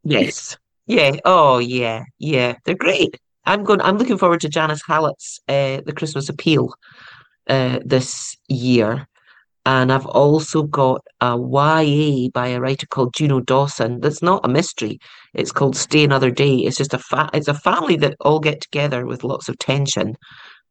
yes. 0.03 0.57
Yeah. 0.85 1.15
Oh, 1.23 1.59
yeah. 1.59 2.03
Yeah. 2.19 2.55
They're 2.65 2.75
great. 2.75 3.19
I'm 3.45 3.63
going. 3.63 3.81
I'm 3.81 3.97
looking 3.97 4.17
forward 4.17 4.41
to 4.41 4.49
Janice 4.49 4.81
Hallett's 4.85 5.39
uh, 5.47 5.81
The 5.85 5.93
Christmas 5.95 6.29
Appeal 6.29 6.73
uh, 7.47 7.79
this 7.85 8.37
year, 8.47 9.07
and 9.65 9.91
I've 9.91 10.05
also 10.05 10.63
got 10.63 11.01
a 11.21 11.35
YA 11.35 12.29
by 12.33 12.47
a 12.47 12.59
writer 12.59 12.85
called 12.85 13.15
Juno 13.15 13.39
Dawson. 13.39 13.99
That's 13.99 14.21
not 14.21 14.45
a 14.45 14.49
mystery. 14.49 14.99
It's 15.33 15.51
called 15.51 15.75
Stay 15.75 16.03
Another 16.03 16.29
Day. 16.29 16.57
It's 16.57 16.77
just 16.77 16.93
a 16.93 16.99
fa- 16.99 17.31
It's 17.33 17.47
a 17.47 17.53
family 17.55 17.95
that 17.97 18.15
all 18.19 18.39
get 18.39 18.61
together 18.61 19.07
with 19.07 19.23
lots 19.23 19.49
of 19.49 19.57
tension 19.57 20.15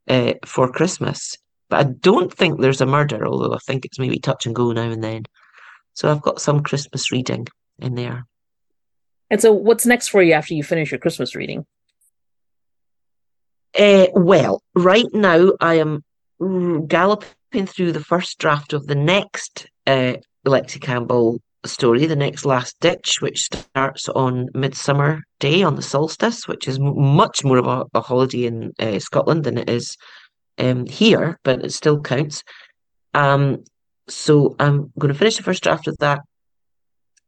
uh, 0.08 0.34
for 0.46 0.70
Christmas. 0.70 1.36
But 1.70 1.86
I 1.86 1.90
don't 2.00 2.32
think 2.32 2.60
there's 2.60 2.80
a 2.80 2.86
murder, 2.86 3.26
although 3.26 3.54
I 3.54 3.58
think 3.66 3.84
it's 3.84 3.98
maybe 3.98 4.20
touch 4.20 4.46
and 4.46 4.54
go 4.54 4.70
now 4.70 4.90
and 4.90 5.02
then. 5.02 5.24
So 5.94 6.10
I've 6.10 6.22
got 6.22 6.40
some 6.40 6.62
Christmas 6.62 7.10
reading 7.10 7.48
in 7.80 7.96
there. 7.96 8.26
And 9.30 9.40
so, 9.40 9.52
what's 9.52 9.86
next 9.86 10.08
for 10.08 10.22
you 10.22 10.34
after 10.34 10.54
you 10.54 10.62
finish 10.62 10.92
your 10.92 11.00
Christmas 11.00 11.34
reading? 11.34 11.66
Uh, 13.76 14.06
well, 14.12 14.62
right 14.76 15.06
now 15.12 15.52
I 15.60 15.76
am 15.76 16.04
galloping 16.86 17.28
through 17.62 17.92
the 17.92 18.02
first 18.02 18.38
draft 18.38 18.72
of 18.72 18.86
the 18.86 18.94
next 18.94 19.66
uh, 19.86 20.14
Lexie 20.44 20.80
Campbell 20.80 21.40
story, 21.64 22.06
The 22.06 22.16
Next 22.16 22.44
Last 22.44 22.76
Ditch, 22.80 23.20
which 23.20 23.44
starts 23.44 24.08
on 24.08 24.48
Midsummer 24.54 25.22
Day 25.38 25.62
on 25.62 25.76
the 25.76 25.82
solstice, 25.82 26.48
which 26.48 26.66
is 26.66 26.78
much 26.80 27.44
more 27.44 27.58
of 27.58 27.66
a, 27.66 27.84
a 27.94 28.00
holiday 28.00 28.46
in 28.46 28.72
uh, 28.78 28.98
Scotland 28.98 29.44
than 29.44 29.56
it 29.56 29.70
is 29.70 29.96
um, 30.58 30.86
here, 30.86 31.38
but 31.44 31.64
it 31.64 31.72
still 31.72 32.00
counts. 32.00 32.42
Um, 33.14 33.64
so 34.08 34.56
I'm 34.58 34.92
going 34.98 35.12
to 35.12 35.18
finish 35.18 35.36
the 35.36 35.44
first 35.44 35.62
draft 35.62 35.86
of 35.86 35.96
that 35.98 36.20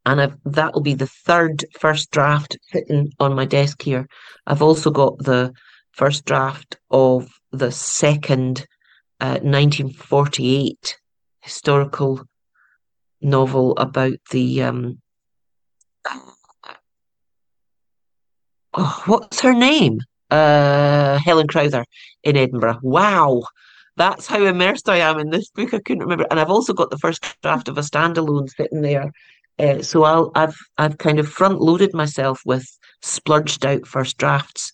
and 0.07 0.21
I've, 0.21 0.37
that'll 0.45 0.81
be 0.81 0.93
the 0.93 1.07
third 1.07 1.65
first 1.77 2.11
draft 2.11 2.57
sitting 2.71 3.11
on 3.19 3.35
my 3.35 3.43
desk 3.43 3.81
here. 3.81 4.07
I've 4.45 4.61
also 4.61 4.89
got 4.89 5.17
the 5.17 5.53
first 5.91 6.23
draft 6.23 6.77
of 6.89 7.29
the 7.51 7.71
second 7.71 8.65
uh, 9.19 9.39
1948 9.41 10.97
historical 11.41 12.21
novel 13.21 13.75
about 13.77 14.17
the 14.31 14.63
um, 14.63 15.01
oh, 18.73 19.03
what's 19.05 19.41
her 19.41 19.53
name? 19.53 20.01
Uh, 20.29 21.17
Helen 21.19 21.47
Crowther 21.47 21.85
in 22.23 22.35
Edinburgh. 22.35 22.79
Wow, 22.81 23.43
that's 23.95 24.27
how 24.27 24.43
immersed 24.43 24.89
I 24.89 24.97
am 24.97 25.19
in 25.19 25.29
this 25.29 25.49
book. 25.49 25.73
I 25.73 25.79
couldn't 25.79 26.03
remember, 26.03 26.27
and 26.29 26.39
I've 26.39 26.49
also 26.49 26.73
got 26.73 26.89
the 26.89 26.97
first 26.97 27.23
draft 27.41 27.69
of 27.69 27.77
a 27.77 27.81
standalone 27.81 28.49
sitting 28.49 28.81
there 28.81 29.11
uh, 29.59 29.81
so 29.81 30.03
I'll, 30.03 30.31
I've 30.35 30.57
I've 30.77 30.97
kind 30.97 31.19
of 31.19 31.27
front 31.27 31.59
loaded 31.59 31.93
myself 31.93 32.41
with 32.45 32.67
splurged 33.01 33.65
out 33.65 33.87
first 33.87 34.17
drafts. 34.17 34.71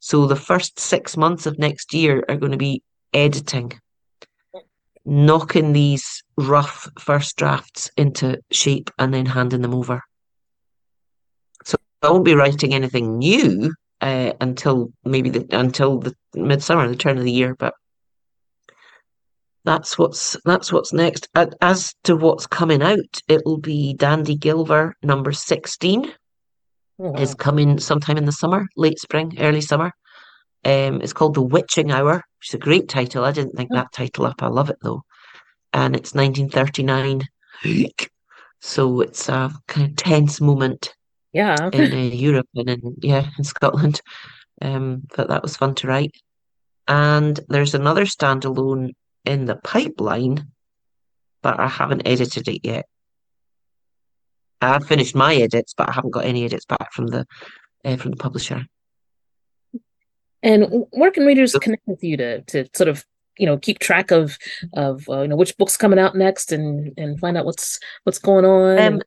So 0.00 0.26
the 0.26 0.36
first 0.36 0.78
six 0.78 1.16
months 1.16 1.46
of 1.46 1.58
next 1.58 1.94
year 1.94 2.22
are 2.28 2.36
going 2.36 2.52
to 2.52 2.58
be 2.58 2.82
editing, 3.14 3.72
knocking 5.06 5.72
these 5.72 6.22
rough 6.36 6.88
first 6.98 7.36
drafts 7.36 7.90
into 7.96 8.40
shape 8.50 8.90
and 8.98 9.14
then 9.14 9.24
handing 9.24 9.62
them 9.62 9.74
over. 9.74 10.02
So 11.64 11.76
I 12.02 12.10
won't 12.10 12.24
be 12.24 12.34
writing 12.34 12.74
anything 12.74 13.18
new 13.18 13.72
uh, 14.00 14.32
until 14.40 14.92
maybe 15.04 15.30
the 15.30 15.46
until 15.56 16.00
the 16.00 16.14
midsummer, 16.34 16.88
the 16.88 16.96
turn 16.96 17.18
of 17.18 17.24
the 17.24 17.32
year, 17.32 17.54
but 17.54 17.74
that's 19.64 19.96
what's 19.96 20.36
that's 20.44 20.72
what's 20.72 20.92
next. 20.92 21.28
As 21.60 21.94
to 22.04 22.16
what's 22.16 22.46
coming 22.46 22.82
out, 22.82 23.20
it'll 23.28 23.58
be 23.58 23.94
Dandy 23.94 24.36
Gilver 24.36 24.92
number 25.02 25.32
sixteen. 25.32 26.12
Oh, 26.98 27.10
wow. 27.10 27.20
Is 27.20 27.34
coming 27.34 27.78
sometime 27.78 28.16
in 28.16 28.24
the 28.24 28.32
summer, 28.32 28.66
late 28.76 28.98
spring, 28.98 29.36
early 29.38 29.60
summer. 29.60 29.92
Um, 30.66 31.00
it's 31.00 31.12
called 31.12 31.34
The 31.36 31.42
Witching 31.42 31.92
Hour, 31.92 32.16
which 32.16 32.48
is 32.48 32.54
a 32.54 32.58
great 32.58 32.88
title. 32.88 33.24
I 33.24 33.30
didn't 33.30 33.56
think 33.56 33.70
oh. 33.72 33.76
that 33.76 33.92
title 33.92 34.26
up. 34.26 34.42
I 34.42 34.48
love 34.48 34.68
it 34.68 34.78
though. 34.82 35.04
And 35.72 35.94
it's 35.94 36.12
1939. 36.12 37.22
so 38.60 39.00
it's 39.00 39.28
a 39.28 39.52
kind 39.68 39.90
of 39.90 39.96
tense 39.96 40.40
moment. 40.40 40.92
Yeah. 41.32 41.68
in 41.72 41.92
uh, 41.92 42.14
Europe 42.14 42.48
and 42.56 42.68
in 42.68 42.96
yeah, 43.00 43.28
in 43.38 43.44
Scotland. 43.44 44.00
Um, 44.60 45.02
but 45.16 45.28
that 45.28 45.42
was 45.42 45.56
fun 45.56 45.76
to 45.76 45.86
write. 45.86 46.16
And 46.88 47.38
there's 47.48 47.74
another 47.74 48.04
standalone 48.04 48.94
in 49.24 49.44
the 49.44 49.56
pipeline, 49.56 50.48
but 51.42 51.60
I 51.60 51.68
haven't 51.68 52.08
edited 52.08 52.48
it 52.48 52.62
yet. 52.64 52.86
I've 54.60 54.86
finished 54.86 55.14
my 55.14 55.36
edits, 55.36 55.74
but 55.76 55.90
I 55.90 55.92
haven't 55.92 56.12
got 56.12 56.24
any 56.24 56.44
edits 56.44 56.64
back 56.64 56.92
from 56.92 57.06
the 57.06 57.24
uh, 57.84 57.96
from 57.98 58.10
the 58.10 58.16
publisher. 58.16 58.66
And 60.42 60.86
where 60.90 61.10
can 61.10 61.26
readers 61.26 61.54
connect 61.54 61.82
with 61.86 62.02
you 62.02 62.16
to 62.16 62.42
to 62.42 62.68
sort 62.74 62.88
of 62.88 63.04
you 63.38 63.46
know 63.46 63.58
keep 63.58 63.78
track 63.78 64.10
of 64.10 64.38
of 64.74 65.08
uh, 65.08 65.22
you 65.22 65.28
know 65.28 65.36
which 65.36 65.56
books 65.56 65.76
coming 65.76 65.98
out 65.98 66.16
next 66.16 66.52
and 66.52 66.92
and 66.96 67.18
find 67.18 67.36
out 67.36 67.46
what's 67.46 67.78
what's 68.04 68.18
going 68.18 68.44
on? 68.44 68.78
Um, 68.78 69.02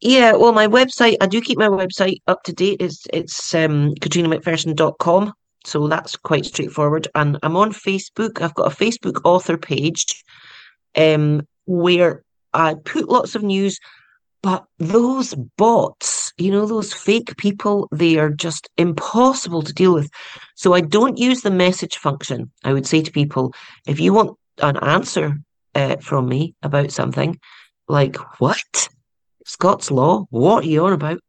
yeah, 0.00 0.32
well, 0.32 0.52
my 0.52 0.66
website 0.66 1.16
I 1.20 1.26
do 1.26 1.40
keep 1.40 1.58
my 1.58 1.68
website 1.68 2.20
up 2.26 2.42
to 2.44 2.52
date. 2.52 2.78
It's 2.80 3.06
it's 3.12 3.54
um, 3.54 3.94
catrionamcpherson.com. 4.00 5.32
So 5.64 5.88
that's 5.88 6.14
quite 6.14 6.46
straightforward. 6.46 7.08
And 7.16 7.38
I'm 7.42 7.56
on 7.56 7.72
Facebook. 7.72 8.40
I've 8.40 8.54
got 8.54 8.72
a 8.72 8.76
Facebook 8.76 9.20
author 9.24 9.58
page 9.58 10.22
um, 10.96 11.46
where 11.66 12.22
I 12.52 12.74
put 12.74 13.08
lots 13.08 13.34
of 13.34 13.42
news, 13.42 13.80
but 14.42 14.64
those 14.78 15.34
bots, 15.56 16.25
you 16.38 16.50
know, 16.50 16.66
those 16.66 16.92
fake 16.92 17.36
people, 17.36 17.88
they 17.92 18.18
are 18.18 18.30
just 18.30 18.68
impossible 18.76 19.62
to 19.62 19.72
deal 19.72 19.94
with. 19.94 20.10
So 20.54 20.74
I 20.74 20.80
don't 20.80 21.18
use 21.18 21.40
the 21.40 21.50
message 21.50 21.96
function. 21.96 22.50
I 22.64 22.72
would 22.72 22.86
say 22.86 23.02
to 23.02 23.10
people, 23.10 23.54
if 23.86 23.98
you 24.00 24.12
want 24.12 24.36
an 24.58 24.76
answer 24.78 25.36
uh, 25.74 25.96
from 25.96 26.28
me 26.28 26.54
about 26.62 26.90
something, 26.90 27.38
like, 27.88 28.16
what? 28.40 28.88
Scots 29.46 29.90
law? 29.90 30.26
What 30.30 30.64
are 30.64 30.68
you 30.68 30.84
on 30.84 30.92
about? 30.92 31.20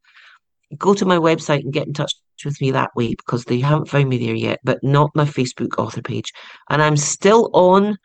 Go 0.78 0.94
to 0.94 1.06
my 1.06 1.18
website 1.18 1.62
and 1.62 1.72
get 1.72 1.88
in 1.88 1.94
touch 1.94 2.14
with 2.44 2.60
me 2.60 2.72
that 2.72 2.96
way 2.96 3.10
because 3.16 3.46
they 3.46 3.60
haven't 3.60 3.90
found 3.90 4.10
me 4.10 4.18
there 4.18 4.36
yet, 4.36 4.60
but 4.64 4.84
not 4.84 5.12
my 5.16 5.26
Facebook 5.26 5.78
author 5.78 6.02
page. 6.02 6.34
And 6.70 6.82
I'm 6.82 6.98
still 6.98 7.50
on 7.54 7.98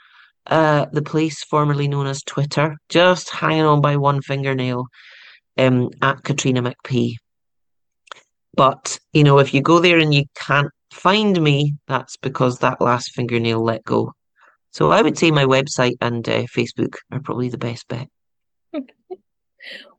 uh, 0.46 0.86
the 0.92 1.03
place 1.03 1.42
formerly 1.44 1.88
known 1.88 2.07
as 2.07 2.22
Twitter, 2.22 2.76
just 2.88 3.30
hanging 3.30 3.64
on 3.64 3.80
by 3.80 3.96
one 3.96 4.22
fingernail 4.22 4.86
um, 5.59 5.90
at 6.00 6.22
Catriona 6.22 6.62
McP. 6.62 7.14
But, 8.55 8.98
you 9.12 9.24
know, 9.24 9.38
if 9.38 9.55
you 9.55 9.62
go 9.62 9.78
there 9.78 9.98
and 9.98 10.12
you 10.12 10.24
can't 10.34 10.70
find 10.92 11.40
me, 11.40 11.74
that's 11.88 12.16
because 12.18 12.59
that 12.59 12.80
last 12.80 13.12
fingernail 13.12 13.62
let 13.62 13.82
go. 13.84 14.12
So 14.72 14.90
I 14.90 15.03
would 15.03 15.18
say 15.18 15.30
my 15.30 15.44
website 15.44 15.96
and 16.00 16.26
uh, 16.28 16.42
Facebook 16.44 16.96
are 17.11 17.20
probably 17.20 17.48
the 17.48 17.59
best 17.59 17.86
bet. 17.88 18.09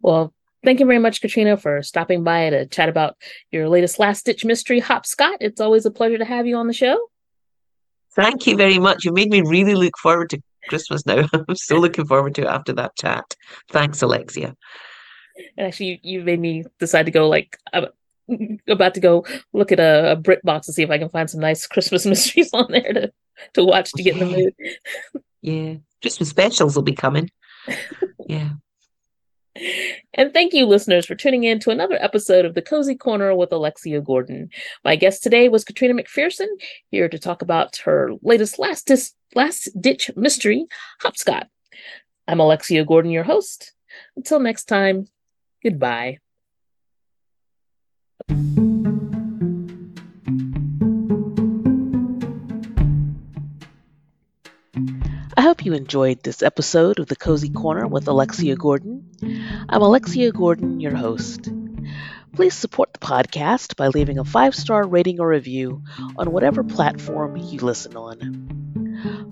well, 0.01 0.33
Thank 0.63 0.79
you 0.79 0.85
very 0.85 0.99
much, 0.99 1.21
Catriona, 1.21 1.57
for 1.57 1.83
stopping 1.83 2.23
by 2.23 2.49
to 2.49 2.65
chat 2.65 2.87
about 2.87 3.17
your 3.51 3.67
latest 3.67 3.99
last 3.99 4.25
ditch 4.25 4.45
mystery, 4.45 4.79
Hop 4.79 5.05
Scot. 5.05 5.37
It's 5.41 5.59
always 5.59 5.85
a 5.85 5.91
pleasure 5.91 6.17
to 6.17 6.25
have 6.25 6.47
you 6.47 6.55
on 6.55 6.67
the 6.67 6.73
show. 6.73 6.97
Thank 8.15 8.47
you 8.47 8.55
very 8.55 8.79
much. 8.79 9.03
You 9.03 9.11
made 9.11 9.29
me 9.29 9.41
really 9.41 9.75
look 9.75 9.97
forward 9.97 10.29
to 10.29 10.41
Christmas 10.69 11.05
now. 11.05 11.27
I'm 11.33 11.55
so 11.55 11.77
looking 11.77 12.05
forward 12.05 12.35
to 12.35 12.43
it 12.43 12.47
after 12.47 12.71
that 12.73 12.95
chat. 12.95 13.25
Thanks, 13.71 14.01
Alexia. 14.01 14.55
And 15.57 15.67
actually, 15.67 15.99
you, 16.03 16.19
you 16.19 16.23
made 16.23 16.39
me 16.39 16.65
decide 16.79 17.05
to 17.05 17.11
go 17.11 17.27
like 17.27 17.57
I'm 17.71 17.87
about 18.67 18.93
to 18.95 18.99
go 18.99 19.25
look 19.51 19.71
at 19.71 19.79
a, 19.79 20.13
a 20.13 20.17
BritBox 20.17 20.65
to 20.65 20.73
see 20.73 20.83
if 20.83 20.89
I 20.89 20.97
can 20.97 21.09
find 21.09 21.29
some 21.29 21.41
nice 21.41 21.67
Christmas 21.67 22.05
mysteries 22.13 22.49
on 22.53 22.71
there 22.71 22.93
to 22.93 23.11
to 23.55 23.63
watch 23.63 23.91
to 23.93 24.03
get 24.03 24.17
in 24.17 24.19
the 24.19 24.37
mood. 24.37 25.23
Yeah, 25.41 25.75
Christmas 26.01 26.29
specials 26.29 26.75
will 26.75 26.83
be 26.83 26.93
coming. 26.93 27.29
Yeah. 28.27 28.49
And 30.15 30.33
thank 30.33 30.53
you, 30.53 30.65
listeners, 30.65 31.05
for 31.05 31.13
tuning 31.13 31.43
in 31.43 31.59
to 31.59 31.69
another 31.69 31.97
episode 32.01 32.43
of 32.43 32.55
The 32.55 32.61
Cozy 32.61 32.95
Corner 32.95 33.35
with 33.35 33.51
Alexia 33.51 34.01
Gordon. 34.01 34.49
My 34.83 34.95
guest 34.95 35.21
today 35.21 35.47
was 35.47 35.63
Catriona 35.63 36.01
McPherson, 36.01 36.47
here 36.89 37.07
to 37.07 37.19
talk 37.19 37.43
about 37.43 37.77
her 37.85 38.11
latest 38.23 38.57
last, 38.57 38.87
dis- 38.87 39.13
last 39.35 39.69
ditch 39.79 40.09
mystery, 40.15 40.65
Hop 41.01 41.17
Scot. 41.17 41.49
I'm 42.27 42.39
Alexia 42.39 42.83
Gordon, 42.83 43.11
your 43.11 43.23
host. 43.23 43.73
Until 44.15 44.39
next 44.39 44.65
time, 44.65 45.07
goodbye. 45.63 46.19
I 55.35 55.41
hope 55.41 55.65
you 55.65 55.73
enjoyed 55.73 56.21
this 56.23 56.43
episode 56.43 56.99
of 56.99 57.07
The 57.07 57.15
Cozy 57.15 57.49
Corner 57.49 57.87
with 57.87 58.07
Alexia 58.07 58.55
Gordon. 58.55 59.09
I'm 59.69 59.81
Alexia 59.81 60.31
Gordon, 60.31 60.79
your 60.79 60.95
host. 60.95 61.49
Please 62.33 62.53
support 62.53 62.93
the 62.93 62.99
podcast 62.99 63.75
by 63.75 63.87
leaving 63.87 64.19
a 64.19 64.25
five 64.25 64.55
star 64.55 64.85
rating 64.85 65.19
or 65.19 65.27
review 65.27 65.83
on 66.17 66.31
whatever 66.31 66.63
platform 66.63 67.37
you 67.37 67.59
listen 67.59 67.95
on. 67.95 68.62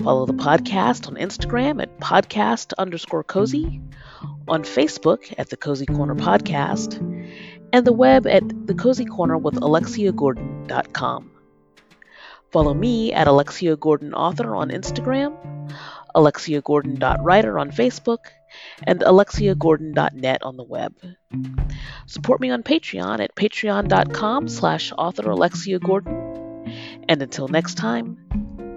Follow 0.03 0.25
the 0.25 0.33
podcast 0.33 1.07
on 1.07 1.15
Instagram 1.15 1.81
at 1.81 1.99
podcast 1.99 2.73
underscore 2.77 3.23
cozy, 3.23 3.81
on 4.47 4.63
Facebook 4.63 5.33
at 5.37 5.49
The 5.49 5.57
Cozy 5.57 5.85
Corner 5.85 6.15
Podcast, 6.15 6.97
and 7.71 7.87
the 7.87 7.93
web 7.93 8.27
at 8.27 8.43
The 8.67 8.73
Cozy 8.73 9.05
Corner 9.05 9.37
with 9.37 9.55
AlexiaGordon.com. 9.55 11.31
Follow 12.51 12.73
me 12.73 13.13
at 13.13 13.27
Alexia 13.27 13.77
Gordon 13.77 14.13
Author 14.13 14.55
on 14.55 14.71
Instagram, 14.71 15.33
AlexiaGordon.writer 16.15 17.57
on 17.57 17.71
Facebook, 17.71 18.25
and 18.83 18.99
AlexiaGordon.net 18.99 20.43
on 20.43 20.57
the 20.57 20.63
web. 20.63 20.93
Support 22.07 22.41
me 22.41 22.49
on 22.49 22.63
Patreon 22.63 23.21
at 23.21 23.35
patreon.com 23.35 24.49
slash 24.49 24.91
author 24.97 25.29
Alexia 25.29 25.79
Gordon. 25.79 26.31
And 27.07 27.21
until 27.21 27.47
next 27.47 27.75
time, 27.75 28.17